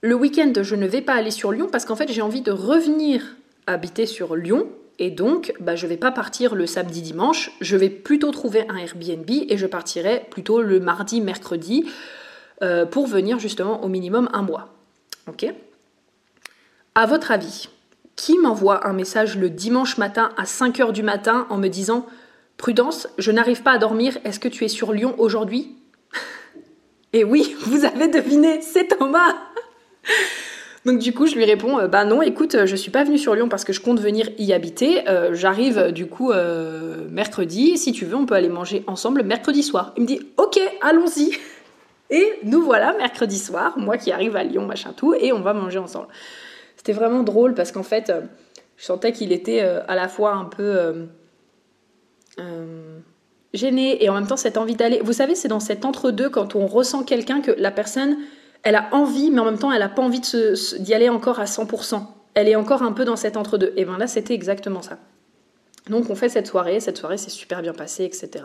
le 0.00 0.14
week-end, 0.14 0.52
je 0.60 0.74
ne 0.74 0.86
vais 0.86 1.00
pas 1.00 1.14
aller 1.14 1.30
sur 1.30 1.52
Lyon 1.52 1.68
parce 1.70 1.84
qu'en 1.84 1.96
fait, 1.96 2.12
j'ai 2.12 2.22
envie 2.22 2.42
de 2.42 2.52
revenir 2.52 3.36
habiter 3.66 4.06
sur 4.06 4.36
Lyon. 4.36 4.68
Et 4.98 5.10
donc, 5.10 5.54
bah, 5.60 5.76
je 5.76 5.86
ne 5.86 5.90
vais 5.90 5.96
pas 5.96 6.12
partir 6.12 6.54
le 6.54 6.66
samedi 6.66 7.02
dimanche, 7.02 7.50
je 7.60 7.76
vais 7.76 7.90
plutôt 7.90 8.30
trouver 8.30 8.64
un 8.68 8.76
Airbnb 8.76 9.28
et 9.28 9.56
je 9.56 9.66
partirai 9.66 10.24
plutôt 10.30 10.62
le 10.62 10.78
mardi, 10.78 11.20
mercredi 11.20 11.86
euh, 12.64 12.86
pour 12.86 13.06
venir 13.06 13.38
justement 13.38 13.84
au 13.84 13.88
minimum 13.88 14.30
un 14.32 14.40
mois. 14.40 14.70
Ok 15.28 15.44
À 16.94 17.04
votre 17.04 17.30
avis, 17.30 17.68
qui 18.16 18.38
m'envoie 18.38 18.86
un 18.88 18.94
message 18.94 19.36
le 19.36 19.50
dimanche 19.50 19.98
matin 19.98 20.30
à 20.38 20.44
5h 20.44 20.92
du 20.92 21.02
matin 21.02 21.46
en 21.50 21.58
me 21.58 21.68
disant 21.68 22.06
Prudence, 22.56 23.06
je 23.18 23.30
n'arrive 23.32 23.62
pas 23.62 23.72
à 23.72 23.78
dormir, 23.78 24.16
est-ce 24.24 24.40
que 24.40 24.48
tu 24.48 24.64
es 24.64 24.68
sur 24.68 24.94
Lyon 24.94 25.14
aujourd'hui? 25.18 25.76
Et 27.12 27.22
oui, 27.22 27.54
vous 27.66 27.84
avez 27.84 28.08
deviné, 28.08 28.62
c'est 28.62 28.96
Thomas 28.96 29.34
donc 30.86 31.00
du 31.00 31.12
coup, 31.12 31.26
je 31.26 31.34
lui 31.34 31.44
réponds 31.44 31.78
euh, 31.78 31.86
bah 31.86 32.06
non, 32.06 32.22
écoute, 32.22 32.64
je 32.64 32.76
suis 32.76 32.90
pas 32.90 33.04
venue 33.04 33.18
sur 33.18 33.34
Lyon 33.34 33.50
parce 33.50 33.64
que 33.64 33.74
je 33.74 33.80
compte 33.80 34.00
venir 34.00 34.30
y 34.38 34.54
habiter. 34.54 35.06
Euh, 35.06 35.34
j'arrive 35.34 35.92
du 35.92 36.06
coup 36.06 36.32
mercredi. 37.10 37.76
Si 37.76 37.92
tu 37.92 38.06
veux, 38.06 38.16
on 38.16 38.24
peut 38.24 38.34
aller 38.34 38.48
manger 38.48 38.84
ensemble 38.86 39.22
mercredi 39.22 39.62
soir. 39.62 39.92
Il 39.98 40.04
me 40.04 40.06
dit 40.06 40.20
ok, 40.38 40.58
allons-y. 40.80 41.32
Et 42.14 42.38
nous 42.44 42.62
voilà 42.62 42.92
mercredi 42.92 43.36
soir, 43.36 43.76
moi 43.76 43.98
qui 43.98 44.12
arrive 44.12 44.36
à 44.36 44.44
Lyon, 44.44 44.66
machin 44.66 44.92
tout, 44.96 45.14
et 45.14 45.32
on 45.32 45.40
va 45.40 45.52
manger 45.52 45.78
ensemble. 45.78 46.06
C'était 46.76 46.92
vraiment 46.92 47.24
drôle 47.24 47.54
parce 47.54 47.72
qu'en 47.72 47.82
fait, 47.82 48.08
euh, 48.08 48.20
je 48.76 48.84
sentais 48.84 49.10
qu'il 49.10 49.32
était 49.32 49.62
euh, 49.62 49.80
à 49.88 49.96
la 49.96 50.06
fois 50.06 50.34
un 50.34 50.44
peu 50.44 51.08
euh, 52.38 52.98
gêné 53.52 54.04
et 54.04 54.08
en 54.10 54.14
même 54.14 54.28
temps 54.28 54.36
cette 54.36 54.56
envie 54.58 54.76
d'aller. 54.76 55.00
Vous 55.02 55.12
savez, 55.12 55.34
c'est 55.34 55.48
dans 55.48 55.58
cet 55.58 55.84
entre-deux 55.84 56.30
quand 56.30 56.54
on 56.54 56.68
ressent 56.68 57.02
quelqu'un 57.02 57.40
que 57.40 57.50
la 57.50 57.72
personne, 57.72 58.16
elle 58.62 58.76
a 58.76 58.90
envie, 58.92 59.32
mais 59.32 59.40
en 59.40 59.46
même 59.46 59.58
temps, 59.58 59.72
elle 59.72 59.80
n'a 59.80 59.88
pas 59.88 60.02
envie 60.02 60.20
d'y 60.20 60.94
aller 60.94 61.08
encore 61.08 61.40
à 61.40 61.46
100%. 61.46 62.00
Elle 62.34 62.48
est 62.48 62.54
encore 62.54 62.84
un 62.84 62.92
peu 62.92 63.04
dans 63.04 63.16
cet 63.16 63.36
entre-deux. 63.36 63.72
Et 63.76 63.84
bien 63.84 63.98
là, 63.98 64.06
c'était 64.06 64.34
exactement 64.34 64.82
ça. 64.82 64.98
Donc 65.90 66.10
on 66.10 66.14
fait 66.14 66.28
cette 66.28 66.46
soirée, 66.46 66.78
cette 66.78 66.96
soirée 66.96 67.18
s'est 67.18 67.30
super 67.30 67.60
bien 67.60 67.72
passée, 67.72 68.04
etc. 68.04 68.44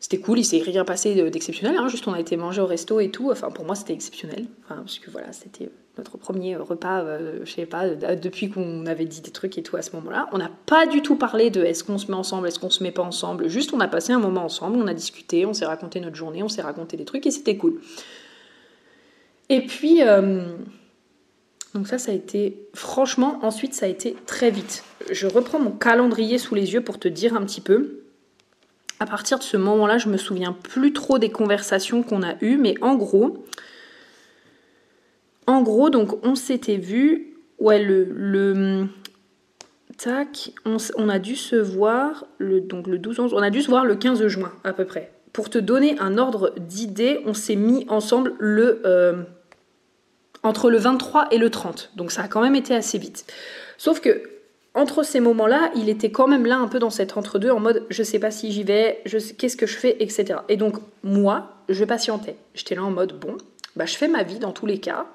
C'était 0.00 0.18
cool, 0.18 0.38
il 0.38 0.44
s'est 0.44 0.58
rien 0.58 0.84
passé 0.84 1.14
d'exceptionnel, 1.30 1.76
hein. 1.76 1.88
juste 1.88 2.08
on 2.08 2.14
a 2.14 2.20
été 2.20 2.36
manger 2.36 2.62
au 2.62 2.66
resto 2.66 3.00
et 3.00 3.10
tout. 3.10 3.30
Enfin 3.30 3.50
pour 3.50 3.64
moi 3.64 3.74
c'était 3.74 3.92
exceptionnel, 3.92 4.46
parce 4.66 4.98
que 4.98 5.10
voilà, 5.10 5.32
c'était 5.32 5.70
notre 5.98 6.16
premier 6.16 6.56
repas, 6.56 7.02
euh, 7.02 7.40
je 7.44 7.52
sais 7.52 7.66
pas, 7.66 7.90
depuis 7.90 8.48
qu'on 8.48 8.86
avait 8.86 9.04
dit 9.04 9.20
des 9.20 9.30
trucs 9.30 9.58
et 9.58 9.62
tout 9.62 9.76
à 9.76 9.82
ce 9.82 9.94
moment-là. 9.96 10.28
On 10.32 10.38
n'a 10.38 10.50
pas 10.66 10.86
du 10.86 11.02
tout 11.02 11.16
parlé 11.16 11.50
de 11.50 11.62
est-ce 11.62 11.84
qu'on 11.84 11.98
se 11.98 12.06
met 12.10 12.16
ensemble, 12.16 12.48
est-ce 12.48 12.58
qu'on 12.58 12.70
se 12.70 12.82
met 12.82 12.92
pas 12.92 13.02
ensemble. 13.02 13.48
Juste 13.48 13.74
on 13.74 13.80
a 13.80 13.88
passé 13.88 14.12
un 14.12 14.18
moment 14.18 14.44
ensemble, 14.44 14.78
on 14.78 14.86
a 14.86 14.94
discuté, 14.94 15.44
on 15.44 15.52
s'est 15.52 15.66
raconté 15.66 16.00
notre 16.00 16.16
journée, 16.16 16.42
on 16.42 16.48
s'est 16.48 16.62
raconté 16.62 16.96
des 16.96 17.04
trucs 17.04 17.26
et 17.26 17.30
c'était 17.30 17.58
cool. 17.58 17.80
Et 19.50 19.66
puis, 19.66 20.02
euh, 20.02 20.46
donc 21.74 21.86
ça, 21.88 21.98
ça 21.98 22.12
a 22.12 22.14
été, 22.14 22.68
franchement, 22.72 23.38
ensuite 23.42 23.74
ça 23.74 23.84
a 23.84 23.88
été 23.90 24.16
très 24.24 24.50
vite 24.50 24.82
je 25.10 25.26
reprends 25.26 25.58
mon 25.58 25.70
calendrier 25.70 26.38
sous 26.38 26.54
les 26.54 26.72
yeux 26.72 26.82
pour 26.82 26.98
te 26.98 27.08
dire 27.08 27.34
un 27.34 27.44
petit 27.44 27.60
peu. 27.60 28.00
À 29.00 29.06
partir 29.06 29.38
de 29.38 29.42
ce 29.42 29.56
moment-là, 29.56 29.96
je 29.96 30.10
me 30.10 30.18
souviens 30.18 30.52
plus 30.52 30.92
trop 30.92 31.18
des 31.18 31.30
conversations 31.30 32.02
qu'on 32.02 32.22
a 32.22 32.34
eues, 32.42 32.58
mais 32.58 32.74
en 32.82 32.96
gros, 32.96 33.44
en 35.46 35.62
gros, 35.62 35.88
donc 35.88 36.24
on 36.24 36.34
s'était 36.34 36.76
vu, 36.76 37.34
ouais, 37.58 37.82
le, 37.82 38.04
le 38.04 38.86
tac, 39.96 40.52
on, 40.66 41.08
a 41.08 41.18
dû 41.18 41.34
se 41.34 41.56
voir 41.56 42.26
le 42.36 42.60
donc 42.60 42.86
le 42.86 42.98
12 42.98 43.20
11, 43.20 43.34
on 43.34 43.38
a 43.38 43.48
dû 43.48 43.62
se 43.62 43.68
voir 43.68 43.86
le 43.86 43.96
15 43.96 44.26
juin 44.26 44.52
à 44.64 44.74
peu 44.74 44.84
près. 44.84 45.10
Pour 45.32 45.48
te 45.48 45.58
donner 45.58 45.98
un 45.98 46.18
ordre 46.18 46.52
d'idée, 46.58 47.20
on 47.24 47.32
s'est 47.32 47.56
mis 47.56 47.86
ensemble 47.88 48.34
le 48.38 48.82
euh, 48.84 49.22
entre 50.42 50.70
le 50.70 50.76
23 50.76 51.28
et 51.30 51.38
le 51.38 51.48
30. 51.48 51.92
Donc 51.96 52.12
ça 52.12 52.22
a 52.22 52.28
quand 52.28 52.42
même 52.42 52.54
été 52.54 52.74
assez 52.74 52.98
vite. 52.98 53.24
Sauf 53.78 54.00
que 54.00 54.22
entre 54.74 55.02
ces 55.02 55.20
moments-là, 55.20 55.70
il 55.74 55.88
était 55.88 56.10
quand 56.10 56.28
même 56.28 56.46
là 56.46 56.56
un 56.56 56.68
peu 56.68 56.78
dans 56.78 56.90
cet 56.90 57.16
entre-deux 57.16 57.50
en 57.50 57.60
mode 57.60 57.84
je 57.90 58.02
sais 58.02 58.18
pas 58.18 58.30
si 58.30 58.52
j'y 58.52 58.62
vais, 58.62 59.02
qu'est-ce 59.36 59.56
que 59.56 59.66
je 59.66 59.76
fais, 59.76 59.96
etc. 60.00 60.40
Et 60.48 60.56
donc 60.56 60.76
moi, 61.02 61.56
je 61.68 61.84
patientais. 61.84 62.36
J'étais 62.54 62.76
là 62.76 62.84
en 62.84 62.90
mode 62.90 63.18
bon, 63.18 63.36
bah 63.74 63.86
je 63.86 63.96
fais 63.96 64.08
ma 64.08 64.22
vie 64.22 64.38
dans 64.38 64.52
tous 64.52 64.66
les 64.66 64.78
cas. 64.78 65.06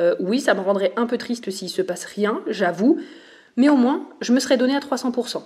Euh, 0.00 0.14
oui, 0.20 0.40
ça 0.40 0.54
me 0.54 0.60
rendrait 0.60 0.92
un 0.96 1.06
peu 1.06 1.18
triste 1.18 1.50
s'il 1.50 1.68
se 1.68 1.82
passe 1.82 2.04
rien, 2.04 2.40
j'avoue, 2.46 3.00
mais 3.56 3.68
au 3.68 3.76
moins 3.76 4.08
je 4.20 4.32
me 4.32 4.38
serais 4.38 4.56
donné 4.56 4.76
à 4.76 4.80
300%. 4.80 5.42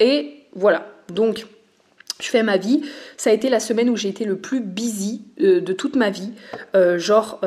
Et 0.00 0.44
voilà. 0.54 0.86
Donc 1.08 1.46
je 2.20 2.28
fais 2.28 2.42
ma 2.42 2.58
vie. 2.58 2.82
Ça 3.16 3.30
a 3.30 3.32
été 3.32 3.48
la 3.48 3.60
semaine 3.60 3.88
où 3.88 3.96
j'ai 3.96 4.08
été 4.10 4.26
le 4.26 4.36
plus 4.36 4.60
busy 4.60 5.22
euh, 5.40 5.60
de 5.60 5.72
toute 5.72 5.96
ma 5.96 6.10
vie. 6.10 6.32
Euh, 6.74 6.98
genre, 6.98 7.40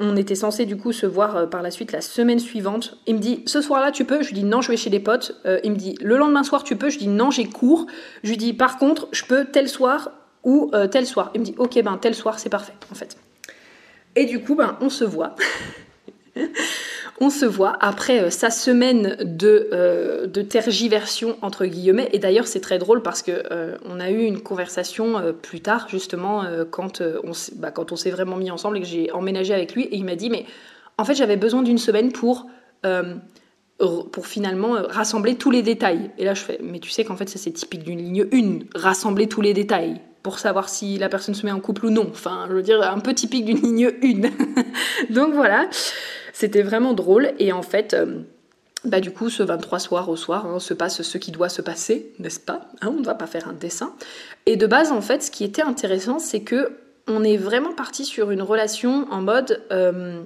on 0.00 0.16
était 0.16 0.34
censé 0.34 0.66
du 0.66 0.76
coup 0.76 0.92
se 0.92 1.06
voir 1.06 1.36
euh, 1.36 1.46
par 1.46 1.62
la 1.62 1.70
suite 1.70 1.92
la 1.92 2.00
semaine 2.00 2.38
suivante. 2.38 2.98
Il 3.06 3.16
me 3.16 3.20
dit 3.20 3.42
ce 3.46 3.60
soir-là 3.60 3.92
tu 3.92 4.04
peux? 4.04 4.22
Je 4.22 4.28
lui 4.28 4.34
dis 4.34 4.44
non, 4.44 4.60
je 4.60 4.70
vais 4.70 4.76
chez 4.76 4.90
des 4.90 5.00
potes. 5.00 5.40
Euh, 5.46 5.60
il 5.64 5.72
me 5.72 5.76
dit 5.76 5.96
le 6.00 6.16
lendemain 6.16 6.42
soir 6.42 6.64
tu 6.64 6.76
peux? 6.76 6.88
Je 6.88 6.98
lui 6.98 7.06
dis 7.06 7.10
non, 7.10 7.30
j'ai 7.30 7.46
cours. 7.46 7.86
Je 8.22 8.30
lui 8.30 8.36
dis 8.36 8.52
par 8.52 8.78
contre 8.78 9.08
je 9.12 9.24
peux 9.24 9.44
tel 9.44 9.68
soir 9.68 10.10
ou 10.44 10.70
euh, 10.74 10.86
tel 10.86 11.06
soir. 11.06 11.30
Il 11.34 11.40
me 11.40 11.44
dit 11.44 11.54
ok 11.58 11.82
ben 11.82 11.98
tel 11.98 12.14
soir 12.14 12.38
c'est 12.38 12.50
parfait 12.50 12.74
en 12.90 12.94
fait. 12.94 13.16
Et 14.16 14.24
du 14.24 14.40
coup 14.40 14.54
ben 14.54 14.76
on 14.80 14.90
se 14.90 15.04
voit. 15.04 15.34
on 17.20 17.30
se 17.30 17.44
voit 17.44 17.76
après 17.80 18.20
euh, 18.20 18.30
sa 18.30 18.50
semaine 18.50 19.16
de, 19.22 19.68
euh, 19.72 20.26
de, 20.26 20.42
tergiversion 20.42 21.36
entre 21.42 21.66
guillemets. 21.66 22.08
Et 22.12 22.18
d'ailleurs, 22.18 22.46
c'est 22.46 22.60
très 22.60 22.78
drôle 22.78 23.02
parce 23.02 23.22
que 23.22 23.42
euh, 23.50 23.76
on 23.84 24.00
a 24.00 24.10
eu 24.10 24.22
une 24.22 24.40
conversation 24.40 25.34
plus 25.42 25.60
tard, 25.60 25.88
justement, 25.88 26.44
quand, 26.70 27.00
on, 27.00 27.32
bah, 27.56 27.70
quand 27.70 27.92
on 27.92 27.96
s'est 27.96 28.10
vraiment 28.10 28.36
mis 28.36 28.50
ensemble 28.50 28.78
et 28.78 28.80
que 28.80 28.86
j'ai 28.86 29.10
emménagé 29.12 29.54
avec 29.54 29.74
lui. 29.74 29.84
Et 29.84 29.96
il 29.96 30.04
m'a 30.04 30.14
dit, 30.14 30.30
mais 30.30 30.46
en 30.96 31.04
fait, 31.04 31.14
j'avais 31.14 31.36
besoin 31.36 31.62
d'une 31.62 31.78
semaine 31.78 32.12
pour 32.12 32.46
pour 34.12 34.26
finalement 34.26 34.76
rassembler 34.88 35.36
tous 35.36 35.52
les 35.52 35.62
détails. 35.62 36.10
Et 36.18 36.24
là, 36.24 36.34
je 36.34 36.40
fais, 36.40 36.58
mais 36.60 36.80
tu 36.80 36.90
sais 36.90 37.04
qu'en 37.04 37.16
fait, 37.16 37.28
ça 37.28 37.38
c'est 37.38 37.52
typique 37.52 37.84
d'une 37.84 37.98
ligne 37.98 38.26
1, 38.32 38.80
rassembler 38.80 39.28
tous 39.28 39.40
les 39.40 39.54
détails 39.54 40.00
pour 40.22 40.40
savoir 40.40 40.68
si 40.68 40.98
la 40.98 41.08
personne 41.08 41.34
se 41.34 41.46
met 41.46 41.52
en 41.52 41.60
couple 41.60 41.86
ou 41.86 41.90
non. 41.90 42.08
Enfin, 42.10 42.46
je 42.48 42.54
veux 42.54 42.62
dire, 42.62 42.82
un 42.82 42.98
peu 42.98 43.14
typique 43.14 43.44
d'une 43.44 43.60
ligne 43.60 43.92
1. 44.02 45.10
Donc 45.14 45.32
voilà. 45.34 45.68
C'était 46.38 46.62
vraiment 46.62 46.94
drôle 46.94 47.32
et 47.40 47.50
en 47.50 47.62
fait, 47.62 47.94
euh, 47.94 48.20
bah 48.84 49.00
du 49.00 49.10
coup, 49.10 49.28
ce 49.28 49.42
23 49.42 49.80
soir 49.80 50.08
au 50.08 50.14
soir 50.14 50.46
hein, 50.46 50.60
se 50.60 50.72
passe 50.72 51.02
ce 51.02 51.18
qui 51.18 51.32
doit 51.32 51.48
se 51.48 51.62
passer, 51.62 52.12
n'est-ce 52.20 52.38
pas 52.38 52.60
hein, 52.80 52.92
On 52.94 53.00
ne 53.00 53.04
va 53.04 53.16
pas 53.16 53.26
faire 53.26 53.48
un 53.48 53.54
dessin. 53.54 53.92
Et 54.46 54.54
de 54.54 54.68
base, 54.68 54.92
en 54.92 55.00
fait, 55.00 55.24
ce 55.24 55.32
qui 55.32 55.42
était 55.42 55.62
intéressant, 55.62 56.20
c'est 56.20 56.42
que 56.42 56.78
on 57.08 57.24
est 57.24 57.36
vraiment 57.36 57.72
parti 57.72 58.04
sur 58.04 58.30
une 58.30 58.40
relation 58.40 59.08
en 59.10 59.20
mode. 59.20 59.64
Euh, 59.72 60.22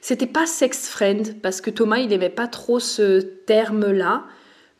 c'était 0.00 0.26
pas 0.26 0.46
sex 0.46 0.88
friend 0.88 1.38
parce 1.42 1.60
que 1.60 1.68
Thomas 1.68 1.98
il 1.98 2.08
n'aimait 2.08 2.30
pas 2.30 2.48
trop 2.48 2.80
ce 2.80 3.20
terme-là, 3.20 4.24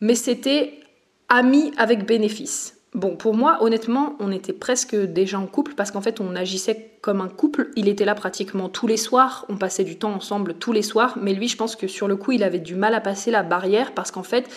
mais 0.01 0.15
c'était 0.15 0.81
ami 1.29 1.71
avec 1.77 2.07
bénéfice. 2.07 2.74
Bon, 2.95 3.17
pour 3.17 3.35
moi, 3.35 3.59
honnêtement, 3.61 4.15
on 4.21 4.31
était 4.31 4.53
presque 4.53 4.95
déjà 4.95 5.41
en 5.41 5.47
couple 5.47 5.75
parce 5.75 5.91
qu'en 5.91 6.01
fait, 6.01 6.21
on 6.21 6.37
agissait 6.37 6.93
comme 7.01 7.21
un 7.21 7.29
couple. 7.29 7.71
Il 7.75 7.89
était 7.89 8.05
là 8.05 8.15
pratiquement 8.15 8.69
tous 8.69 8.87
les 8.87 8.97
soirs, 8.97 9.45
on 9.49 9.57
passait 9.57 9.83
du 9.83 9.99
temps 9.99 10.15
ensemble 10.15 10.55
tous 10.55 10.73
les 10.73 10.83
soirs, 10.83 11.19
mais 11.21 11.35
lui, 11.35 11.49
je 11.49 11.57
pense 11.57 11.75
que 11.75 11.89
sur 11.89 12.07
le 12.07 12.15
coup, 12.15 12.31
il 12.31 12.45
avait 12.45 12.61
du 12.61 12.77
mal 12.77 12.95
à 12.95 13.01
passer 13.01 13.33
la 13.33 13.43
barrière 13.43 13.95
parce 13.95 14.13
qu'en 14.13 14.23
fait, 14.23 14.49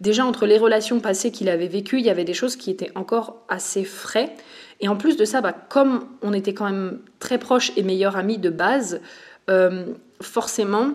déjà 0.00 0.26
entre 0.26 0.44
les 0.44 0.58
relations 0.58 1.00
passées 1.00 1.30
qu'il 1.30 1.48
avait 1.48 1.66
vécues, 1.66 1.98
il 1.98 2.04
y 2.04 2.10
avait 2.10 2.24
des 2.24 2.34
choses 2.34 2.56
qui 2.56 2.70
étaient 2.70 2.92
encore 2.94 3.42
assez 3.48 3.84
frais. 3.84 4.34
Et 4.80 4.88
en 4.88 4.96
plus 4.96 5.16
de 5.16 5.24
ça, 5.24 5.40
bah, 5.40 5.52
comme 5.52 6.04
on 6.20 6.34
était 6.34 6.52
quand 6.52 6.66
même 6.66 6.98
très 7.20 7.38
proches 7.38 7.72
et 7.78 7.82
meilleurs 7.82 8.16
amis 8.16 8.36
de 8.36 8.50
base, 8.50 9.00
euh, 9.48 9.86
forcément, 10.20 10.92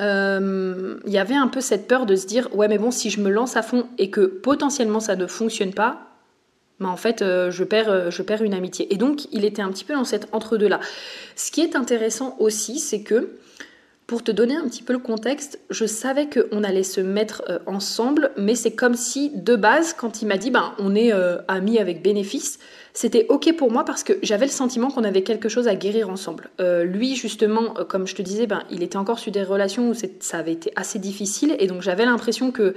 euh, 0.00 0.98
il 1.06 1.12
y 1.12 1.18
avait 1.18 1.34
un 1.34 1.48
peu 1.48 1.60
cette 1.60 1.86
peur 1.86 2.06
de 2.06 2.16
se 2.16 2.26
dire 2.26 2.48
ouais 2.54 2.66
mais 2.66 2.78
bon 2.78 2.90
si 2.90 3.10
je 3.10 3.20
me 3.20 3.30
lance 3.30 3.56
à 3.56 3.62
fond 3.62 3.86
et 3.98 4.10
que 4.10 4.22
potentiellement 4.22 5.00
ça 5.00 5.16
ne 5.16 5.26
fonctionne 5.26 5.74
pas 5.74 6.08
bah 6.80 6.88
en 6.88 6.96
fait 6.96 7.20
euh, 7.20 7.50
je 7.50 7.62
perds 7.62 7.90
euh, 7.90 8.10
je 8.10 8.22
perds 8.22 8.42
une 8.42 8.54
amitié. 8.54 8.92
Et 8.92 8.96
donc 8.96 9.26
il 9.32 9.44
était 9.44 9.62
un 9.62 9.70
petit 9.70 9.84
peu 9.84 9.94
dans 9.94 10.04
cet 10.04 10.28
entre 10.32 10.56
deux 10.56 10.68
là 10.68 10.80
ce 11.36 11.50
qui 11.50 11.60
est 11.60 11.76
intéressant 11.76 12.36
aussi 12.38 12.78
c'est 12.78 13.02
que 13.02 13.36
pour 14.12 14.22
te 14.22 14.30
donner 14.30 14.56
un 14.56 14.68
petit 14.68 14.82
peu 14.82 14.92
le 14.92 14.98
contexte, 14.98 15.58
je 15.70 15.86
savais 15.86 16.28
qu'on 16.28 16.64
allait 16.64 16.82
se 16.82 17.00
mettre 17.00 17.62
ensemble, 17.64 18.30
mais 18.36 18.54
c'est 18.54 18.72
comme 18.72 18.92
si, 18.92 19.30
de 19.34 19.56
base, 19.56 19.94
quand 19.94 20.20
il 20.20 20.28
m'a 20.28 20.36
dit 20.36 20.50
ben, 20.50 20.74
on 20.78 20.94
est 20.94 21.12
amis 21.48 21.78
avec 21.78 22.02
bénéfice, 22.02 22.58
c'était 22.94 23.24
ok 23.30 23.56
pour 23.56 23.70
moi 23.70 23.84
parce 23.84 24.04
que 24.04 24.12
j'avais 24.22 24.44
le 24.44 24.50
sentiment 24.50 24.90
qu'on 24.90 25.04
avait 25.04 25.22
quelque 25.22 25.48
chose 25.48 25.66
à 25.66 25.74
guérir 25.74 26.10
ensemble. 26.10 26.50
Euh, 26.60 26.84
lui, 26.84 27.16
justement, 27.16 27.78
euh, 27.78 27.84
comme 27.84 28.06
je 28.06 28.14
te 28.14 28.20
disais, 28.20 28.46
ben, 28.46 28.62
il 28.70 28.82
était 28.82 28.98
encore 28.98 29.18
sur 29.18 29.32
des 29.32 29.42
relations 29.42 29.88
où 29.88 29.94
ça 29.94 30.38
avait 30.38 30.52
été 30.52 30.72
assez 30.76 30.98
difficile 30.98 31.56
et 31.58 31.66
donc 31.66 31.80
j'avais 31.80 32.04
l'impression 32.04 32.50
que 32.50 32.74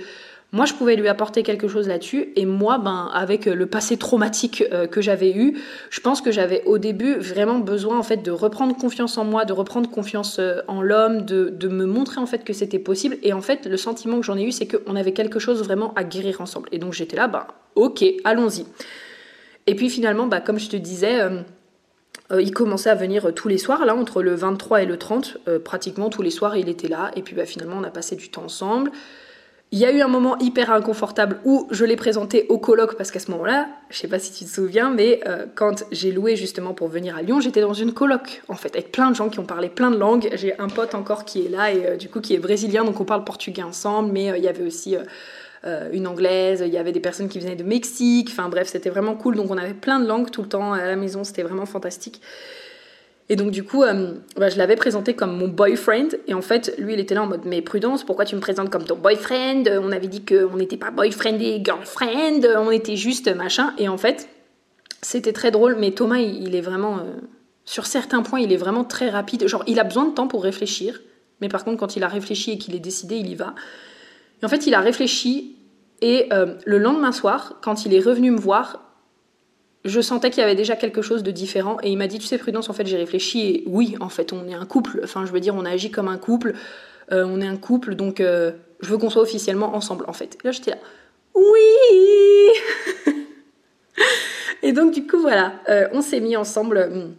moi, 0.56 0.66
je 0.66 0.74
pouvais 0.74 0.96
lui 0.96 1.08
apporter 1.08 1.44
quelque 1.44 1.68
chose 1.68 1.88
là-dessus. 1.88 2.30
Et 2.36 2.46
moi, 2.46 2.78
ben, 2.78 3.10
avec 3.14 3.46
le 3.46 3.66
passé 3.66 3.98
traumatique 3.98 4.64
euh, 4.72 4.88
que 4.88 5.02
j'avais 5.02 5.36
eu, 5.36 5.62
je 5.90 6.00
pense 6.00 6.22
que 6.22 6.32
j'avais 6.32 6.64
au 6.66 6.78
début 6.78 7.16
vraiment 7.16 7.60
besoin 7.60 8.00
en 8.00 8.04
fait 8.04 8.18
de 8.18 8.32
reprendre 8.32 8.76
confiance 8.76 9.18
en 9.18 9.26
moi, 9.26 9.46
de 9.46 9.54
reprendre 9.54 9.90
confiance 9.90 10.40
en 10.68 10.82
l'homme, 10.82 11.26
de, 11.26 11.68
me 11.68 11.86
montrer 11.86 12.20
en 12.20 12.26
fait 12.26 12.44
que 12.44 12.54
c'était 12.54 12.80
possible. 12.80 13.18
Et 13.22 13.34
en 13.34 13.42
fait, 13.42 13.66
le 13.66 13.78
sentiment 13.78 14.20
que 14.20 14.26
j'en 14.26 14.38
ai 14.38 14.44
eu, 14.44 14.52
c'est 14.52 14.68
qu'on 14.68 14.96
avait 14.96 15.14
quelque 15.14 15.40
chose 15.40 15.62
vraiment 15.62 15.94
à 15.96 16.04
guérir 16.04 16.42
ensemble. 16.42 16.70
Et 16.72 16.80
donc 16.80 16.94
j'étais 16.94 17.16
là, 17.16 17.28
ben, 17.28 17.46
ok, 17.76 18.04
allons-y. 18.24 18.66
Et 19.68 19.76
puis 19.76 19.90
finalement, 19.90 20.28
bah, 20.28 20.42
comme 20.42 20.60
je 20.60 20.70
te 20.70 20.78
disais, 20.78 21.22
euh, 21.22 21.42
euh, 22.32 22.42
il 22.42 22.52
commençait 22.52 22.90
à 22.90 22.96
venir 22.96 23.26
euh, 23.26 23.32
tous 23.32 23.48
les 23.48 23.58
soirs, 23.58 23.86
là, 23.86 23.96
entre 23.96 24.22
le 24.22 24.36
23 24.36 24.84
et 24.84 24.86
le 24.86 24.98
30, 24.98 25.38
pratiquement 25.64 26.10
tous 26.10 26.22
les 26.22 26.32
soirs, 26.32 26.56
il 26.56 26.70
était 26.70 26.88
là. 26.88 27.12
Et 27.16 27.22
puis 27.22 27.36
bah, 27.36 27.46
finalement, 27.46 27.78
on 27.80 27.84
a 27.84 27.92
passé 27.92 28.16
du 28.16 28.30
temps 28.30 28.44
ensemble. 28.44 28.92
Il 29.72 29.80
y 29.80 29.86
a 29.86 29.92
eu 29.92 30.00
un 30.02 30.08
moment 30.08 30.38
hyper 30.38 30.72
inconfortable 30.72 31.40
où 31.44 31.68
je 31.72 31.84
l'ai 31.84 31.96
présenté 31.96 32.46
au 32.50 32.58
colloque 32.58 32.96
parce 32.96 33.12
qu'à 33.12 33.20
ce 33.20 33.30
moment-là, 33.32 33.68
je 33.90 33.98
sais 33.98 34.08
pas 34.08 34.20
si 34.20 34.32
tu 34.32 34.46
te 34.46 34.50
souviens, 34.50 34.90
mais 34.90 35.20
quand 35.56 35.84
j'ai 35.92 36.12
loué 36.14 36.38
justement 36.38 36.74
pour 36.74 36.88
venir 36.88 37.18
à 37.18 37.22
Lyon, 37.22 37.42
j'étais 37.42 37.62
dans 37.62 37.74
une 37.74 37.92
colloque 37.92 38.42
en 38.48 38.56
fait 38.56 38.74
avec 38.76 38.92
plein 38.92 39.10
de 39.10 39.16
gens 39.16 39.28
qui 39.28 39.40
ont 39.40 39.46
parlé 39.46 39.68
plein 39.68 39.92
de 39.92 39.98
langues. 39.98 40.30
J'ai 40.36 40.58
un 40.60 40.70
pote 40.70 40.96
encore 40.96 41.26
qui 41.26 41.46
est 41.46 41.50
là 41.50 41.74
et 41.74 41.98
du 41.98 42.08
coup 42.08 42.22
qui 42.22 42.36
est 42.36 42.40
brésilien, 42.40 42.86
donc 42.86 43.02
on 43.02 43.06
parle 43.06 43.26
portugais 43.26 43.64
ensemble, 43.64 44.14
mais 44.14 44.32
il 44.38 44.44
y 44.44 44.48
avait 44.48 44.64
aussi 44.64 44.96
euh, 45.66 45.90
une 45.92 46.06
anglaise, 46.06 46.64
il 46.66 46.72
y 46.72 46.78
avait 46.78 46.92
des 46.92 47.00
personnes 47.00 47.28
qui 47.28 47.40
venaient 47.40 47.56
de 47.56 47.64
Mexique, 47.64 48.30
enfin 48.32 48.50
bref, 48.50 48.68
c'était 48.68 48.92
vraiment 48.92 49.16
cool. 49.16 49.36
Donc 49.36 49.50
on 49.50 49.58
avait 49.58 49.74
plein 49.74 50.00
de 50.00 50.06
langues 50.06 50.30
tout 50.30 50.44
le 50.44 50.48
temps 50.48 50.74
à 50.74 50.86
la 50.86 50.96
maison, 50.96 51.24
c'était 51.24 51.42
vraiment 51.42 51.66
fantastique. 51.66 52.22
Et 53.28 53.36
donc 53.36 53.52
du 53.52 53.64
coup, 53.64 53.84
euh, 53.84 54.14
bah, 54.38 54.50
je 54.50 54.58
l'avais 54.58 54.76
présenté 54.76 55.16
comme 55.16 55.36
mon 55.38 55.48
boyfriend. 55.48 56.10
Et 56.28 56.34
en 56.34 56.42
fait, 56.42 56.76
lui, 56.78 56.94
il 56.94 57.00
était 57.00 57.16
là 57.16 57.24
en 57.24 57.28
mode, 57.28 57.42
mais 57.46 57.62
prudence, 57.62 58.04
pourquoi 58.04 58.26
tu 58.26 58.36
me 58.36 58.42
présentes 58.42 58.70
comme 58.70 58.84
ton 58.84 58.96
boyfriend? 58.96 59.64
On 59.82 59.92
avait 59.92 60.08
dit 60.08 60.24
qu'on 60.24 60.56
n'était 60.58 60.78
pas 60.78 60.92
boyfriend 60.92 61.40
et 61.40 61.62
girlfriend, 61.64 62.42
on 62.58 62.72
était 62.72 62.96
juste 62.96 63.34
machin. 63.36 63.74
Et 63.80 63.90
en 63.90 63.98
fait, 63.98 64.30
c'était 65.02 65.34
très 65.34 65.50
drôle, 65.50 65.76
mais 65.80 65.92
Thomas, 65.92 66.20
il, 66.20 66.56
est 66.56 66.62
vraiment. 66.62 67.00
sur 67.66 67.88
certains 67.88 68.22
points, 68.22 68.40
il 68.40 68.52
est 68.52 68.58
vraiment 68.58 68.84
très 68.84 69.10
rapide. 69.10 69.48
Genre, 69.48 69.64
il 69.66 69.80
a 69.80 69.84
besoin 69.84 70.06
de 70.06 70.14
temps 70.14 70.28
pour 70.28 70.44
réfléchir. 70.44 71.02
Mais 71.42 71.50
par 71.50 71.66
contre, 71.66 71.78
quand 71.78 71.96
il 71.96 72.04
a 72.04 72.08
réfléchi 72.08 72.52
et 72.52 72.58
qu'il 72.60 72.76
est 72.76 72.80
décidé, 72.80 73.16
il 73.16 73.28
y 73.28 73.36
va. 73.36 73.56
Et 74.42 74.46
en 74.46 74.50
fait, 74.50 74.68
il 74.68 74.76
a 74.76 74.82
réfléchi. 74.82 75.56
Et 76.02 76.30
le 76.66 76.78
lendemain 76.78 77.12
soir, 77.12 77.56
quand 77.64 77.86
il 77.86 77.94
est 77.94 78.00
revenu 78.00 78.30
me 78.30 78.38
voir, 78.38 78.86
je 79.86 80.02
sentais 80.02 80.30
qu'il 80.30 80.42
y 80.42 80.44
avait 80.44 80.56
déjà 80.56 80.76
quelque 80.76 81.02
chose 81.02 81.24
de 81.24 81.32
différent. 81.32 81.78
Et 81.82 81.90
il 81.90 81.98
m'a 81.98 82.08
dit, 82.08 82.20
tu 82.20 82.28
sais, 82.28 82.38
Prudence, 82.38 82.70
en 82.70 82.74
fait, 82.74 82.86
j'ai 82.86 82.98
réfléchi. 82.98 83.48
Et 83.48 83.64
oui, 83.68 83.96
en 84.02 84.10
fait, 84.10 84.34
on 84.34 84.48
est 84.48 84.54
un 84.54 84.66
couple. 84.66 85.00
Enfin, 85.04 85.26
je 85.26 85.32
veux 85.32 85.40
dire, 85.40 85.56
on 85.56 85.66
agit 85.66 85.92
comme 85.92 86.08
un 86.08 86.18
couple. 86.18 86.54
on 87.12 87.40
est 87.40 87.48
un 87.48 87.58
couple, 87.58 87.96
donc 87.96 88.20
je 88.20 88.90
veux 88.90 88.98
qu'on 88.98 89.10
soit 89.10 89.22
officiellement 89.22 89.76
ensemble, 89.76 90.06
en 90.08 90.14
fait. 90.14 90.36
Et 90.36 90.48
là, 90.48 90.52
j'étais 90.52 90.72
là, 90.72 90.78
oui 91.36 93.14
Et 94.64 94.72
donc, 94.72 94.94
du 94.94 95.06
coup, 95.06 95.20
voilà, 95.20 95.54
euh, 95.70 95.88
on 95.94 96.02
s'est 96.02 96.20
mis 96.20 96.36
ensemble. 96.36 97.16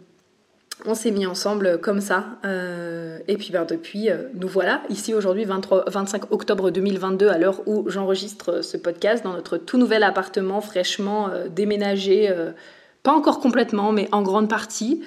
On 0.85 0.93
s'est 0.93 1.11
mis 1.11 1.25
ensemble 1.25 1.79
comme 1.79 2.01
ça. 2.01 2.25
Euh, 2.45 3.19
et 3.27 3.37
puis 3.37 3.51
ben, 3.51 3.65
depuis, 3.65 4.09
euh, 4.09 4.29
nous 4.35 4.47
voilà 4.47 4.83
ici 4.89 5.13
aujourd'hui, 5.13 5.45
25 5.45 6.31
octobre 6.31 6.69
2022, 6.69 7.27
à 7.27 7.37
l'heure 7.37 7.61
où 7.67 7.89
j'enregistre 7.89 8.61
ce 8.61 8.77
podcast, 8.77 9.23
dans 9.23 9.33
notre 9.33 9.57
tout 9.57 9.77
nouvel 9.77 10.03
appartement 10.03 10.61
fraîchement 10.61 11.29
déménagé. 11.49 12.33
pas 13.03 13.11
encore 13.11 13.39
complètement, 13.39 13.91
mais 13.91 14.07
en 14.11 14.21
grande 14.21 14.49
partie. 14.49 15.03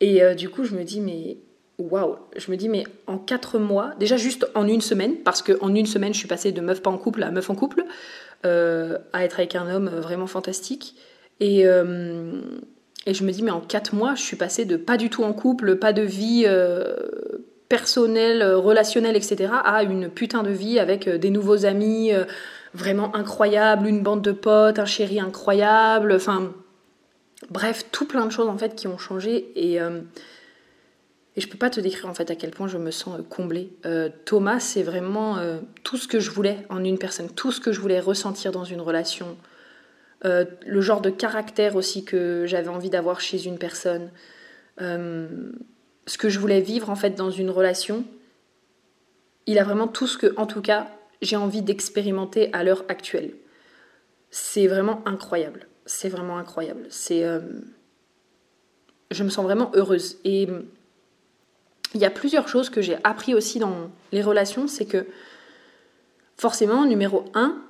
Et 0.00 0.20
du 0.34 0.48
coup, 0.48 0.64
je 0.64 0.74
me 0.74 0.82
dis, 0.82 1.00
mais 1.00 1.38
waouh, 1.78 2.16
je 2.36 2.50
me 2.50 2.56
dis, 2.56 2.68
mais 2.68 2.84
en 3.06 3.18
quatre 3.18 3.58
mois, 3.58 3.92
déjà 3.98 4.16
juste 4.16 4.46
en 4.54 4.66
une 4.66 4.80
semaine, 4.80 5.16
parce 5.24 5.42
qu'en 5.42 5.74
une 5.74 5.86
semaine, 5.86 6.12
je 6.12 6.18
suis 6.18 6.28
passée 6.28 6.52
de 6.52 6.60
meuf 6.60 6.82
pas 6.82 6.90
en 6.90 6.98
couple 6.98 7.22
à 7.22 7.30
meuf 7.30 7.50
en 7.50 7.54
couple, 7.54 7.84
euh, 8.44 8.98
à 9.12 9.24
être 9.24 9.40
avec 9.40 9.54
un 9.54 9.68
homme 9.72 9.88
vraiment 9.88 10.26
fantastique. 10.26 10.94
Et, 11.40 11.66
euh, 11.66 12.40
et 13.06 13.14
je 13.14 13.24
me 13.24 13.32
dis, 13.32 13.42
mais 13.42 13.50
en 13.50 13.60
quatre 13.60 13.94
mois, 13.94 14.14
je 14.14 14.22
suis 14.22 14.36
passée 14.36 14.64
de 14.64 14.76
pas 14.76 14.96
du 14.96 15.10
tout 15.10 15.24
en 15.24 15.32
couple, 15.32 15.76
pas 15.76 15.92
de 15.92 16.02
vie 16.02 16.44
euh, 16.46 16.94
personnelle, 17.68 18.44
relationnelle, 18.44 19.16
etc., 19.16 19.52
à 19.64 19.82
une 19.82 20.08
putain 20.08 20.42
de 20.42 20.50
vie 20.50 20.78
avec 20.78 21.08
des 21.08 21.30
nouveaux 21.30 21.64
amis 21.64 22.12
vraiment 22.74 23.14
incroyables, 23.16 23.86
une 23.86 24.02
bande 24.02 24.22
de 24.22 24.32
potes, 24.32 24.78
un 24.78 24.84
chéri 24.84 25.20
incroyable, 25.20 26.12
enfin. 26.12 26.52
Bref, 27.50 27.86
tout 27.90 28.06
plein 28.06 28.24
de 28.24 28.30
choses 28.30 28.48
en 28.48 28.56
fait 28.56 28.76
qui 28.76 28.86
ont 28.86 28.98
changé 28.98 29.50
et 29.56 29.80
et 31.36 31.40
je 31.40 31.48
peux 31.48 31.56
pas 31.56 31.70
te 31.70 31.80
décrire 31.80 32.08
en 32.08 32.14
fait 32.14 32.30
à 32.30 32.34
quel 32.34 32.50
point 32.50 32.68
je 32.68 32.76
me 32.76 32.90
sens 32.90 33.18
euh, 33.18 33.22
comblée. 33.22 33.72
Euh, 33.86 34.10
Thomas, 34.24 34.60
c'est 34.60 34.82
vraiment 34.82 35.38
euh, 35.38 35.58
tout 35.82 35.96
ce 35.96 36.06
que 36.06 36.20
je 36.20 36.30
voulais 36.30 36.58
en 36.68 36.84
une 36.84 36.98
personne, 36.98 37.30
tout 37.30 37.52
ce 37.52 37.60
que 37.60 37.72
je 37.72 37.80
voulais 37.80 38.00
ressentir 38.00 38.52
dans 38.52 38.64
une 38.64 38.80
relation, 38.80 39.36
le 40.22 40.80
genre 40.80 41.00
de 41.00 41.10
caractère 41.10 41.76
aussi 41.76 42.04
que 42.04 42.44
j'avais 42.46 42.68
envie 42.68 42.90
d'avoir 42.90 43.20
chez 43.20 43.46
une 43.46 43.58
personne, 43.58 44.10
ce 44.78 46.18
que 46.18 46.28
je 46.28 46.38
voulais 46.38 46.60
vivre 46.60 46.90
en 46.90 46.96
fait 46.96 47.10
dans 47.10 47.30
une 47.30 47.50
relation. 47.50 48.04
Il 49.46 49.58
a 49.58 49.64
vraiment 49.64 49.88
tout 49.88 50.06
ce 50.06 50.16
que, 50.16 50.32
en 50.36 50.46
tout 50.46 50.62
cas, 50.62 50.88
j'ai 51.20 51.36
envie 51.36 51.62
d'expérimenter 51.62 52.50
à 52.52 52.62
l'heure 52.62 52.84
actuelle. 52.88 53.34
C'est 54.30 54.68
vraiment 54.68 55.02
incroyable. 55.06 55.66
C'est 55.86 56.08
vraiment 56.08 56.38
incroyable. 56.38 56.86
C'est, 56.90 57.24
je 59.10 59.24
me 59.24 59.28
sens 59.28 59.44
vraiment 59.44 59.70
heureuse 59.74 60.18
et 60.24 60.48
il 61.94 62.00
y 62.00 62.04
a 62.04 62.10
plusieurs 62.10 62.48
choses 62.48 62.70
que 62.70 62.80
j'ai 62.80 62.96
appris 63.04 63.34
aussi 63.34 63.58
dans 63.58 63.90
les 64.12 64.22
relations, 64.22 64.66
c'est 64.66 64.86
que 64.86 65.06
forcément, 66.36 66.86
numéro 66.86 67.24
un, 67.34 67.62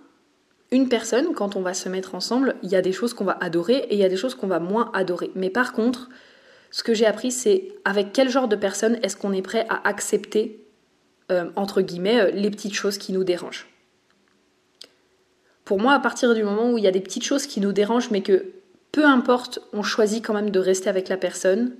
une 0.72 0.88
personne, 0.88 1.34
quand 1.34 1.54
on 1.54 1.60
va 1.60 1.74
se 1.74 1.88
mettre 1.88 2.14
ensemble, 2.14 2.56
il 2.62 2.70
y 2.70 2.76
a 2.76 2.82
des 2.82 2.92
choses 2.92 3.14
qu'on 3.14 3.24
va 3.24 3.36
adorer 3.40 3.76
et 3.76 3.94
il 3.94 3.98
y 3.98 4.04
a 4.04 4.08
des 4.08 4.16
choses 4.16 4.34
qu'on 4.34 4.48
va 4.48 4.58
moins 4.58 4.90
adorer. 4.94 5.30
Mais 5.34 5.50
par 5.50 5.72
contre, 5.72 6.08
ce 6.70 6.82
que 6.82 6.94
j'ai 6.94 7.06
appris, 7.06 7.30
c'est 7.30 7.68
avec 7.84 8.12
quel 8.12 8.30
genre 8.30 8.48
de 8.48 8.56
personne 8.56 8.98
est-ce 9.02 9.16
qu'on 9.16 9.32
est 9.32 9.42
prêt 9.42 9.66
à 9.68 9.86
accepter, 9.86 10.66
euh, 11.30 11.50
entre 11.56 11.82
guillemets, 11.82 12.20
euh, 12.20 12.30
les 12.30 12.50
petites 12.50 12.72
choses 12.72 12.96
qui 12.96 13.12
nous 13.12 13.22
dérangent? 13.22 13.68
Pour 15.66 15.78
moi, 15.78 15.92
à 15.92 16.00
partir 16.00 16.34
du 16.34 16.42
moment 16.42 16.72
où 16.72 16.78
il 16.78 16.84
y 16.84 16.88
a 16.88 16.90
des 16.90 17.00
petites 17.00 17.24
choses 17.24 17.46
qui 17.46 17.60
nous 17.60 17.72
dérangent, 17.72 18.10
mais 18.10 18.22
que 18.22 18.46
peu 18.90 19.04
importe, 19.04 19.60
on 19.74 19.82
choisit 19.82 20.24
quand 20.24 20.34
même 20.34 20.50
de 20.50 20.58
rester 20.58 20.88
avec 20.88 21.08
la 21.08 21.18
personne, 21.18 21.72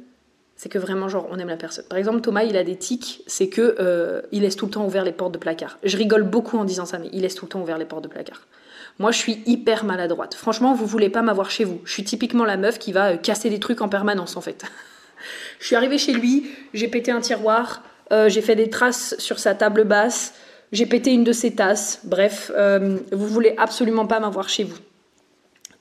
c'est 0.56 0.68
que 0.68 0.78
vraiment 0.78 1.08
genre 1.08 1.26
on 1.30 1.38
aime 1.38 1.48
la 1.48 1.56
personne. 1.56 1.84
Par 1.88 1.98
exemple 1.98 2.20
Thomas 2.20 2.44
il 2.44 2.56
a 2.56 2.62
des 2.62 2.76
tics, 2.76 3.22
c'est 3.26 3.48
que 3.48 3.76
euh, 3.80 4.22
il 4.30 4.42
laisse 4.42 4.56
tout 4.56 4.66
le 4.66 4.70
temps 4.70 4.86
ouvert 4.86 5.04
les 5.04 5.12
portes 5.12 5.32
de 5.32 5.38
placard. 5.38 5.78
Je 5.82 5.96
rigole 5.96 6.22
beaucoup 6.22 6.56
en 6.58 6.64
disant 6.64 6.84
ça, 6.84 6.98
mais 6.98 7.08
il 7.12 7.22
laisse 7.22 7.34
tout 7.34 7.46
le 7.46 7.50
temps 7.50 7.60
ouvert 7.60 7.78
les 7.78 7.84
portes 7.84 8.04
de 8.04 8.08
placard. 8.08 8.46
Moi 8.98 9.10
je 9.10 9.18
suis 9.18 9.42
hyper 9.46 9.84
maladroite. 9.84 10.34
Franchement 10.34 10.74
vous 10.74 10.86
voulez 10.86 11.10
pas 11.10 11.22
m'avoir 11.22 11.50
chez 11.50 11.64
vous. 11.64 11.80
Je 11.84 11.92
suis 11.92 12.04
typiquement 12.04 12.44
la 12.44 12.56
meuf 12.56 12.78
qui 12.78 12.92
va 12.92 13.12
euh, 13.12 13.16
casser 13.16 13.50
des 13.50 13.60
trucs 13.60 13.80
en 13.80 13.88
permanence 13.88 14.36
en 14.36 14.40
fait. 14.40 14.64
je 15.60 15.66
suis 15.66 15.76
arrivée 15.76 15.98
chez 15.98 16.12
lui, 16.12 16.50
j'ai 16.74 16.88
pété 16.88 17.10
un 17.10 17.20
tiroir, 17.20 17.82
euh, 18.12 18.28
j'ai 18.28 18.42
fait 18.42 18.56
des 18.56 18.70
traces 18.70 19.14
sur 19.18 19.38
sa 19.38 19.54
table 19.54 19.84
basse, 19.84 20.34
j'ai 20.72 20.86
pété 20.86 21.12
une 21.12 21.24
de 21.24 21.32
ses 21.32 21.54
tasses. 21.54 22.00
Bref, 22.04 22.50
vous 23.12 23.28
voulez 23.28 23.54
absolument 23.58 24.06
pas 24.06 24.20
m'avoir 24.20 24.48
chez 24.48 24.64
vous. 24.64 24.78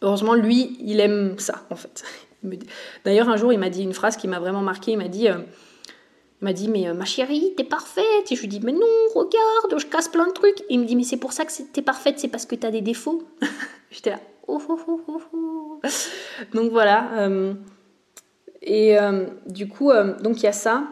Heureusement 0.02 0.34
lui 0.34 0.78
il 0.82 1.00
aime 1.00 1.36
ça 1.38 1.64
en 1.70 1.76
fait. 1.76 2.04
D'ailleurs, 3.06 3.30
un 3.30 3.38
jour, 3.38 3.54
il 3.54 3.60
m'a 3.60 3.70
dit 3.70 3.84
une 3.84 3.94
phrase 3.94 4.18
qui 4.18 4.28
m'a 4.28 4.40
vraiment 4.40 4.62
marqué. 4.62 4.92
Il 4.92 4.98
m'a 4.98 5.08
dit, 5.08 5.28
euh, 5.28 5.38
il 6.42 6.46
m'a 6.46 6.54
dit, 6.54 6.70
mais 6.70 6.88
euh, 6.88 6.94
ma 6.94 7.06
chérie, 7.06 7.54
t'es 7.56 7.64
parfaite. 7.64 8.32
Et 8.32 8.36
je 8.36 8.42
lui 8.42 8.48
dis, 8.48 8.60
mais 8.64 8.72
non, 8.72 8.88
regarde, 9.14 9.80
je 9.80 9.86
casse 9.86 10.08
plein 10.08 10.28
de 10.28 10.32
trucs. 10.32 10.64
il 10.70 10.80
me 10.80 10.86
dit, 10.86 10.96
mais 10.96 11.04
c'est 11.04 11.18
pour 11.18 11.34
ça 11.34 11.46
que 11.46 11.52
t'es 11.72 11.82
parfaite, 11.84 12.20
c'est 12.20 12.28
parce 12.28 12.46
que 12.46 12.56
t'as 12.56 12.72
des 12.72 12.82
défauts. 12.82 13.24
J'étais 13.92 14.10
là, 14.10 14.20
oh, 14.48 14.62
oh, 14.68 14.80
oh, 14.88 15.22
oh, 15.34 15.82
Donc 16.54 16.72
voilà. 16.72 17.12
Euh, 17.20 17.54
et 18.64 18.96
du 19.48 19.68
coup, 19.68 19.92
donc 20.22 20.38
il 20.42 20.44
y 20.44 20.48
a 20.48 20.54
ça. 20.54 20.84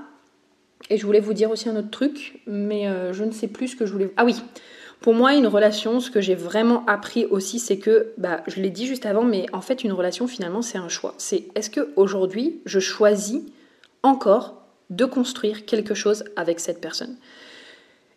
Et 0.89 0.97
je 0.97 1.05
voulais 1.05 1.19
vous 1.19 1.33
dire 1.33 1.51
aussi 1.51 1.69
un 1.69 1.75
autre 1.75 1.91
truc, 1.91 2.41
mais 2.47 2.87
je 3.13 3.23
ne 3.23 3.31
sais 3.31 3.47
plus 3.47 3.69
ce 3.69 3.75
que 3.75 3.85
je 3.85 3.91
voulais. 3.91 4.11
Ah 4.17 4.25
oui. 4.25 4.41
Pour 5.01 5.13
moi, 5.13 5.35
une 5.35 5.47
relation, 5.47 5.99
ce 5.99 6.11
que 6.11 6.19
j'ai 6.19 6.35
vraiment 6.35 6.83
appris 6.85 7.25
aussi, 7.27 7.59
c'est 7.59 7.77
que, 7.77 8.11
bah, 8.17 8.41
je 8.47 8.59
l'ai 8.59 8.69
dit 8.69 8.85
juste 8.85 9.05
avant, 9.05 9.23
mais 9.23 9.45
en 9.53 9.61
fait, 9.61 9.83
une 9.83 9.93
relation, 9.93 10.27
finalement, 10.27 10.61
c'est 10.61 10.77
un 10.77 10.89
choix. 10.89 11.13
C'est 11.17 11.45
est-ce 11.55 11.69
que 11.69 11.91
aujourd'hui, 11.95 12.59
je 12.65 12.79
choisis 12.79 13.41
encore 14.03 14.58
de 14.89 15.05
construire 15.05 15.65
quelque 15.65 15.93
chose 15.93 16.23
avec 16.35 16.59
cette 16.59 16.81
personne 16.81 17.15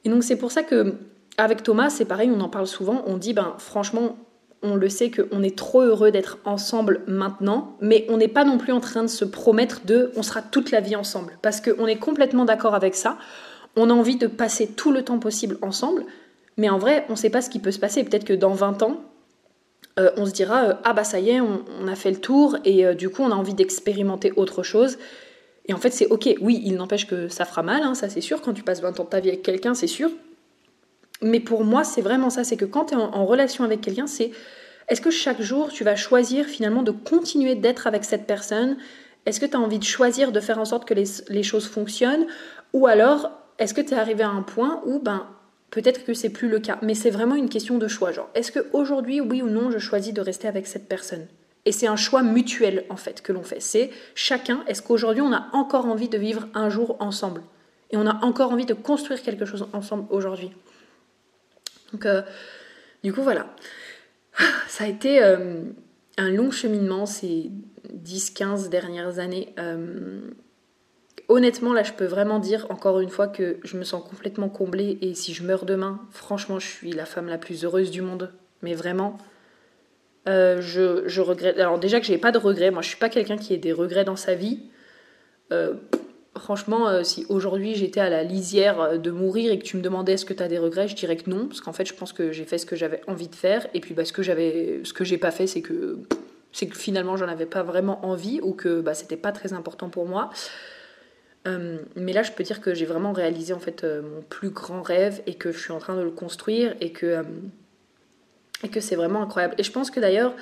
Et 0.04 0.08
donc, 0.08 0.24
c'est 0.24 0.36
pour 0.36 0.52
ça 0.52 0.62
que, 0.62 0.94
avec 1.36 1.62
Thomas, 1.62 1.90
c'est 1.90 2.04
pareil, 2.04 2.30
on 2.34 2.40
en 2.40 2.48
parle 2.48 2.66
souvent. 2.66 3.02
On 3.06 3.16
dit, 3.16 3.34
ben, 3.34 3.54
franchement, 3.58 4.16
on 4.62 4.76
le 4.76 4.88
sait 4.88 5.10
qu'on 5.10 5.42
est 5.42 5.56
trop 5.56 5.82
heureux 5.82 6.10
d'être 6.10 6.38
ensemble 6.44 7.02
maintenant, 7.06 7.76
mais 7.80 8.06
on 8.08 8.16
n'est 8.16 8.28
pas 8.28 8.44
non 8.44 8.58
plus 8.58 8.72
en 8.72 8.80
train 8.80 9.02
de 9.02 9.08
se 9.08 9.24
promettre 9.24 9.84
de 9.84 10.12
on 10.16 10.22
sera 10.22 10.40
toute 10.40 10.70
la 10.70 10.80
vie 10.80 10.96
ensemble. 10.96 11.38
Parce 11.42 11.60
qu'on 11.60 11.86
est 11.86 11.98
complètement 11.98 12.44
d'accord 12.44 12.74
avec 12.74 12.94
ça. 12.94 13.18
On 13.76 13.90
a 13.90 13.92
envie 13.92 14.16
de 14.16 14.26
passer 14.26 14.68
tout 14.68 14.92
le 14.92 15.02
temps 15.02 15.18
possible 15.18 15.58
ensemble, 15.62 16.04
mais 16.56 16.68
en 16.68 16.78
vrai, 16.78 17.04
on 17.08 17.12
ne 17.12 17.16
sait 17.16 17.30
pas 17.30 17.42
ce 17.42 17.50
qui 17.50 17.58
peut 17.58 17.70
se 17.70 17.78
passer. 17.78 18.04
Peut-être 18.04 18.24
que 18.24 18.34
dans 18.34 18.52
20 18.52 18.82
ans, 18.82 19.00
euh, 19.98 20.10
on 20.16 20.26
se 20.26 20.32
dira 20.32 20.64
euh, 20.64 20.74
Ah 20.84 20.92
bah 20.92 21.04
ça 21.04 21.20
y 21.20 21.30
est, 21.30 21.40
on, 21.40 21.86
a 21.86 21.94
fait 21.94 22.10
le 22.10 22.20
tour 22.20 22.56
et 22.64 22.86
euh, 22.86 22.94
du 22.94 23.10
coup 23.10 23.22
on 23.22 23.30
a 23.30 23.34
envie 23.34 23.54
d'expérimenter 23.54 24.32
autre 24.36 24.62
chose. 24.62 24.98
Et 25.66 25.74
en 25.74 25.78
fait, 25.78 25.90
c'est 25.90 26.06
ok. 26.06 26.34
Oui, 26.40 26.60
il 26.64 26.74
n'empêche 26.74 27.06
que 27.06 27.28
ça 27.28 27.44
fera 27.44 27.62
mal, 27.62 27.82
hein, 27.82 27.94
ça 27.94 28.08
c'est 28.08 28.20
sûr. 28.20 28.42
Quand 28.42 28.52
tu 28.52 28.62
passes 28.62 28.80
20 28.80 28.98
ans 29.00 29.04
de 29.04 29.08
ta 29.08 29.20
vie 29.20 29.28
avec 29.28 29.42
quelqu'un, 29.42 29.74
c'est 29.74 29.86
sûr. 29.86 30.10
Mais 31.20 31.40
pour 31.40 31.64
moi, 31.64 31.84
c'est 31.84 32.02
vraiment 32.02 32.30
ça. 32.30 32.44
C'est 32.44 32.56
que 32.56 32.64
quand 32.64 32.86
tu 32.86 32.94
es 32.94 32.96
en, 32.96 33.24
relation 33.24 33.64
avec 33.64 33.80
quelqu'un, 33.80 34.06
c'est 34.06 34.32
est-ce 34.88 35.00
que 35.00 35.10
chaque 35.10 35.40
jour 35.40 35.70
tu 35.70 35.84
vas 35.84 35.94
choisir 35.94 36.46
finalement 36.46 36.82
de 36.82 36.90
continuer 36.90 37.54
d'être 37.54 37.86
avec 37.86 38.04
cette 38.04 38.26
personne? 38.26 38.76
Est-ce 39.24 39.38
que 39.38 39.46
tu 39.46 39.56
as 39.56 39.60
envie 39.60 39.78
de 39.78 39.84
choisir 39.84 40.32
de 40.32 40.40
faire 40.40 40.58
en 40.58 40.64
sorte 40.64 40.84
que 40.84 40.94
les, 40.94 41.42
choses 41.44 41.68
fonctionnent? 41.68 42.26
Ou 42.72 42.88
alors, 42.88 43.30
est-ce 43.58 43.72
que 43.72 43.80
tu 43.80 43.94
es 43.94 43.96
arrivé 43.96 44.24
à 44.24 44.30
un 44.30 44.42
point 44.42 44.82
où 44.84 44.98
ben 44.98 45.28
Peut-être 45.70 46.04
que 46.04 46.12
c'est 46.12 46.28
plus 46.28 46.48
le 46.48 46.58
cas, 46.58 46.78
mais 46.82 46.94
c'est 46.94 47.08
vraiment 47.08 47.34
une 47.34 47.48
question 47.48 47.78
de 47.78 47.88
choix. 47.88 48.12
Genre, 48.12 48.28
est-ce 48.34 48.52
qu'aujourd'hui, 48.52 49.22
oui 49.22 49.40
ou 49.40 49.48
non, 49.48 49.70
je 49.70 49.78
choisis 49.78 50.12
de 50.12 50.20
rester 50.20 50.46
avec 50.46 50.66
cette 50.66 50.86
personne? 50.86 51.26
Et 51.64 51.72
c'est 51.72 51.86
un 51.86 51.96
choix 51.96 52.22
mutuel, 52.22 52.84
en 52.88 52.96
fait, 52.96 53.22
que 53.22 53.32
l'on 53.32 53.42
fait. 53.42 53.60
C'est 53.60 53.90
chacun, 54.14 54.64
est-ce 54.66 54.82
qu'aujourd'hui, 54.82 55.22
on 55.22 55.32
a 55.32 55.48
encore 55.52 55.86
envie 55.86 56.08
de 56.08 56.18
vivre 56.18 56.48
un 56.54 56.68
jour 56.68 56.96
ensemble? 57.00 57.42
Et 57.90 57.96
on 57.96 58.06
a 58.06 58.24
encore 58.24 58.52
envie 58.52 58.66
de 58.66 58.74
construire 58.74 59.22
quelque 59.22 59.44
chose 59.44 59.68
ensemble 59.72 60.06
aujourd'hui 60.10 60.50
Donc, 61.92 62.06
euh, 62.06 62.22
du 63.04 63.12
coup, 63.12 63.22
voilà. 63.22 63.54
Ça 64.68 64.84
a 64.84 64.86
été 64.88 65.22
euh, 65.22 65.62
un 66.16 66.30
long 66.30 66.50
cheminement 66.50 67.06
ces 67.06 67.50
10-15 67.92 68.68
dernières 68.68 69.18
années. 69.18 69.54
Euh, 69.58 70.20
honnêtement, 71.28 71.72
là, 71.72 71.82
je 71.82 71.92
peux 71.92 72.06
vraiment 72.06 72.38
dire 72.38 72.66
encore 72.70 73.00
une 73.00 73.10
fois 73.10 73.28
que 73.28 73.58
je 73.62 73.76
me 73.76 73.84
sens 73.84 74.02
complètement 74.08 74.48
comblée 74.48 74.98
et 75.00 75.14
si 75.14 75.34
je 75.34 75.44
meurs 75.44 75.64
demain, 75.64 76.00
franchement, 76.10 76.58
je 76.58 76.66
suis 76.66 76.92
la 76.92 77.04
femme 77.04 77.26
la 77.26 77.38
plus 77.38 77.64
heureuse 77.64 77.90
du 77.90 78.02
monde. 78.02 78.32
Mais 78.62 78.74
vraiment, 78.74 79.18
euh, 80.28 80.60
je, 80.60 81.20
regrette. 81.20 81.58
Alors, 81.58 81.78
déjà 81.78 82.00
que 82.00 82.06
j'ai 82.06 82.18
pas 82.18 82.32
de 82.32 82.38
regrets, 82.38 82.70
moi, 82.70 82.82
je 82.82 82.88
suis 82.88 82.98
pas 82.98 83.08
quelqu'un 83.08 83.36
qui 83.36 83.54
ait 83.54 83.58
des 83.58 83.72
regrets 83.72 84.04
dans 84.04 84.16
sa 84.16 84.34
vie. 84.34 84.60
Euh, 85.52 85.74
franchement, 86.38 86.88
euh, 86.88 87.02
si 87.02 87.26
aujourd'hui 87.28 87.74
j'étais 87.74 88.00
à 88.00 88.08
la 88.08 88.22
lisière 88.22 88.98
de 88.98 89.10
mourir 89.10 89.52
et 89.52 89.58
que 89.58 89.64
tu 89.64 89.76
me 89.76 89.82
demandais 89.82 90.12
est-ce 90.12 90.24
que 90.24 90.32
tu 90.32 90.42
as 90.42 90.48
des 90.48 90.58
regrets, 90.58 90.88
je 90.88 90.94
dirais 90.94 91.16
que 91.16 91.28
non, 91.28 91.46
parce 91.46 91.60
qu'en 91.60 91.72
fait, 91.72 91.86
je 91.86 91.94
pense 91.94 92.12
que 92.12 92.30
j'ai 92.32 92.44
fait 92.44 92.58
ce 92.58 92.66
que 92.66 92.76
j'avais 92.76 93.00
envie 93.06 93.28
de 93.28 93.34
faire 93.34 93.66
et 93.74 93.80
puis 93.80 93.94
bah, 93.94 94.04
ce 94.04 94.12
que 94.12 94.22
j'avais, 94.22 94.80
ce 94.84 94.92
que 94.92 95.04
j'ai 95.04 95.18
pas 95.18 95.30
fait, 95.30 95.46
c'est 95.46 95.60
que 95.62 95.98
c'est 96.52 96.66
que 96.66 96.76
finalement 96.76 97.16
j'en 97.16 97.28
avais 97.28 97.46
pas 97.46 97.62
vraiment 97.62 98.04
envie 98.04 98.40
ou 98.42 98.52
que 98.52 98.82
bah, 98.82 98.94
c'était 98.94 99.16
pas 99.16 99.32
très 99.32 99.52
important 99.54 99.88
pour 99.88 100.06
moi. 100.06 100.30
Mais 101.96 102.12
là, 102.12 102.22
je 102.22 102.30
peux 102.30 102.44
dire 102.44 102.60
que 102.60 102.72
j'ai 102.72 102.86
vraiment 102.86 103.12
réalisé 103.12 103.52
en 103.52 103.58
fait 103.58 103.84
mon 103.84 104.22
plus 104.22 104.50
grand 104.50 104.80
rêve 104.80 105.22
et 105.26 105.34
que 105.34 105.50
je 105.50 105.58
suis 105.58 105.72
en 105.72 105.80
train 105.80 105.96
de 105.96 106.02
le 106.02 106.12
construire 106.12 106.76
et 106.80 106.92
que, 106.92 107.24
et 108.62 108.68
que 108.68 108.80
c'est 108.80 108.96
vraiment 108.96 109.22
incroyable. 109.22 109.54
Et 109.58 109.62
je 109.62 109.72
pense 109.72 109.90
que 109.90 110.00
d'ailleurs, 110.00 110.34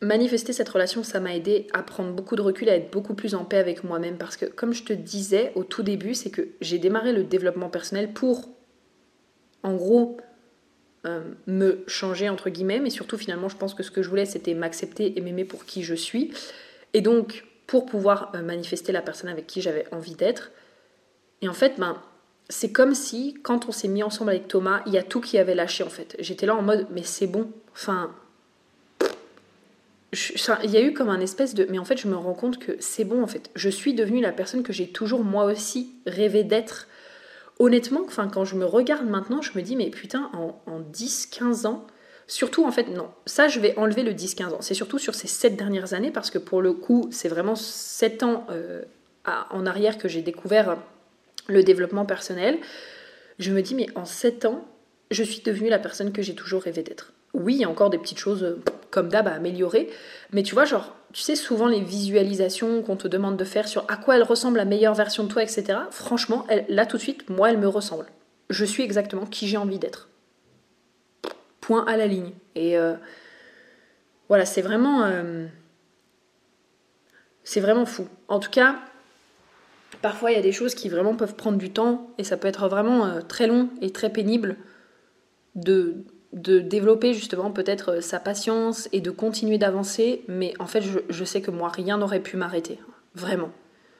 manifester 0.00 0.52
cette 0.52 0.68
relation, 0.68 1.02
ça 1.02 1.20
m'a 1.20 1.34
aidé 1.34 1.66
à 1.72 1.82
prendre 1.82 2.12
beaucoup 2.12 2.36
de 2.36 2.42
recul, 2.42 2.68
à 2.68 2.76
être 2.76 2.90
beaucoup 2.90 3.14
plus 3.14 3.34
en 3.34 3.44
paix 3.44 3.58
avec 3.58 3.84
moi-même. 3.84 4.18
Parce 4.18 4.36
que, 4.36 4.46
comme 4.46 4.72
je 4.72 4.84
te 4.84 4.92
disais 4.92 5.52
au 5.54 5.64
tout 5.64 5.82
début, 5.82 6.14
c'est 6.14 6.30
que 6.30 6.48
j'ai 6.60 6.78
démarré 6.78 7.12
le 7.12 7.24
développement 7.24 7.68
personnel 7.68 8.12
pour, 8.12 8.48
en 9.62 9.74
gros, 9.74 10.16
me 11.46 11.84
changer 11.86 12.28
entre 12.28 12.48
guillemets, 12.48 12.80
mais 12.80 12.90
surtout 12.90 13.18
finalement, 13.18 13.48
je 13.48 13.56
pense 13.56 13.74
que 13.74 13.82
ce 13.82 13.90
que 13.90 14.02
je 14.02 14.08
voulais, 14.08 14.24
c'était 14.24 14.54
m'accepter 14.54 15.18
et 15.18 15.20
m'aimer 15.20 15.44
pour 15.44 15.64
qui 15.64 15.82
je 15.82 15.94
suis. 15.94 16.32
Et 16.94 17.00
donc, 17.00 17.44
pour 17.66 17.86
pouvoir 17.86 18.32
euh, 18.34 18.42
manifester 18.42 18.92
la 18.92 19.02
personne 19.02 19.30
avec 19.30 19.46
qui 19.46 19.62
j'avais 19.62 19.86
envie 19.92 20.14
d'être. 20.14 20.52
Et 21.40 21.48
en 21.48 21.54
fait, 21.54 21.78
ben, 21.78 22.00
c'est 22.48 22.72
comme 22.72 22.94
si, 22.94 23.34
quand 23.42 23.68
on 23.68 23.72
s'est 23.72 23.88
mis 23.88 24.02
ensemble 24.02 24.30
avec 24.30 24.48
Thomas, 24.48 24.82
il 24.86 24.92
y 24.92 24.98
a 24.98 25.02
tout 25.02 25.20
qui 25.20 25.38
avait 25.38 25.54
lâché 25.54 25.84
en 25.84 25.88
fait. 25.88 26.16
J'étais 26.18 26.46
là 26.46 26.54
en 26.54 26.62
mode, 26.62 26.86
mais 26.90 27.02
c'est 27.02 27.26
bon. 27.26 27.50
Enfin, 27.72 28.10
il 30.62 30.70
y 30.70 30.76
a 30.76 30.82
eu 30.82 30.92
comme 30.92 31.08
un 31.08 31.20
espèce 31.20 31.54
de. 31.54 31.66
Mais 31.70 31.78
en 31.78 31.84
fait, 31.84 31.96
je 31.96 32.08
me 32.08 32.16
rends 32.16 32.34
compte 32.34 32.58
que 32.58 32.76
c'est 32.80 33.04
bon 33.04 33.22
en 33.22 33.26
fait. 33.26 33.50
Je 33.54 33.68
suis 33.68 33.94
devenue 33.94 34.20
la 34.20 34.32
personne 34.32 34.62
que 34.62 34.72
j'ai 34.72 34.88
toujours 34.88 35.24
moi 35.24 35.44
aussi 35.44 35.92
rêvé 36.06 36.44
d'être. 36.44 36.88
Honnêtement, 37.58 38.02
enfin, 38.06 38.28
quand 38.28 38.44
je 38.44 38.56
me 38.56 38.64
regarde 38.64 39.06
maintenant, 39.06 39.40
je 39.40 39.56
me 39.56 39.62
dis, 39.62 39.76
mais 39.76 39.90
putain, 39.90 40.30
en, 40.34 40.60
en 40.66 40.80
10-15 40.80 41.66
ans, 41.66 41.86
Surtout, 42.28 42.64
en 42.64 42.72
fait, 42.72 42.84
non. 42.84 43.10
Ça, 43.26 43.48
je 43.48 43.60
vais 43.60 43.76
enlever 43.76 44.02
le 44.02 44.12
10-15 44.12 44.54
ans. 44.54 44.60
C'est 44.60 44.72
surtout 44.72 44.98
sur 44.98 45.14
ces 45.14 45.28
7 45.28 45.54
dernières 45.54 45.92
années, 45.92 46.10
parce 46.10 46.30
que 46.30 46.38
pour 46.38 46.62
le 46.62 46.72
coup, 46.72 47.08
c'est 47.10 47.28
vraiment 47.28 47.56
7 47.56 48.22
ans 48.22 48.46
euh, 48.50 48.82
en 49.50 49.66
arrière 49.66 49.98
que 49.98 50.08
j'ai 50.08 50.22
découvert 50.22 50.78
le 51.48 51.62
développement 51.62 52.04
personnel. 52.04 52.58
Je 53.38 53.52
me 53.52 53.62
dis, 53.62 53.74
mais 53.74 53.86
en 53.94 54.04
7 54.04 54.44
ans, 54.44 54.64
je 55.10 55.22
suis 55.22 55.42
devenue 55.42 55.68
la 55.68 55.78
personne 55.78 56.12
que 56.12 56.22
j'ai 56.22 56.34
toujours 56.34 56.62
rêvé 56.62 56.82
d'être. 56.82 57.12
Oui, 57.34 57.54
il 57.54 57.60
y 57.60 57.64
a 57.64 57.68
encore 57.68 57.90
des 57.90 57.98
petites 57.98 58.18
choses 58.18 58.44
euh, 58.44 58.62
comme 58.90 59.08
d'hab 59.08 59.26
à 59.26 59.32
améliorer, 59.32 59.88
mais 60.32 60.42
tu 60.42 60.54
vois, 60.54 60.64
genre, 60.64 60.94
tu 61.12 61.22
sais, 61.22 61.34
souvent 61.34 61.66
les 61.66 61.80
visualisations 61.80 62.82
qu'on 62.82 62.96
te 62.96 63.08
demande 63.08 63.36
de 63.36 63.44
faire 63.44 63.68
sur 63.68 63.84
à 63.88 63.96
quoi 63.96 64.16
elle 64.16 64.22
ressemble 64.22 64.58
la 64.58 64.64
meilleure 64.66 64.94
version 64.94 65.24
de 65.24 65.28
toi, 65.28 65.42
etc. 65.42 65.78
Franchement, 65.90 66.46
là 66.68 66.86
tout 66.86 66.98
de 66.98 67.02
suite, 67.02 67.28
moi, 67.30 67.50
elle 67.50 67.58
me 67.58 67.68
ressemble. 67.68 68.06
Je 68.50 68.64
suis 68.64 68.82
exactement 68.82 69.24
qui 69.24 69.48
j'ai 69.48 69.56
envie 69.56 69.78
d'être 69.78 70.08
point 71.62 71.86
à 71.86 71.96
la 71.96 72.06
ligne. 72.06 72.32
Et 72.54 72.76
euh, 72.76 72.92
voilà, 74.28 74.44
c'est 74.44 74.60
vraiment. 74.60 75.04
Euh, 75.04 75.46
c'est 77.44 77.60
vraiment 77.60 77.86
fou. 77.86 78.06
En 78.28 78.38
tout 78.38 78.50
cas, 78.50 78.78
parfois 80.00 80.30
il 80.30 80.34
y 80.34 80.38
a 80.38 80.42
des 80.42 80.52
choses 80.52 80.74
qui 80.74 80.88
vraiment 80.88 81.14
peuvent 81.14 81.34
prendre 81.34 81.58
du 81.58 81.70
temps 81.70 82.10
et 82.18 82.24
ça 82.24 82.36
peut 82.36 82.48
être 82.48 82.68
vraiment 82.68 83.06
euh, 83.06 83.20
très 83.20 83.46
long 83.46 83.68
et 83.80 83.90
très 83.90 84.10
pénible 84.10 84.56
de, 85.54 86.04
de 86.32 86.60
développer 86.60 87.14
justement 87.14 87.50
peut-être 87.50 88.02
sa 88.02 88.18
patience 88.18 88.88
et 88.92 89.00
de 89.00 89.10
continuer 89.10 89.58
d'avancer. 89.58 90.24
Mais 90.28 90.54
en 90.58 90.66
fait, 90.66 90.80
je, 90.80 90.98
je 91.08 91.24
sais 91.24 91.42
que 91.42 91.50
moi, 91.50 91.68
rien 91.68 91.98
n'aurait 91.98 92.20
pu 92.20 92.36
m'arrêter. 92.36 92.78
Vraiment. 93.14 93.50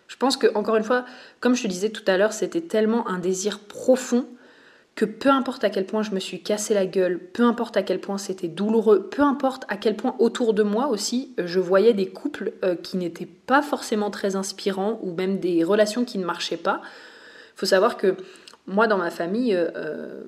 Je 0.09 0.17
pense 0.17 0.37
que, 0.37 0.47
encore 0.55 0.77
une 0.77 0.85
fois, 0.85 1.05
comme 1.41 1.55
je 1.55 1.63
te 1.63 1.69
disais 1.69 1.91
tout 1.91 2.05
à 2.07 2.17
l'heure, 2.17 2.33
c'était 2.33 2.61
tellement 2.61 3.09
un 3.09 3.19
désir 3.19 3.61
profond 3.61 4.27
que 4.95 5.05
peu 5.07 5.31
importe 5.31 5.65
à 5.65 5.71
quel 5.71 5.87
point 5.87 6.03
je 6.03 6.11
me 6.11 6.21
suis 6.21 6.43
cassé 6.43 6.75
la 6.75 6.85
gueule, 6.85 7.19
peu 7.19 7.45
importe 7.45 7.77
à 7.77 7.83
quel 7.83 7.99
point 7.99 8.19
c'était 8.19 8.49
douloureux, 8.49 9.09
peu 9.09 9.23
importe 9.23 9.65
à 9.69 9.77
quel 9.77 9.97
point 9.97 10.15
autour 10.19 10.53
de 10.53 10.63
moi 10.63 10.89
aussi 10.89 11.35
je 11.39 11.61
voyais 11.61 11.95
des 11.95 12.09
couples 12.09 12.53
euh, 12.63 12.77
qui 12.77 12.99
n'étaient 12.99 13.27
pas 13.27 13.63
forcément 13.63 14.11
très 14.11 14.37
inspirants 14.37 15.01
ou 15.03 15.13
même 15.13 15.39
des 15.39 15.65
relations 15.65 16.05
qui 16.05 16.19
ne 16.19 16.25
marchaient 16.25 16.59
pas. 16.59 16.83
Il 17.57 17.61
faut 17.61 17.67
savoir 17.67 17.97
que 17.97 18.17
moi 18.67 18.87
dans 18.87 18.99
ma 18.99 19.11
famille, 19.11 19.55
euh, 19.55 19.71
euh, 19.77 20.25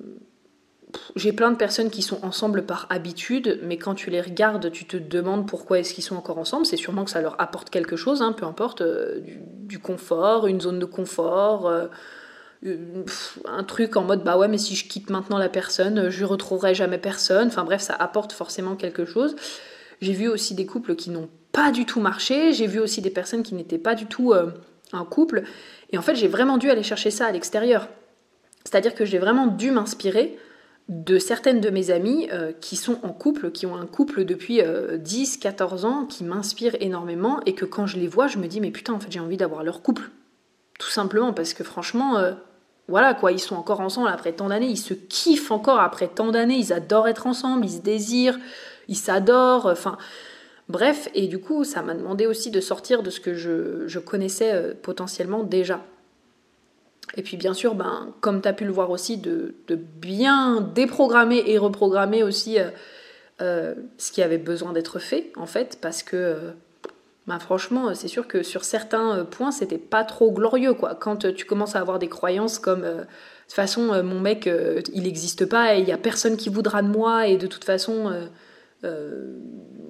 j'ai 1.15 1.31
plein 1.31 1.51
de 1.51 1.57
personnes 1.57 1.91
qui 1.91 2.01
sont 2.01 2.25
ensemble 2.25 2.65
par 2.65 2.87
habitude, 2.89 3.59
mais 3.61 3.77
quand 3.77 3.93
tu 3.93 4.09
les 4.09 4.21
regardes, 4.21 4.71
tu 4.71 4.85
te 4.85 4.97
demandes 4.97 5.47
pourquoi 5.47 5.77
est-ce 5.77 5.93
qu'ils 5.93 6.03
sont 6.03 6.15
encore 6.15 6.39
ensemble. 6.39 6.65
C'est 6.65 6.77
sûrement 6.77 7.05
que 7.05 7.11
ça 7.11 7.21
leur 7.21 7.39
apporte 7.39 7.69
quelque 7.69 7.97
chose, 7.97 8.23
hein, 8.23 8.31
peu 8.31 8.45
importe, 8.45 8.81
du, 8.81 9.77
confort, 9.77 10.47
une 10.47 10.61
zone 10.61 10.79
de 10.79 10.85
confort 10.85 11.69
un 13.45 13.63
truc 13.63 13.95
en 13.95 14.03
mode 14.03 14.23
bah 14.23 14.37
ouais 14.37 14.47
mais 14.47 14.57
si 14.57 14.75
je 14.75 14.87
quitte 14.87 15.09
maintenant 15.09 15.37
la 15.37 15.49
personne 15.49 16.09
je 16.09 16.25
retrouverai 16.25 16.73
jamais 16.75 16.97
personne. 16.97 17.47
Enfin 17.47 17.63
bref 17.63 17.81
ça 17.81 17.93
apporte 17.93 18.33
forcément 18.33 18.75
quelque 18.75 19.05
chose. 19.05 19.35
J'ai 20.01 20.13
vu 20.13 20.27
aussi 20.27 20.55
des 20.55 20.65
couples 20.65 20.95
qui 20.95 21.09
n'ont 21.09 21.29
pas 21.51 21.71
du 21.71 21.85
tout 21.85 21.99
marché. 21.99 22.53
J'ai 22.53 22.67
vu 22.67 22.79
aussi 22.79 23.01
des 23.01 23.09
personnes 23.09 23.43
qui 23.43 23.55
n'étaient 23.55 23.77
pas 23.77 23.95
du 23.95 24.05
tout 24.05 24.33
euh, 24.33 24.51
un 24.93 25.05
couple. 25.05 25.43
Et 25.91 25.97
en 25.97 26.01
fait 26.01 26.15
j'ai 26.15 26.27
vraiment 26.27 26.57
dû 26.57 26.69
aller 26.69 26.83
chercher 26.83 27.11
ça 27.11 27.25
à 27.27 27.31
l'extérieur. 27.31 27.87
C'est 28.63 28.75
à 28.75 28.81
dire 28.81 28.95
que 28.95 29.05
j'ai 29.05 29.19
vraiment 29.19 29.47
dû 29.47 29.71
m'inspirer 29.71 30.37
de 30.87 31.17
certaines 31.17 31.61
de 31.61 31.69
mes 31.69 31.89
amies 31.89 32.29
euh, 32.31 32.51
qui 32.51 32.75
sont 32.75 32.99
en 33.03 33.09
couple, 33.09 33.51
qui 33.51 33.65
ont 33.65 33.75
un 33.75 33.87
couple 33.87 34.23
depuis 34.23 34.61
10, 34.99 35.35
euh, 35.37 35.41
14 35.41 35.85
ans, 35.85 36.05
qui 36.05 36.23
m'inspirent 36.23 36.75
énormément. 36.79 37.39
Et 37.45 37.53
que 37.53 37.65
quand 37.65 37.87
je 37.87 37.97
les 37.97 38.07
vois, 38.07 38.27
je 38.27 38.37
me 38.37 38.47
dis 38.47 38.61
mais 38.61 38.71
putain 38.71 38.93
en 38.93 38.99
fait 38.99 39.11
j'ai 39.11 39.19
envie 39.19 39.37
d'avoir 39.37 39.63
leur 39.63 39.81
couple. 39.81 40.09
Tout 40.79 40.89
simplement 40.89 41.33
parce 41.33 41.53
que 41.53 41.63
franchement, 41.63 42.17
euh, 42.17 42.33
voilà 42.87 43.13
quoi, 43.13 43.31
ils 43.31 43.39
sont 43.39 43.55
encore 43.55 43.79
ensemble 43.79 44.09
après 44.09 44.33
tant 44.33 44.49
d'années, 44.49 44.67
ils 44.67 44.77
se 44.77 44.93
kiffent 44.93 45.51
encore 45.51 45.79
après 45.79 46.07
tant 46.07 46.31
d'années, 46.31 46.55
ils 46.55 46.71
adorent 46.71 47.07
être 47.07 47.25
ensemble, 47.25 47.65
ils 47.65 47.71
se 47.71 47.81
désirent, 47.81 48.37
ils 48.87 48.95
s'adorent, 48.95 49.65
enfin 49.65 49.97
bref, 50.69 51.09
et 51.15 51.27
du 51.27 51.39
coup 51.39 51.63
ça 51.63 51.81
m'a 51.81 51.95
demandé 51.95 52.27
aussi 52.27 52.51
de 52.51 52.61
sortir 52.61 53.01
de 53.01 53.09
ce 53.09 53.19
que 53.19 53.33
je, 53.33 53.99
connaissais 53.99 54.53
euh, 54.53 54.73
potentiellement 54.79 55.43
déjà. 55.43 55.81
Et 57.17 57.23
puis 57.23 57.37
bien 57.37 57.53
sûr, 57.53 57.75
ben, 57.75 58.13
comme 58.19 58.41
tu 58.41 58.47
as 58.47 58.53
pu 58.53 58.65
le 58.65 58.71
voir 58.71 58.91
aussi, 58.91 59.17
de, 59.17 59.55
bien 59.69 60.61
déprogrammer 60.61 61.43
et 61.47 61.57
reprogrammer 61.57 62.23
aussi 62.23 62.57
euh, 63.41 63.73
ce 63.97 64.11
qui 64.11 64.21
avait 64.21 64.37
besoin 64.37 64.73
d'être 64.73 64.99
fait 64.99 65.31
en 65.37 65.47
fait, 65.47 65.79
parce 65.81 66.03
que 66.03 66.53
bah 67.27 67.39
franchement, 67.39 67.95
c'est 67.95 68.07
sûr 68.07 68.27
que 68.27 68.43
sur 68.43 68.63
certains 68.63 69.17
euh, 69.19 69.23
points, 69.23 69.51
c'était 69.51 69.79
pas 69.79 70.03
trop 70.03 70.31
glorieux, 70.31 70.75
quoi. 70.75 70.93
Quand 70.93 71.25
euh, 71.25 71.33
tu 71.33 71.45
commences 71.45 71.75
à 71.75 71.79
avoir 71.79 71.97
des 71.97 72.07
croyances 72.07 72.59
comme 72.59 72.83
euh, 72.83 72.97
de 72.99 73.03
toute 73.47 73.55
façon, 73.55 74.03
mon 74.03 74.19
mec, 74.19 74.49
il 74.93 75.03
n'existe 75.03 75.45
pas 75.45 75.75
et 75.75 75.79
il 75.79 75.87
y 75.87 75.91
a 75.91 75.99
personne 75.99 76.35
qui 76.35 76.49
voudra 76.49 76.81
de 76.81 76.87
moi 76.87 77.27
et 77.27 77.37
de 77.37 77.45
toute 77.45 77.63
façon, 77.63 78.11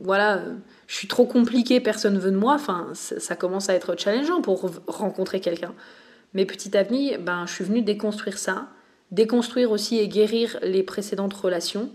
voilà, 0.03 0.41
je 0.87 0.95
suis 0.95 1.07
trop 1.07 1.25
compliqué, 1.25 1.79
personne 1.79 2.17
veut 2.17 2.31
de 2.31 2.35
moi. 2.35 2.55
Enfin, 2.55 2.89
ça, 2.91 3.37
commence 3.37 3.69
à 3.69 3.73
être 3.73 3.97
challengeant 3.97 4.41
pour 4.41 4.69
rencontrer 4.87 5.39
quelqu'un. 5.39 5.73
Mais 6.33 6.43
petit 6.43 6.75
à 6.75 6.83
petit, 6.83 7.15
ben, 7.17 7.45
je 7.47 7.53
suis 7.53 7.63
venue 7.63 7.81
déconstruire 7.81 8.37
ça, 8.37 8.67
déconstruire 9.11 9.71
aussi 9.71 9.99
et 9.99 10.09
guérir 10.09 10.59
les 10.61 10.83
précédentes 10.83 11.33
relations 11.33 11.91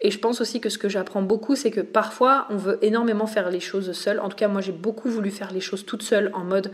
et 0.00 0.10
je 0.10 0.18
pense 0.18 0.40
aussi 0.40 0.60
que 0.60 0.68
ce 0.68 0.78
que 0.78 0.88
j'apprends 0.88 1.22
beaucoup, 1.22 1.56
c'est 1.56 1.70
que 1.70 1.80
parfois, 1.80 2.46
on 2.50 2.56
veut 2.56 2.78
énormément 2.82 3.26
faire 3.26 3.50
les 3.50 3.60
choses 3.60 3.92
seul. 3.92 4.18
En 4.20 4.28
tout 4.28 4.36
cas, 4.36 4.48
moi, 4.48 4.60
j'ai 4.60 4.72
beaucoup 4.72 5.10
voulu 5.10 5.30
faire 5.30 5.52
les 5.52 5.60
choses 5.60 5.84
toute 5.84 6.02
seule, 6.02 6.30
en 6.32 6.44
mode 6.44 6.72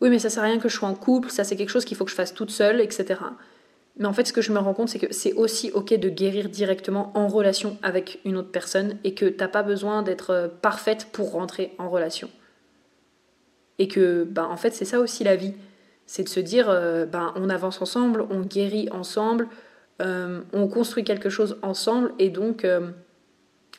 oui, 0.00 0.10
mais 0.10 0.18
ça 0.18 0.28
sert 0.28 0.42
à 0.42 0.46
rien 0.46 0.58
que 0.58 0.68
je 0.68 0.76
sois 0.76 0.88
en 0.88 0.94
couple, 0.94 1.30
ça 1.30 1.44
c'est 1.44 1.56
quelque 1.56 1.70
chose 1.70 1.84
qu'il 1.84 1.96
faut 1.96 2.04
que 2.04 2.10
je 2.10 2.16
fasse 2.16 2.34
toute 2.34 2.50
seule, 2.50 2.80
etc. 2.80 3.20
Mais 3.96 4.06
en 4.06 4.12
fait, 4.12 4.26
ce 4.26 4.32
que 4.32 4.42
je 4.42 4.52
me 4.52 4.58
rends 4.58 4.74
compte, 4.74 4.90
c'est 4.90 4.98
que 4.98 5.12
c'est 5.12 5.32
aussi 5.32 5.70
ok 5.72 5.94
de 5.94 6.10
guérir 6.10 6.50
directement 6.50 7.12
en 7.14 7.28
relation 7.28 7.78
avec 7.82 8.20
une 8.26 8.36
autre 8.36 8.50
personne 8.50 8.98
et 9.04 9.14
que 9.14 9.24
t'as 9.24 9.48
pas 9.48 9.62
besoin 9.62 10.02
d'être 10.02 10.30
euh, 10.30 10.48
parfaite 10.48 11.08
pour 11.12 11.32
rentrer 11.32 11.74
en 11.78 11.88
relation. 11.88 12.28
Et 13.78 13.88
que, 13.88 14.24
ben, 14.24 14.44
en 14.44 14.56
fait, 14.56 14.74
c'est 14.74 14.84
ça 14.84 15.00
aussi 15.00 15.24
la 15.24 15.36
vie. 15.36 15.54
C'est 16.04 16.24
de 16.24 16.28
se 16.28 16.40
dire, 16.40 16.68
euh, 16.68 17.06
ben, 17.06 17.32
on 17.36 17.48
avance 17.48 17.80
ensemble, 17.80 18.26
on 18.30 18.40
guérit 18.40 18.88
ensemble, 18.90 19.48
euh, 20.02 20.42
on 20.52 20.68
construit 20.68 21.04
quelque 21.04 21.30
chose 21.30 21.56
ensemble 21.62 22.12
et 22.18 22.28
donc 22.28 22.64
euh, 22.64 22.90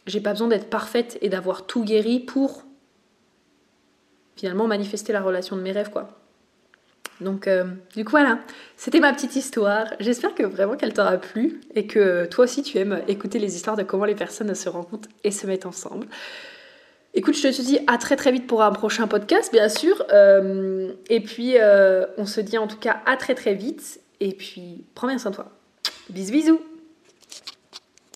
j'ai 0.07 0.19
pas 0.19 0.31
besoin 0.31 0.47
d'être 0.47 0.69
parfaite 0.69 1.17
et 1.21 1.29
d'avoir 1.29 1.67
tout 1.67 1.83
guéri 1.83 2.19
pour 2.19 2.63
finalement 4.35 4.65
manifester 4.67 5.13
la 5.13 5.21
relation 5.21 5.55
de 5.55 5.61
mes 5.61 5.71
rêves 5.71 5.91
quoi. 5.91 6.09
Donc 7.21 7.47
euh, 7.47 7.65
du 7.95 8.03
coup 8.03 8.11
voilà, 8.11 8.39
c'était 8.77 8.99
ma 8.99 9.13
petite 9.13 9.35
histoire. 9.35 9.87
J'espère 9.99 10.33
que 10.33 10.43
vraiment 10.43 10.75
qu'elle 10.75 10.93
t'aura 10.93 11.17
plu 11.17 11.61
et 11.75 11.85
que 11.85 12.25
toi 12.25 12.45
aussi 12.45 12.63
tu 12.63 12.79
aimes 12.79 13.01
écouter 13.07 13.37
les 13.37 13.55
histoires 13.55 13.75
de 13.75 13.83
comment 13.83 14.05
les 14.05 14.15
personnes 14.15 14.53
se 14.55 14.69
rencontrent 14.69 15.09
et 15.23 15.29
se 15.29 15.45
mettent 15.45 15.67
ensemble. 15.67 16.07
Écoute, 17.13 17.35
je 17.35 17.41
te 17.41 17.61
dis 17.61 17.79
à 17.87 17.97
très 17.97 18.15
très 18.15 18.31
vite 18.31 18.47
pour 18.47 18.61
un 18.61 18.71
prochain 18.71 19.07
podcast, 19.07 19.51
bien 19.51 19.69
sûr. 19.69 20.05
et 21.09 21.19
puis, 21.21 21.55
on 22.17 22.25
se 22.27 22.41
dit 22.41 22.59
en 22.59 22.67
tout 22.67 22.77
cas 22.77 23.01
à 23.07 23.17
très 23.17 23.33
très 23.33 23.55
vite. 23.55 24.01
Et 24.19 24.33
puis, 24.33 24.85
prends 24.93 25.07
bien 25.07 25.17
soin 25.17 25.31
de 25.31 25.37
toi. 25.37 25.56
Bisous 26.09 26.31
bisous 26.31 26.61